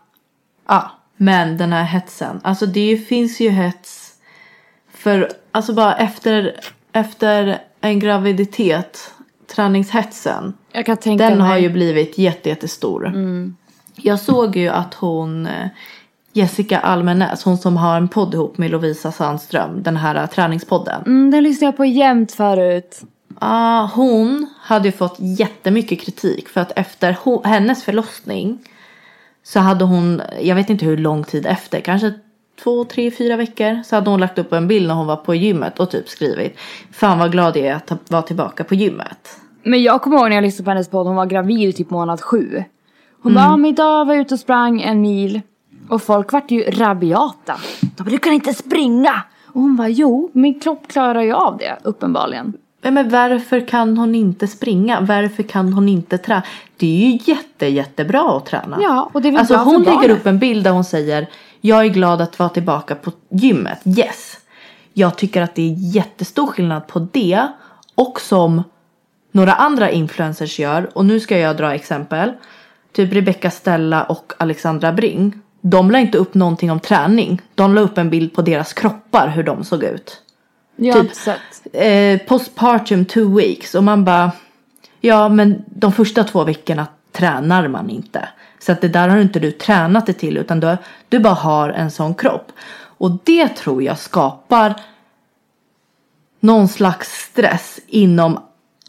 Ja, 0.68 0.91
men 1.16 1.57
den 1.59 1.72
här 1.72 1.85
hetsen. 1.85 2.41
Alltså 2.45 2.66
det 2.66 2.97
finns 3.09 3.41
ju 3.41 3.51
hets. 3.51 4.12
För 4.95 5.33
alltså 5.53 5.72
bara 5.74 5.97
efter, 5.97 6.61
efter 6.93 7.59
en 7.81 7.99
graviditet. 7.99 9.14
Träningshetsen. 9.55 10.55
Jag 10.72 10.86
kan 10.86 10.96
tänka 10.96 11.24
Den 11.28 11.38
mig. 11.38 11.46
har 11.49 11.59
ju 11.59 11.68
blivit 11.68 12.18
jätte, 12.18 12.49
jättestor. 12.49 13.12
Jag 13.96 14.20
såg 14.20 14.57
ju 14.57 14.68
att 14.68 14.94
hon 14.94 15.46
eh, 15.46 15.68
Jessica 16.32 16.78
Almenäs, 16.78 17.44
hon 17.44 17.59
som 17.59 17.76
har 17.76 17.96
en 17.96 18.09
podd 18.09 18.34
ihop 18.34 18.59
med 18.59 18.70
Lovisa 18.70 19.12
Sandström. 19.12 19.82
Den 19.82 19.96
här 19.96 20.14
eh, 20.14 20.26
träningspodden. 20.26 21.03
Mm, 21.07 21.30
den 21.30 21.42
lyssnade 21.42 21.66
jag 21.66 21.76
på 21.76 21.84
jämt 21.84 22.32
förut. 22.32 23.01
Ah, 23.38 23.86
hon 23.86 24.46
hade 24.61 24.88
ju 24.88 24.92
fått 24.92 25.16
jättemycket 25.18 26.01
kritik 26.01 26.49
för 26.49 26.61
att 26.61 26.72
efter 26.76 27.16
hennes 27.44 27.84
förlossning 27.84 28.59
så 29.42 29.61
hade 29.61 29.84
hon, 29.84 30.22
jag 30.40 30.55
vet 30.55 30.70
inte 30.70 30.84
hur 30.84 30.96
lång 30.96 31.24
tid 31.24 31.46
efter, 31.46 31.80
kanske 31.80 32.12
två, 32.63 32.85
tre, 32.85 33.11
fyra 33.11 33.37
veckor 33.37 33.83
så 33.85 33.97
hade 33.97 34.11
hon 34.11 34.21
lagt 34.21 34.39
upp 34.39 34.53
en 34.53 34.69
bild 34.69 34.89
när 34.89 34.95
hon 34.95 35.07
var 35.07 35.17
på 35.17 35.35
gymmet 35.35 35.81
och 35.81 35.91
typ 35.91 36.09
skrivit 36.09 36.59
Fan 36.93 37.19
vad 37.19 37.33
glad 37.33 37.57
jag 37.57 37.67
är 37.67 37.75
att 37.75 37.93
vara 38.11 38.23
tillbaka 38.23 38.65
på 38.65 38.75
gymmet. 38.75 39.37
Men 39.63 39.83
jag 39.83 40.03
kommer 40.03 40.17
ihåg 40.17 40.29
när 40.29 40.37
jag 40.37 40.43
lyssnade 40.43 40.65
på 40.65 40.71
hennes 40.71 40.89
podd, 40.89 41.07
hon 41.07 41.17
var 41.17 41.27
gravid 41.27 41.77
typ 41.77 41.91
månad 41.91 42.21
sju. 42.21 42.65
Hon 43.23 43.33
Mm. 43.33 43.45
bara, 43.45 43.57
men 43.57 43.71
idag 43.71 44.05
var 44.05 44.15
jag 44.15 44.21
ute 44.21 44.35
och 44.35 44.41
sprang 44.41 44.83
en 44.83 45.01
mil. 45.01 45.41
Och 45.89 46.03
folk 46.03 46.33
vart 46.33 46.51
ju 46.51 46.63
rabiata. 46.63 47.57
De 47.81 48.03
bara, 48.05 48.11
du 48.11 48.19
kan 48.19 48.33
inte 48.33 48.55
springa! 48.55 49.23
Och 49.47 49.61
hon 49.61 49.77
bara, 49.77 49.89
jo, 49.89 50.31
min 50.33 50.61
kropp 50.61 50.89
klarar 50.89 51.23
ju 51.23 51.33
av 51.33 51.57
det, 51.59 51.77
uppenbarligen. 51.85 52.53
Men, 52.83 52.95
men 52.95 53.09
varför 53.11 53.69
kan 53.69 53.99
hon 53.99 54.15
inte 54.15 54.47
springa? 54.47 55.01
Varför 55.01 55.43
kan 55.43 55.73
hon 55.73 55.89
inte 55.89 56.19
träna? 56.19 56.43
Det 56.77 56.87
är 56.87 57.11
ju 57.11 57.19
jätte, 57.33 57.67
jättebra 57.67 58.37
att 58.37 58.47
träna. 58.47 58.79
Ja, 58.81 59.11
och 59.13 59.23
det 59.23 59.29
är 59.29 59.33
väl 59.33 59.41
Alltså 59.41 59.55
bra 59.55 59.63
hon 59.63 59.83
lägger 59.83 60.11
upp 60.11 60.27
en 60.27 60.39
bild 60.39 60.65
där 60.65 60.71
hon 60.71 60.85
säger 60.85 61.27
Jag 61.61 61.85
är 61.85 61.89
glad 61.89 62.21
att 62.21 62.39
vara 62.39 62.49
tillbaka 62.49 62.95
på 62.95 63.13
gymmet. 63.29 63.79
Yes. 63.85 64.39
Jag 64.93 65.17
tycker 65.17 65.43
att 65.43 65.55
det 65.55 65.63
är 65.63 65.75
jättestor 65.79 66.47
skillnad 66.47 66.87
på 66.87 67.09
det 67.13 67.47
och 67.95 68.21
som 68.21 68.63
några 69.33 69.53
andra 69.53 69.91
influencers 69.91 70.59
gör. 70.59 70.91
Och 70.95 71.05
nu 71.05 71.21
ska 71.21 71.39
jag 71.39 71.57
dra 71.57 71.75
exempel. 71.75 72.33
Typ 72.93 73.13
Rebecca 73.13 73.51
Stella 73.51 74.05
och 74.05 74.33
Alexandra 74.39 74.93
Bring. 74.93 75.41
De 75.61 75.91
la 75.91 75.99
inte 75.99 76.19
upp 76.19 76.35
någonting 76.35 76.71
om 76.71 76.81
träning. 76.81 77.43
De 77.55 77.75
la 77.75 77.81
upp 77.81 77.99
en 77.99 78.11
bild 78.11 78.35
på 78.35 78.43
deras 78.43 78.73
kroppar 78.73 79.29
hur 79.29 79.43
de 79.43 79.65
såg 79.65 79.85
ut. 79.85 80.23
Jag 80.77 81.09
Typ. 81.09 81.37
Eh, 81.73 82.19
postpartum 82.19 83.05
two 83.05 83.37
weeks 83.37 83.75
och 83.75 83.85
man 83.85 84.05
bara 84.05 84.33
Ja 85.01 85.29
men 85.29 85.65
de 85.67 85.93
första 85.93 86.25
två 86.25 86.45
veckorna 86.45 86.87
tränar 87.13 87.69
man 87.69 87.91
inte. 87.91 88.29
Så 88.59 88.73
att 88.73 88.81
det 88.81 88.89
där 88.89 89.09
har 89.09 89.19
inte 89.19 89.41
du 89.41 89.51
tränat 89.53 90.07
dig 90.07 90.15
till 90.15 90.37
utan 90.37 90.61
du, 90.61 90.77
du 91.09 91.19
bara 91.19 91.35
har 91.35 91.69
en 91.69 91.91
sån 91.91 92.15
kropp. 92.15 92.53
Och 92.99 93.19
det 93.25 93.49
tror 93.49 93.83
jag 93.83 93.99
skapar 93.99 94.75
någon 96.41 96.69
slags 96.69 97.09
stress 97.09 97.81
inom, 97.87 98.39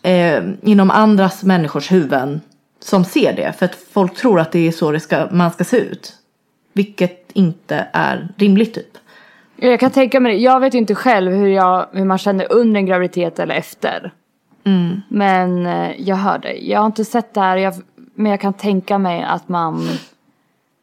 eh, 0.03 0.43
inom 0.61 0.91
andras 0.91 1.43
människors 1.43 1.91
huvuden 1.91 2.41
som 2.79 3.05
ser 3.05 3.33
det. 3.33 3.53
För 3.59 3.65
att 3.65 3.75
folk 3.91 4.15
tror 4.15 4.39
att 4.39 4.51
det 4.51 4.67
är 4.67 4.71
så 4.71 4.91
det 4.91 4.99
ska, 4.99 5.27
man 5.31 5.51
ska 5.51 5.63
se 5.63 5.77
ut. 5.77 6.13
Vilket 6.73 7.31
inte 7.33 7.87
är 7.93 8.27
rimligt 8.37 8.73
typ. 8.73 8.97
Jag 9.55 9.79
kan 9.79 9.91
tänka 9.91 10.19
mig 10.19 10.33
det. 10.33 10.39
Jag 10.39 10.59
vet 10.59 10.73
inte 10.73 10.95
själv 10.95 11.31
hur, 11.31 11.47
jag, 11.47 11.87
hur 11.91 12.05
man 12.05 12.17
känner 12.17 12.51
under 12.53 12.79
en 12.79 12.85
graviditet 12.85 13.39
eller 13.39 13.55
efter. 13.55 14.11
Mm. 14.63 15.01
Men 15.09 15.65
eh, 15.65 15.91
jag 15.97 16.15
hör 16.15 16.37
dig. 16.37 16.69
Jag 16.71 16.79
har 16.79 16.85
inte 16.85 17.05
sett 17.05 17.33
det 17.33 17.41
här. 17.41 17.57
Jag, 17.57 17.73
men 18.19 18.31
jag 18.31 18.41
kan 18.41 18.53
tänka 18.53 18.97
mig 18.97 19.23
att 19.23 19.49
man... 19.49 19.87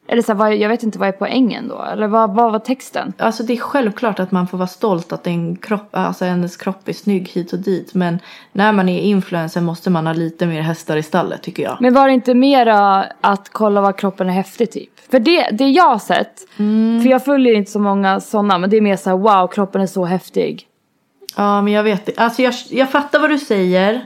Eller 0.07 0.21
så 0.21 0.33
här, 0.33 0.51
jag 0.51 0.69
vet 0.69 0.83
inte 0.83 0.99
vad 0.99 1.07
är 1.07 1.11
poängen 1.11 1.67
då? 1.67 1.81
Eller 1.81 2.07
vad, 2.07 2.35
vad 2.35 2.51
var 2.51 2.59
texten? 2.59 3.13
Alltså 3.17 3.43
det 3.43 3.53
är 3.53 3.57
självklart 3.57 4.19
att 4.19 4.31
man 4.31 4.47
får 4.47 4.57
vara 4.57 4.67
stolt 4.67 5.13
att 5.13 5.27
en 5.27 5.55
kropp, 5.55 5.89
alltså 5.91 6.25
hennes 6.25 6.57
kropp 6.57 6.87
är 6.87 6.93
snygg 6.93 7.29
hit 7.29 7.53
och 7.53 7.59
dit. 7.59 7.93
Men 7.93 8.19
när 8.51 8.71
man 8.71 8.89
är 8.89 8.99
influencer 8.99 9.61
måste 9.61 9.89
man 9.89 10.07
ha 10.07 10.13
lite 10.13 10.45
mer 10.45 10.61
hästar 10.61 10.97
i 10.97 11.03
stallet 11.03 11.41
tycker 11.43 11.63
jag. 11.63 11.77
Men 11.79 11.93
var 11.93 12.07
det 12.07 12.13
inte 12.13 12.33
mera 12.33 13.05
att 13.21 13.49
kolla 13.49 13.81
vad 13.81 13.97
kroppen 13.97 14.29
är 14.29 14.33
häftig 14.33 14.71
typ? 14.71 15.11
För 15.11 15.19
det, 15.19 15.49
det 15.51 15.69
jag 15.69 15.89
har 15.89 15.99
sett, 15.99 16.39
för 17.03 17.09
jag 17.09 17.25
följer 17.25 17.53
inte 17.53 17.71
så 17.71 17.79
många 17.79 18.19
sådana, 18.19 18.57
men 18.57 18.69
det 18.69 18.77
är 18.77 18.81
mer 18.81 18.95
så 18.95 19.09
här 19.09 19.17
wow 19.17 19.47
kroppen 19.47 19.81
är 19.81 19.87
så 19.87 20.05
häftig. 20.05 20.67
Ja 21.35 21.61
men 21.61 21.73
jag 21.73 21.83
vet 21.83 22.07
inte. 22.07 22.21
Alltså 22.21 22.41
jag, 22.41 22.53
jag 22.69 22.91
fattar 22.91 23.19
vad 23.19 23.29
du 23.29 23.37
säger. 23.37 24.05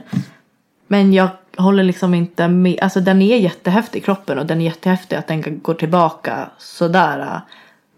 Men 0.86 1.12
jag 1.12 1.28
håller 1.56 1.82
liksom 1.82 2.14
inte 2.14 2.48
med. 2.48 2.78
Alltså 2.82 3.00
den 3.00 3.22
är 3.22 3.36
jättehäftig 3.36 4.04
kroppen 4.04 4.38
och 4.38 4.46
den 4.46 4.60
är 4.60 4.64
jättehäftig 4.64 5.16
att 5.16 5.26
den 5.26 5.60
går 5.62 5.74
tillbaka 5.74 6.50
sådär. 6.58 7.40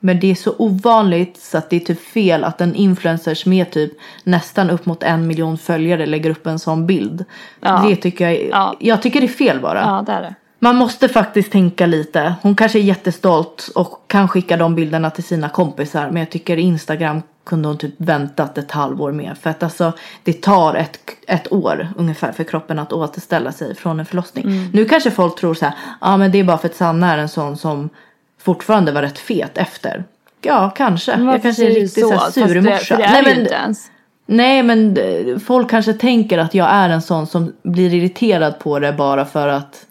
Men 0.00 0.20
det 0.20 0.30
är 0.30 0.34
så 0.34 0.54
ovanligt 0.58 1.36
så 1.40 1.58
att 1.58 1.70
det 1.70 1.76
är 1.76 1.80
typ 1.80 2.00
fel 2.00 2.44
att 2.44 2.60
en 2.60 2.74
influencer 2.74 3.34
som 3.34 3.52
är 3.52 3.64
typ 3.64 3.92
nästan 4.24 4.70
upp 4.70 4.86
mot 4.86 5.02
en 5.02 5.26
miljon 5.26 5.58
följare 5.58 6.06
lägger 6.06 6.30
upp 6.30 6.46
en 6.46 6.58
sån 6.58 6.86
bild. 6.86 7.24
Ja. 7.60 7.84
Det 7.88 7.96
tycker 7.96 8.24
jag 8.24 8.34
är, 8.34 8.48
Ja. 8.50 8.76
jag 8.80 9.02
tycker 9.02 9.20
det 9.20 9.26
är 9.26 9.28
fel 9.28 9.60
bara. 9.60 9.80
Ja 9.80 10.02
det 10.06 10.12
är 10.12 10.22
det. 10.22 10.34
Man 10.58 10.76
måste 10.76 11.08
faktiskt 11.08 11.52
tänka 11.52 11.86
lite. 11.86 12.34
Hon 12.42 12.54
kanske 12.56 12.78
är 12.78 12.82
jättestolt 12.82 13.70
och 13.74 14.04
kan 14.06 14.28
skicka 14.28 14.56
de 14.56 14.74
bilderna 14.74 15.10
till 15.10 15.24
sina 15.24 15.48
kompisar. 15.48 16.06
Men 16.10 16.16
jag 16.16 16.30
tycker 16.30 16.56
Instagram 16.56 17.22
kunde 17.44 17.68
hon 17.68 17.78
typ 17.78 17.94
väntat 17.96 18.58
ett 18.58 18.70
halvår 18.70 19.12
med. 19.12 19.36
För 19.40 19.50
att 19.50 19.62
alltså 19.62 19.92
det 20.22 20.32
tar 20.32 20.74
ett, 20.74 20.98
ett 21.26 21.52
år 21.52 21.88
ungefär 21.96 22.32
för 22.32 22.44
kroppen 22.44 22.78
att 22.78 22.92
återställa 22.92 23.52
sig 23.52 23.74
från 23.74 24.00
en 24.00 24.06
förlossning. 24.06 24.44
Mm. 24.44 24.70
Nu 24.72 24.84
kanske 24.84 25.10
folk 25.10 25.40
tror 25.40 25.54
så 25.54 25.64
här. 25.64 25.74
Ja 25.74 25.96
ah, 26.00 26.16
men 26.16 26.32
det 26.32 26.38
är 26.38 26.44
bara 26.44 26.58
för 26.58 26.68
att 26.68 26.74
Sanna 26.74 27.12
är 27.12 27.18
en 27.18 27.28
sån 27.28 27.56
som 27.56 27.90
fortfarande 28.38 28.92
var 28.92 29.02
rätt 29.02 29.18
fet 29.18 29.58
efter. 29.58 30.04
Ja 30.40 30.70
kanske. 30.76 31.16
Men 31.16 31.26
jag 31.26 31.42
kanske 31.42 31.64
är 31.64 31.68
en 31.68 31.74
riktig 31.74 32.04
surmorsa. 32.04 32.98
Nej, 32.98 33.22
men- 33.22 33.40
inte 33.40 33.54
ens. 33.54 33.90
Nej 34.26 34.62
men 34.62 34.96
eh, 34.96 35.38
folk 35.38 35.70
kanske 35.70 35.92
tänker 35.92 36.38
att 36.38 36.54
jag 36.54 36.70
är 36.70 36.88
en 36.88 37.02
sån 37.02 37.26
som 37.26 37.52
blir 37.62 37.94
irriterad 37.94 38.58
på 38.58 38.78
det 38.78 38.92
bara 38.92 39.24
för 39.24 39.48
att 39.48 39.86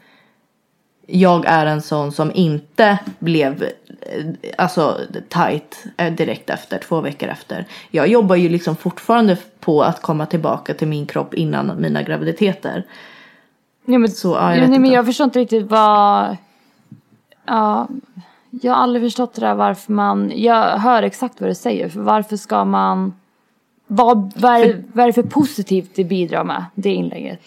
jag 1.07 1.45
är 1.45 1.65
en 1.65 1.81
sån 1.81 2.11
som 2.11 2.31
inte 2.35 2.97
blev 3.19 3.69
alltså 4.57 4.99
tight 5.29 5.85
eh, 5.97 6.13
direkt 6.13 6.49
efter, 6.49 6.77
två 6.77 7.01
veckor 7.01 7.29
efter. 7.29 7.65
Jag 7.91 8.07
jobbar 8.07 8.35
ju 8.35 8.49
liksom 8.49 8.75
fortfarande 8.75 9.37
på 9.59 9.83
att 9.83 10.01
komma 10.01 10.25
tillbaka 10.25 10.73
till 10.73 10.87
min 10.87 11.05
kropp 11.05 11.33
innan 11.33 11.81
mina 11.81 12.03
graviditeter. 12.03 12.83
Ja, 13.85 13.97
men, 13.97 14.09
Så, 14.09 14.27
ja, 14.27 14.55
jag 14.55 14.63
ja, 14.63 14.67
nej, 14.67 14.79
men 14.79 14.91
jag 14.91 15.05
förstår 15.05 15.23
inte 15.23 15.39
riktigt 15.39 15.69
vad... 15.69 16.37
Ja, 17.45 17.87
jag 18.61 18.73
har 18.73 18.83
aldrig 18.83 19.03
förstått 19.03 19.33
det 19.33 19.41
där 19.41 19.55
varför 19.55 19.93
man... 19.93 20.31
Jag 20.35 20.77
hör 20.77 21.03
exakt 21.03 21.41
vad 21.41 21.49
du 21.49 21.55
säger. 21.55 21.89
För 21.89 21.99
varför 21.99 22.37
ska 22.37 22.65
man... 22.65 23.13
Vad, 23.87 24.33
vad, 24.35 24.51
är, 24.51 24.83
vad 24.93 25.03
är 25.03 25.07
det 25.07 25.13
för 25.13 25.23
positivt 25.23 25.91
det 25.95 26.03
bidrar 26.03 26.43
med, 26.43 26.65
det 26.75 26.89
inlägget? 26.89 27.39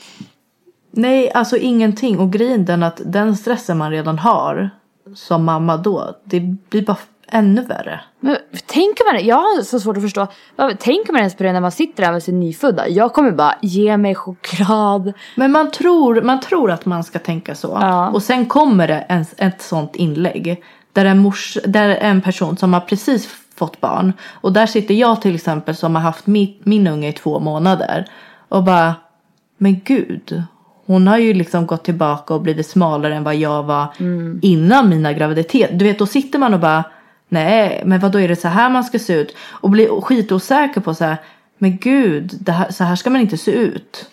Nej, 0.90 1.32
alltså 1.32 1.56
ingenting. 1.56 2.18
Och 2.18 2.32
grejen 2.32 2.64
den 2.64 2.82
att 2.82 3.00
den 3.04 3.36
stressen 3.36 3.78
man 3.78 3.90
redan 3.90 4.18
har 4.18 4.70
som 5.16 5.44
mamma 5.44 5.76
då, 5.76 6.16
det 6.24 6.40
blir 6.40 6.82
bara 6.82 6.96
ännu 7.28 7.62
värre. 7.62 8.00
Men 8.20 8.36
tänker 8.66 9.12
man 9.12 9.26
Jag 9.26 9.36
har 9.36 9.62
så 9.62 9.80
svårt 9.80 9.96
att 9.96 10.02
förstå. 10.02 10.26
Tänker 10.78 11.12
man 11.12 11.20
ens 11.20 11.36
på 11.36 11.42
det 11.42 11.52
när 11.52 11.60
man 11.60 11.72
sitter 11.72 12.02
där 12.02 12.12
med 12.12 12.22
sin 12.22 12.40
nyfödda? 12.40 12.88
Jag 12.88 13.12
kommer 13.12 13.30
bara, 13.30 13.54
ge 13.62 13.96
mig 13.96 14.14
choklad. 14.14 15.12
Men 15.34 15.52
man 15.52 15.70
tror, 15.70 16.20
man 16.20 16.40
tror 16.40 16.70
att 16.70 16.86
man 16.86 17.04
ska 17.04 17.18
tänka 17.18 17.54
så. 17.54 17.78
Ja. 17.80 18.10
Och 18.10 18.22
sen 18.22 18.46
kommer 18.46 18.88
det 18.88 18.98
en, 18.98 19.24
ett 19.36 19.62
sånt 19.62 19.96
inlägg. 19.96 20.62
Där 20.92 21.04
en, 21.04 21.18
mors, 21.18 21.58
där 21.64 21.88
en 21.88 22.20
person 22.20 22.56
som 22.56 22.72
har 22.72 22.80
precis 22.80 23.28
fått 23.54 23.80
barn. 23.80 24.12
Och 24.32 24.52
där 24.52 24.66
sitter 24.66 24.94
jag 24.94 25.22
till 25.22 25.34
exempel 25.34 25.76
som 25.76 25.94
har 25.94 26.02
haft 26.02 26.26
min, 26.26 26.54
min 26.62 26.86
unge 26.86 27.08
i 27.08 27.12
två 27.12 27.40
månader. 27.40 28.06
Och 28.48 28.64
bara, 28.64 28.94
men 29.58 29.80
gud. 29.84 30.42
Hon 30.86 31.06
har 31.06 31.18
ju 31.18 31.34
liksom 31.34 31.66
gått 31.66 31.84
tillbaka 31.84 32.34
och 32.34 32.40
blivit 32.40 32.66
smalare 32.66 33.14
än 33.14 33.24
vad 33.24 33.36
jag 33.36 33.62
var 33.62 33.86
innan 34.42 34.88
mina 34.88 35.12
graviditet. 35.12 35.78
Du 35.78 35.84
vet 35.84 35.98
då 35.98 36.06
sitter 36.06 36.38
man 36.38 36.54
och 36.54 36.60
bara, 36.60 36.84
nej 37.28 37.82
men 37.86 38.00
vad 38.00 38.12
då 38.12 38.20
är 38.20 38.28
det 38.28 38.36
så 38.36 38.48
här 38.48 38.70
man 38.70 38.84
ska 38.84 38.98
se 38.98 39.12
ut? 39.12 39.36
Och 39.38 39.70
blir 39.70 40.00
skitosäker 40.00 40.80
på 40.80 40.94
så 40.94 41.04
här, 41.04 41.16
men 41.58 41.76
gud, 41.76 42.48
här, 42.48 42.70
så 42.70 42.84
här 42.84 42.96
ska 42.96 43.10
man 43.10 43.20
inte 43.20 43.38
se 43.38 43.50
ut. 43.50 44.10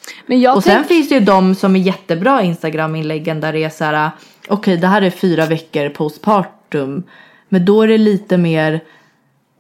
Och 0.55 0.63
sen 0.63 0.84
finns 0.84 1.09
det 1.09 1.15
ju 1.15 1.21
de 1.21 1.55
som 1.55 1.76
är 1.76 1.80
jättebra 1.80 2.41
Instagram-inläggen 2.41 3.41
där 3.41 3.53
det 3.53 3.63
är 3.63 3.69
så 3.69 3.84
här. 3.84 4.11
Okej 4.47 4.78
det 4.78 4.88
här 4.88 5.01
är 5.01 5.09
fyra 5.09 5.45
veckor 5.45 5.89
postpartum. 5.89 7.03
Men 7.49 7.65
då 7.65 7.82
är 7.82 7.88
det 7.88 7.97
lite 7.97 8.38
mer 8.38 8.80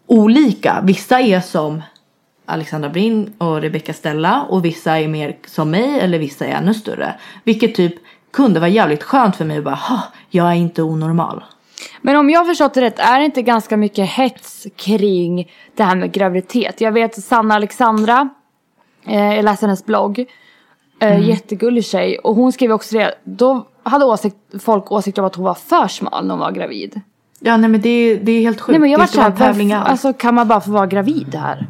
olika. 0.07 0.81
Vissa 0.83 1.19
är 1.19 1.41
som 1.41 1.81
Alexandra 2.45 2.89
Brin 2.89 3.33
och 3.37 3.61
Rebecca 3.61 3.93
Stella. 3.93 4.41
Och 4.49 4.65
vissa 4.65 4.99
är 4.99 5.07
mer 5.07 5.35
som 5.45 5.71
mig 5.71 5.99
eller 5.99 6.19
vissa 6.19 6.45
är 6.45 6.51
ännu 6.51 6.73
större. 6.73 7.15
Vilket 7.43 7.75
typ 7.75 7.93
kunde 8.31 8.59
vara 8.59 8.69
jävligt 8.69 9.03
skönt 9.03 9.35
för 9.35 9.45
mig 9.45 9.57
att 9.57 9.63
bara, 9.63 9.79
jag 10.29 10.47
är 10.47 10.53
inte 10.55 10.83
onormal. 10.83 11.43
Men 12.01 12.15
om 12.15 12.29
jag 12.29 12.39
har 12.39 12.45
förstått 12.45 12.73
det 12.73 12.81
rätt, 12.81 12.99
är 12.99 13.19
det 13.19 13.25
inte 13.25 13.41
ganska 13.41 13.77
mycket 13.77 14.09
hets 14.09 14.67
kring 14.75 15.51
det 15.75 15.83
här 15.83 15.95
med 15.95 16.11
graviditet? 16.11 16.81
Jag 16.81 16.91
vet 16.91 17.23
Sanna 17.23 17.55
Alexandra, 17.55 18.29
eh, 19.07 19.35
jag 19.35 19.45
läste 19.45 19.65
hennes 19.65 19.85
blogg, 19.85 20.19
eh, 20.19 20.25
Mm. 21.11 21.21
jättegullig 21.23 21.85
tjej. 21.85 22.17
Och 22.17 22.35
hon 22.35 22.51
skrev 22.51 22.71
också 22.71 22.95
det, 22.97 23.13
då 23.23 23.67
hade 23.83 24.05
åsikt, 24.05 24.35
folk 24.59 24.91
åsikter 24.91 25.21
om 25.21 25.25
att 25.27 25.35
hon 25.35 25.45
var 25.45 25.53
för 25.53 25.87
smal 25.87 26.25
när 26.25 26.33
hon 26.33 26.39
var 26.39 26.51
gravid. 26.51 27.01
Ja 27.39 27.57
nej 27.57 27.69
men 27.69 27.81
det, 27.81 27.89
är- 27.89 28.17
det 28.17 28.31
är 28.31 28.41
helt 28.41 28.61
sjukt. 28.61 28.71
Nej 28.73 28.79
men 28.79 28.89
jag 28.91 28.99
var 28.99 29.05
såhär, 29.05 29.29
alltså 29.89 30.13
kan 30.13 30.35
man 30.35 30.47
bara 30.47 30.61
få 30.61 30.71
vara 30.71 30.87
gravid 30.87 31.35
här? 31.35 31.67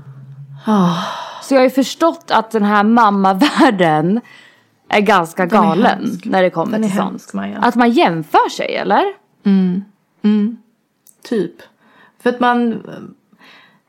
Ah. 0.65 0.97
Så 1.41 1.53
jag 1.53 1.59
har 1.59 1.63
ju 1.63 1.69
förstått 1.69 2.31
att 2.31 2.51
den 2.51 2.63
här 2.63 2.83
mammavärlden 2.83 4.21
är 4.89 5.01
ganska 5.01 5.43
är 5.43 5.47
galen 5.47 5.85
hemsk. 5.85 6.25
när 6.25 6.43
det 6.43 6.49
kommer 6.49 6.71
Den 6.71 6.83
är 6.83 6.87
till 6.87 6.97
sånt. 6.97 7.33
Maja. 7.33 7.57
Att 7.57 7.75
man 7.75 7.91
jämför 7.91 8.49
sig 8.49 8.75
eller? 8.75 9.03
Typ. 11.29 11.55
För 12.23 12.29
att 12.29 12.39
man... 12.39 12.83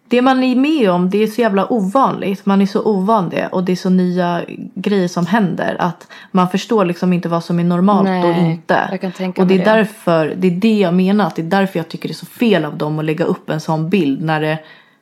det 0.09 0.23
man 0.23 0.43
är 0.43 0.57
med 0.57 0.91
om 0.91 1.11
det 1.11 1.23
är 1.23 1.27
så 1.27 1.41
jävla 1.41 1.73
ovanligt. 1.73 2.47
Man 2.47 2.63
är 2.63 2.67
så 2.67 2.83
ovan 2.83 3.29
det 3.29 3.47
och 3.47 3.65
det 3.65 3.73
är 3.73 3.77
så 3.77 3.91
nya 3.91 4.43
grejer 4.75 5.09
som 5.09 5.27
händer 5.27 5.77
att 5.79 6.09
man 6.31 6.49
förstår 6.49 6.85
liksom 6.85 7.13
inte 7.13 7.29
vad 7.29 7.45
som 7.45 7.59
är 7.61 7.65
normalt 7.65 8.05
Nej, 8.05 8.25
och 8.25 8.37
inte. 8.37 8.99
och 9.39 9.47
det 9.47 9.55
är 9.55 9.59
det. 9.59 9.65
därför, 9.65 10.35
det 10.37 10.47
är 10.47 10.57
det 10.61 10.79
jag 10.79 10.95
menar, 10.95 11.27
att 11.27 11.37
det 11.37 11.43
är 11.43 11.47
därför 11.47 11.79
jag 11.79 11.89
tycker 11.89 12.09
det 12.09 12.13
är 12.13 12.15
så 12.15 12.27
fel 12.27 12.65
av 12.65 12.79
dem 12.79 12.99
att 12.99 13.05
lägga 13.05 13.25
upp 13.25 13.51
en 13.51 13.61
sån 13.61 13.91
bild 13.91 14.23
när 14.23 14.41
det, 14.41 14.59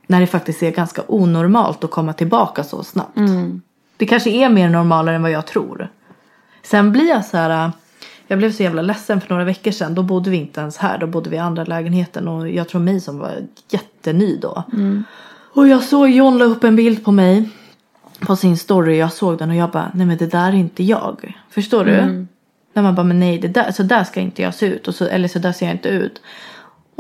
när 0.07 0.21
det 0.21 0.27
faktiskt 0.27 0.63
är 0.63 0.71
ganska 0.71 1.03
onormalt 1.09 1.85
att 1.85 1.91
komma 1.91 2.13
tillbaka 2.13 2.65
så 2.65 2.85
snabbt. 2.85 3.17
Mm. 3.17 3.63
Det 3.97 4.07
kanske 4.07 4.31
är 4.31 4.49
mer 4.49 4.69
normalare 4.69 5.17
än 5.17 5.23
vad 5.23 5.31
jag 5.31 5.47
tror. 5.47 5.89
Sen 6.63 6.93
blir 6.93 7.09
jag 7.09 7.25
så 7.25 7.37
här. 7.37 7.73
Jag 8.27 8.39
blev 8.39 8.53
så 8.53 8.63
jävla 8.63 8.83
ledsen 8.83 9.21
för 9.21 9.31
några 9.31 9.45
veckor 9.45 9.71
sedan. 9.71 9.95
Då 9.95 10.03
bodde 10.03 10.31
vi 10.31 10.37
inte 10.37 10.61
ens 10.61 10.77
här. 10.77 10.99
Då 10.99 11.07
bodde 11.07 11.31
vi 11.31 11.37
i 11.37 11.39
andra 11.39 11.65
lägenheten. 11.65 12.29
Och 12.29 12.49
jag 12.49 12.69
tror 12.69 12.81
mig 12.81 13.01
som 13.01 13.19
var 13.19 13.33
jätteny 13.71 14.37
då. 14.37 14.65
Och 15.55 15.69
jag 15.69 15.83
såg 15.83 16.11
John 16.11 16.39
la 16.39 16.45
upp 16.45 16.65
en 16.65 16.77
bild 16.77 17.05
på 17.05 17.13
mig. 17.13 17.49
På 18.21 18.37
sin 18.37 18.59
story. 18.59 18.99
Jag 18.99 19.13
såg 19.13 19.39
den 19.39 19.51
och 19.51 19.57
jag 19.57 19.71
bara. 19.71 19.91
Nej 19.95 20.07
men 20.07 20.19
det 20.19 20.27
där 20.27 20.49
är 20.49 20.57
inte 20.57 20.83
jag. 20.83 21.39
Förstår 21.51 21.85
du? 21.85 22.27
När 22.73 22.83
man 22.83 22.95
bara 22.95 23.05
men 23.05 23.21
nej 23.21 23.39
det 23.39 23.49
där, 23.49 23.73
så 23.73 23.83
där 23.83 24.05
ska 24.05 24.21
inte 24.21 24.43
jag 24.43 24.55
se 24.55 24.67
ut. 24.67 24.89
Och 24.89 24.95
så, 24.95 25.05
eller 25.05 25.29
så 25.29 25.39
där 25.39 25.53
ser 25.53 25.67
jag 25.67 25.75
inte 25.75 25.89
ut. 25.89 26.23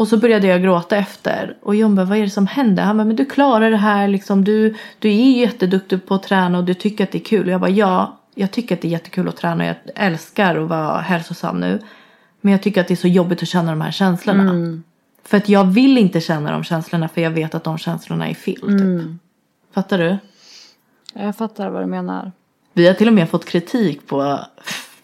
Och 0.03 0.09
så 0.09 0.16
började 0.16 0.46
jag 0.46 0.62
gråta 0.62 0.96
efter. 0.96 1.57
Och 1.62 1.74
John 1.74 1.94
bara, 1.94 2.07
vad 2.07 2.18
är 2.18 2.22
det 2.22 2.30
som 2.30 2.46
händer? 2.46 2.82
Han 2.82 2.96
bara, 2.96 3.05
men 3.05 3.16
du 3.16 3.24
klarar 3.24 3.70
det 3.70 3.76
här 3.76 4.09
liksom. 4.09 4.44
Du, 4.44 4.74
du 4.98 5.09
är 5.09 5.14
ju 5.14 5.38
jätteduktig 5.40 6.07
på 6.07 6.14
att 6.14 6.22
träna 6.22 6.59
och 6.59 6.64
du 6.64 6.74
tycker 6.74 7.05
att 7.05 7.12
det 7.12 7.18
är 7.18 7.24
kul. 7.24 7.46
Och 7.46 7.53
jag 7.53 7.61
bara, 7.61 7.70
ja, 7.70 8.18
jag 8.34 8.50
tycker 8.50 8.74
att 8.74 8.82
det 8.82 8.88
är 8.88 8.92
jättekul 8.92 9.28
att 9.28 9.36
träna. 9.36 9.66
Jag 9.66 9.76
älskar 9.94 10.57
att 10.57 10.68
vara 10.68 11.00
hälsosam 11.00 11.61
nu. 11.61 11.78
Men 12.40 12.53
jag 12.53 12.62
tycker 12.62 12.80
att 12.80 12.88
det 12.88 12.94
är 12.94 12.96
så 12.96 13.09
jobbigt 13.09 13.42
att 13.42 13.48
känna 13.48 13.70
de 13.70 13.80
här 13.80 13.90
känslorna. 13.90 14.80
För 15.24 15.36
att 15.36 15.48
jag 15.48 15.64
vill 15.64 15.98
inte 15.98 16.20
känna 16.20 16.53
de 16.53 16.64
känslorna 16.64 17.09
för 17.09 17.20
jag 17.20 17.30
vet 17.30 17.55
att 17.55 17.64
de 17.64 17.78
känslorna 17.78 18.28
är 18.28 18.34
fel. 18.34 18.61
Typ. 18.61 19.20
Fattar 19.74 19.98
du? 19.98 20.16
Jag 21.14 21.36
fattar 21.36 21.70
vad 21.70 21.82
du 21.82 21.86
menar. 21.86 22.32
Vi 22.72 22.86
har 22.86 22.94
till 22.94 23.09
och 23.09 23.14
med 23.14 23.30
fått 23.30 23.44
kritik 23.44 24.07
på 24.07 24.38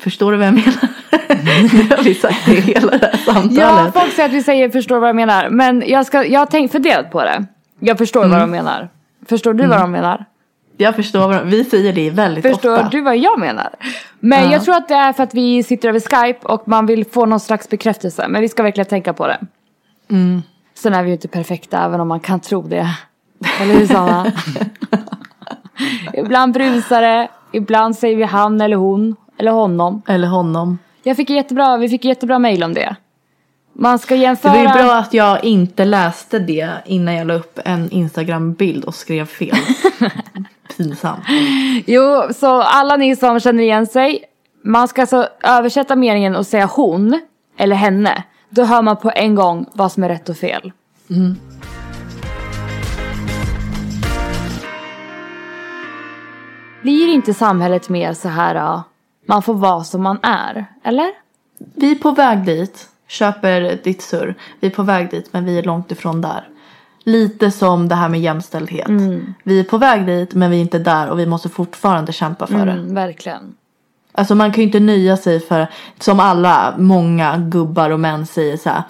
Förstår 0.01 0.33
du 0.33 0.39
vad 0.39 0.47
jag 0.47 0.55
menar? 0.55 0.75
Nu 1.73 1.83
har 1.97 2.03
vi 2.03 2.15
sagt 2.15 2.47
det 2.47 2.53
i 2.53 2.61
hela 2.61 2.91
det 2.99 3.07
här 3.07 3.21
Ja, 3.27 3.33
samtalet. 3.33 3.95
folk 3.95 4.13
säger 4.13 4.29
att 4.29 4.35
vi 4.35 4.43
säger 4.43 4.71
förstår 4.71 4.99
vad 4.99 5.09
jag 5.09 5.17
menar. 5.17 5.49
Men 5.51 5.83
jag, 5.87 6.07
ska, 6.07 6.25
jag 6.27 6.41
har 6.41 6.47
tänkt 6.47 6.73
funderat 6.73 7.11
på 7.11 7.23
det. 7.23 7.45
Jag 7.81 7.99
förstår 7.99 8.27
vad 8.29 8.41
de 8.41 8.51
menar. 8.51 8.89
Förstår 9.29 9.55
du 9.55 9.67
vad 9.67 9.81
de 9.81 9.91
menar? 9.93 10.25
Jag 10.77 10.97
förstår 10.97 11.29
vad 11.29 11.47
vi 11.47 11.65
säger 11.65 11.93
det 11.93 12.11
väldigt 12.11 12.43
Förstår 12.47 12.73
ofta. 12.75 12.89
du 12.89 13.01
vad 13.01 13.17
jag 13.17 13.39
menar? 13.41 13.69
Men 14.21 14.45
Ja. 14.45 14.53
jag 14.53 14.65
tror 14.65 14.75
att 14.75 14.89
det 14.89 14.95
är 14.95 15.13
för 15.13 15.23
att 15.23 15.35
vi 15.35 15.63
sitter 15.63 15.89
över 15.89 16.01
Skype 16.01 16.47
och 16.47 16.69
man 16.69 16.87
vill 16.87 17.05
få 17.05 17.27
någon 17.27 17.41
slags 17.41 17.69
bekräftelse. 17.69 18.29
Men 18.29 18.41
vi 18.43 18.49
ska 18.49 18.63
verkligen 18.63 18.89
tänka 18.89 19.13
på 19.13 19.27
det. 19.27 19.39
Mm. 20.11 20.43
Sen 20.75 20.95
är 20.95 21.03
vi 21.03 21.09
ju 21.09 21.13
inte 21.15 21.29
perfekta 21.29 21.85
även 21.85 22.01
om 22.01 22.09
man 22.09 22.21
kan 22.21 22.41
tro 22.41 22.63
det. 22.63 22.89
Eller 23.61 23.75
hur 23.75 23.87
Sanna? 23.87 24.33
ibland 26.15 26.53
brusar 26.55 27.03
det, 27.03 27.29
ibland 27.53 27.97
säger 27.97 28.17
vi 28.17 28.23
han 28.25 28.61
eller 28.61 28.77
hon 28.77 29.17
eller 29.39 29.51
honom. 29.53 30.03
Eller 30.09 30.29
honom. 30.29 30.79
Jag 31.03 31.17
fick 31.17 31.31
jättebra, 31.31 31.77
vi 31.77 31.89
fick 31.89 32.05
jättebra 32.05 32.39
mail 32.39 32.65
om 32.65 32.75
det. 32.75 32.97
Man 33.73 33.99
ska 33.99 34.15
Det 34.15 34.21
jämföra... 34.21 34.53
var 34.53 34.59
ju 34.61 34.69
bra 34.69 34.95
att 34.95 35.15
jag 35.15 35.45
inte 35.45 35.85
läste 35.85 36.39
det 36.39 36.71
innan 36.87 37.15
jag 37.15 37.27
la 37.27 37.35
upp 37.35 37.59
en 37.65 37.91
Instagram-bild 37.91 38.85
och 38.85 38.95
skrev 38.95 39.27
fel. 39.27 39.57
Pinsamt. 40.77 41.25
Jo, 41.87 42.23
så 42.35 42.63
alla 42.63 42.97
ni 42.97 43.17
som 43.17 43.41
känner 43.41 43.63
igen 43.63 43.87
sig. 43.87 44.25
Man 44.65 44.89
ska 44.89 45.01
alltså 45.01 45.29
översätta 45.43 45.97
meningen 45.97 46.37
och 46.37 46.47
säga 46.47 46.67
hon 46.67 47.21
eller 47.59 47.77
henne. 47.77 48.23
Då 48.51 48.65
hör 48.65 48.83
man 48.83 48.97
på 48.97 49.13
en 49.15 49.35
gång 49.35 49.67
vad 49.73 49.93
som 49.93 50.03
är 50.05 50.09
rätt 50.09 50.29
och 50.29 50.37
fel. 50.37 50.73
Blir 56.83 57.09
inte 57.15 57.35
samhället 57.35 57.89
mer 57.89 58.13
så 58.13 58.29
här, 58.29 58.81
man 59.29 59.43
får 59.43 59.55
vara 59.55 59.85
som 59.85 60.03
man 60.03 60.19
är? 60.23 60.67
Eller? 60.85 61.11
Vi 61.75 61.91
är 61.91 61.95
på 61.95 62.11
väg 62.11 62.45
dit. 62.45 62.89
Köper 63.09 63.79
ditt 63.85 64.03
surr. 64.03 64.35
Vi 64.61 64.67
är 64.67 64.71
på 64.71 64.83
väg 64.83 65.11
dit 65.11 65.33
men 65.33 65.45
vi 65.45 65.59
är 65.59 65.63
långt 65.63 65.93
ifrån 65.93 66.21
där. 66.21 66.49
Lite 67.05 67.51
som 67.51 67.89
det 67.89 67.95
här 67.95 68.09
med 68.09 68.21
jämställdhet. 68.21 68.89
Vi 69.43 69.61
är 69.61 69.65
på 69.65 69.79
väg 69.79 70.07
dit 70.07 70.35
men 70.35 70.51
vi 70.51 70.57
är 70.57 70.61
inte 70.61 70.79
där 70.79 71.09
och 71.09 71.19
vi 71.19 71.27
måste 71.27 71.49
fortfarande 71.49 72.13
kämpa 72.13 72.47
för 72.47 72.67
det. 72.67 72.73
Mm, 72.73 72.95
verkligen. 72.95 73.55
Alltså 74.13 74.35
man 74.35 74.53
kan 74.53 74.63
ju 74.63 74.67
inte 74.67 74.81
nöja 74.81 75.17
sig 75.17 75.41
för, 75.41 75.67
som 75.99 76.21
alla, 76.21 76.75
många 76.79 77.37
gubbar 77.39 77.91
och 77.91 78.01
män 78.01 78.27
säger 78.27 78.57
så 78.57 78.71
här. 78.71 78.83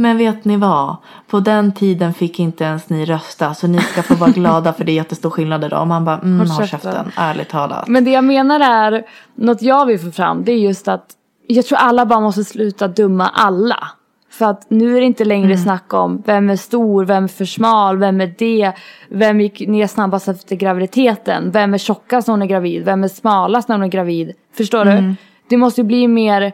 Men 0.00 0.16
vet 0.18 0.44
ni 0.44 0.56
vad? 0.56 0.96
På 1.26 1.40
den 1.40 1.72
tiden 1.72 2.14
fick 2.14 2.40
inte 2.40 2.64
ens 2.64 2.88
ni 2.88 3.04
rösta 3.04 3.54
så 3.54 3.66
ni 3.66 3.78
ska 3.78 4.02
få 4.02 4.14
vara 4.14 4.30
glada 4.30 4.72
för 4.72 4.84
det 4.84 4.92
är 4.92 4.94
jättestor 4.94 5.30
skillnad 5.30 5.64
idag. 5.64 5.80
Och 5.80 5.86
man 5.86 6.04
bara, 6.04 6.18
mm, 6.18 6.50
Håll 6.50 6.66
käften. 6.66 7.12
ärligt 7.16 7.48
talat. 7.48 7.88
Men 7.88 8.04
det 8.04 8.10
jag 8.10 8.24
menar 8.24 8.60
är, 8.60 9.04
något 9.34 9.62
jag 9.62 9.86
vill 9.86 9.98
få 9.98 10.10
fram, 10.10 10.44
det 10.44 10.52
är 10.52 10.58
just 10.58 10.88
att 10.88 11.06
jag 11.46 11.66
tror 11.66 11.78
alla 11.78 12.06
bara 12.06 12.20
måste 12.20 12.44
sluta 12.44 12.88
döma 12.88 13.28
alla. 13.28 13.88
För 14.30 14.46
att 14.46 14.70
nu 14.70 14.96
är 14.96 15.00
det 15.00 15.06
inte 15.06 15.24
längre 15.24 15.58
snack 15.58 15.94
om 15.94 16.22
vem 16.26 16.50
är 16.50 16.56
stor, 16.56 17.04
vem 17.04 17.24
är 17.24 17.28
för 17.28 17.44
smal, 17.44 17.98
vem 17.98 18.20
är 18.20 18.34
det, 18.38 18.72
vem 19.08 19.40
gick 19.40 19.68
ner 19.68 19.86
snabbast 19.86 20.28
efter 20.28 20.56
graviditeten, 20.56 21.50
vem 21.50 21.74
är 21.74 21.78
tjockast 21.78 22.28
när 22.28 22.32
hon 22.32 22.42
är 22.42 22.46
gravid, 22.46 22.84
vem 22.84 23.04
är 23.04 23.08
smalast 23.08 23.68
när 23.68 23.76
hon 23.76 23.84
är 23.84 23.88
gravid. 23.88 24.32
Förstår 24.56 24.84
du? 24.84 25.14
Det 25.48 25.56
måste 25.56 25.80
ju 25.80 25.86
bli 25.86 26.08
mer, 26.08 26.52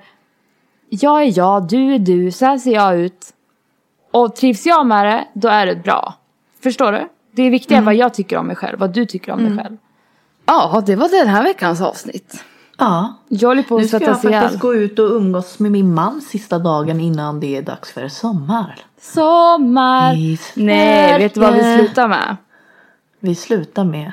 jag 0.90 1.22
är 1.22 1.38
jag, 1.38 1.68
du 1.68 1.94
är 1.94 1.98
du, 1.98 2.30
så 2.30 2.44
här 2.44 2.58
ser 2.58 2.74
jag 2.74 2.98
ut. 2.98 3.32
Och 4.10 4.36
trivs 4.36 4.66
jag 4.66 4.86
med 4.86 5.06
det, 5.06 5.28
då 5.34 5.48
är 5.48 5.66
det 5.66 5.76
bra. 5.76 6.14
Förstår 6.62 6.92
du? 6.92 7.08
Det 7.32 7.42
är 7.42 7.50
viktigare 7.50 7.82
vad 7.84 7.94
jag 7.94 8.14
tycker 8.14 8.36
om 8.36 8.46
mig 8.46 8.56
själv, 8.56 8.78
vad 8.78 8.92
du 8.92 9.06
tycker 9.06 9.32
om 9.32 9.44
dig 9.44 9.64
själv. 9.64 9.76
Ja, 10.46 10.82
det 10.86 10.96
var 10.96 11.08
den 11.08 11.28
här 11.28 11.42
veckans 11.42 11.80
avsnitt. 11.80 12.44
Ja. 12.78 13.14
Jag 13.28 13.48
håller 13.48 13.62
på 13.62 13.78
Nu 13.78 13.84
att 13.84 13.88
ska 13.88 14.00
jag 14.00 14.24
ihjäl. 14.24 14.42
faktiskt 14.42 14.60
gå 14.60 14.74
ut 14.74 14.98
och 14.98 15.10
umgås 15.10 15.58
med 15.58 15.72
min 15.72 15.94
man 15.94 16.20
sista 16.20 16.58
dagen 16.58 17.00
innan 17.00 17.40
det 17.40 17.56
är 17.56 17.62
dags 17.62 17.92
för 17.92 18.08
sommar. 18.08 18.78
Sommar. 19.00 20.14
Nej, 20.54 21.18
vet 21.18 21.34
du 21.34 21.40
vad 21.40 21.54
vi 21.54 21.76
slutar 21.78 22.08
med? 22.08 22.36
Vi 23.20 23.34
slutar 23.34 23.84
med 23.84 24.12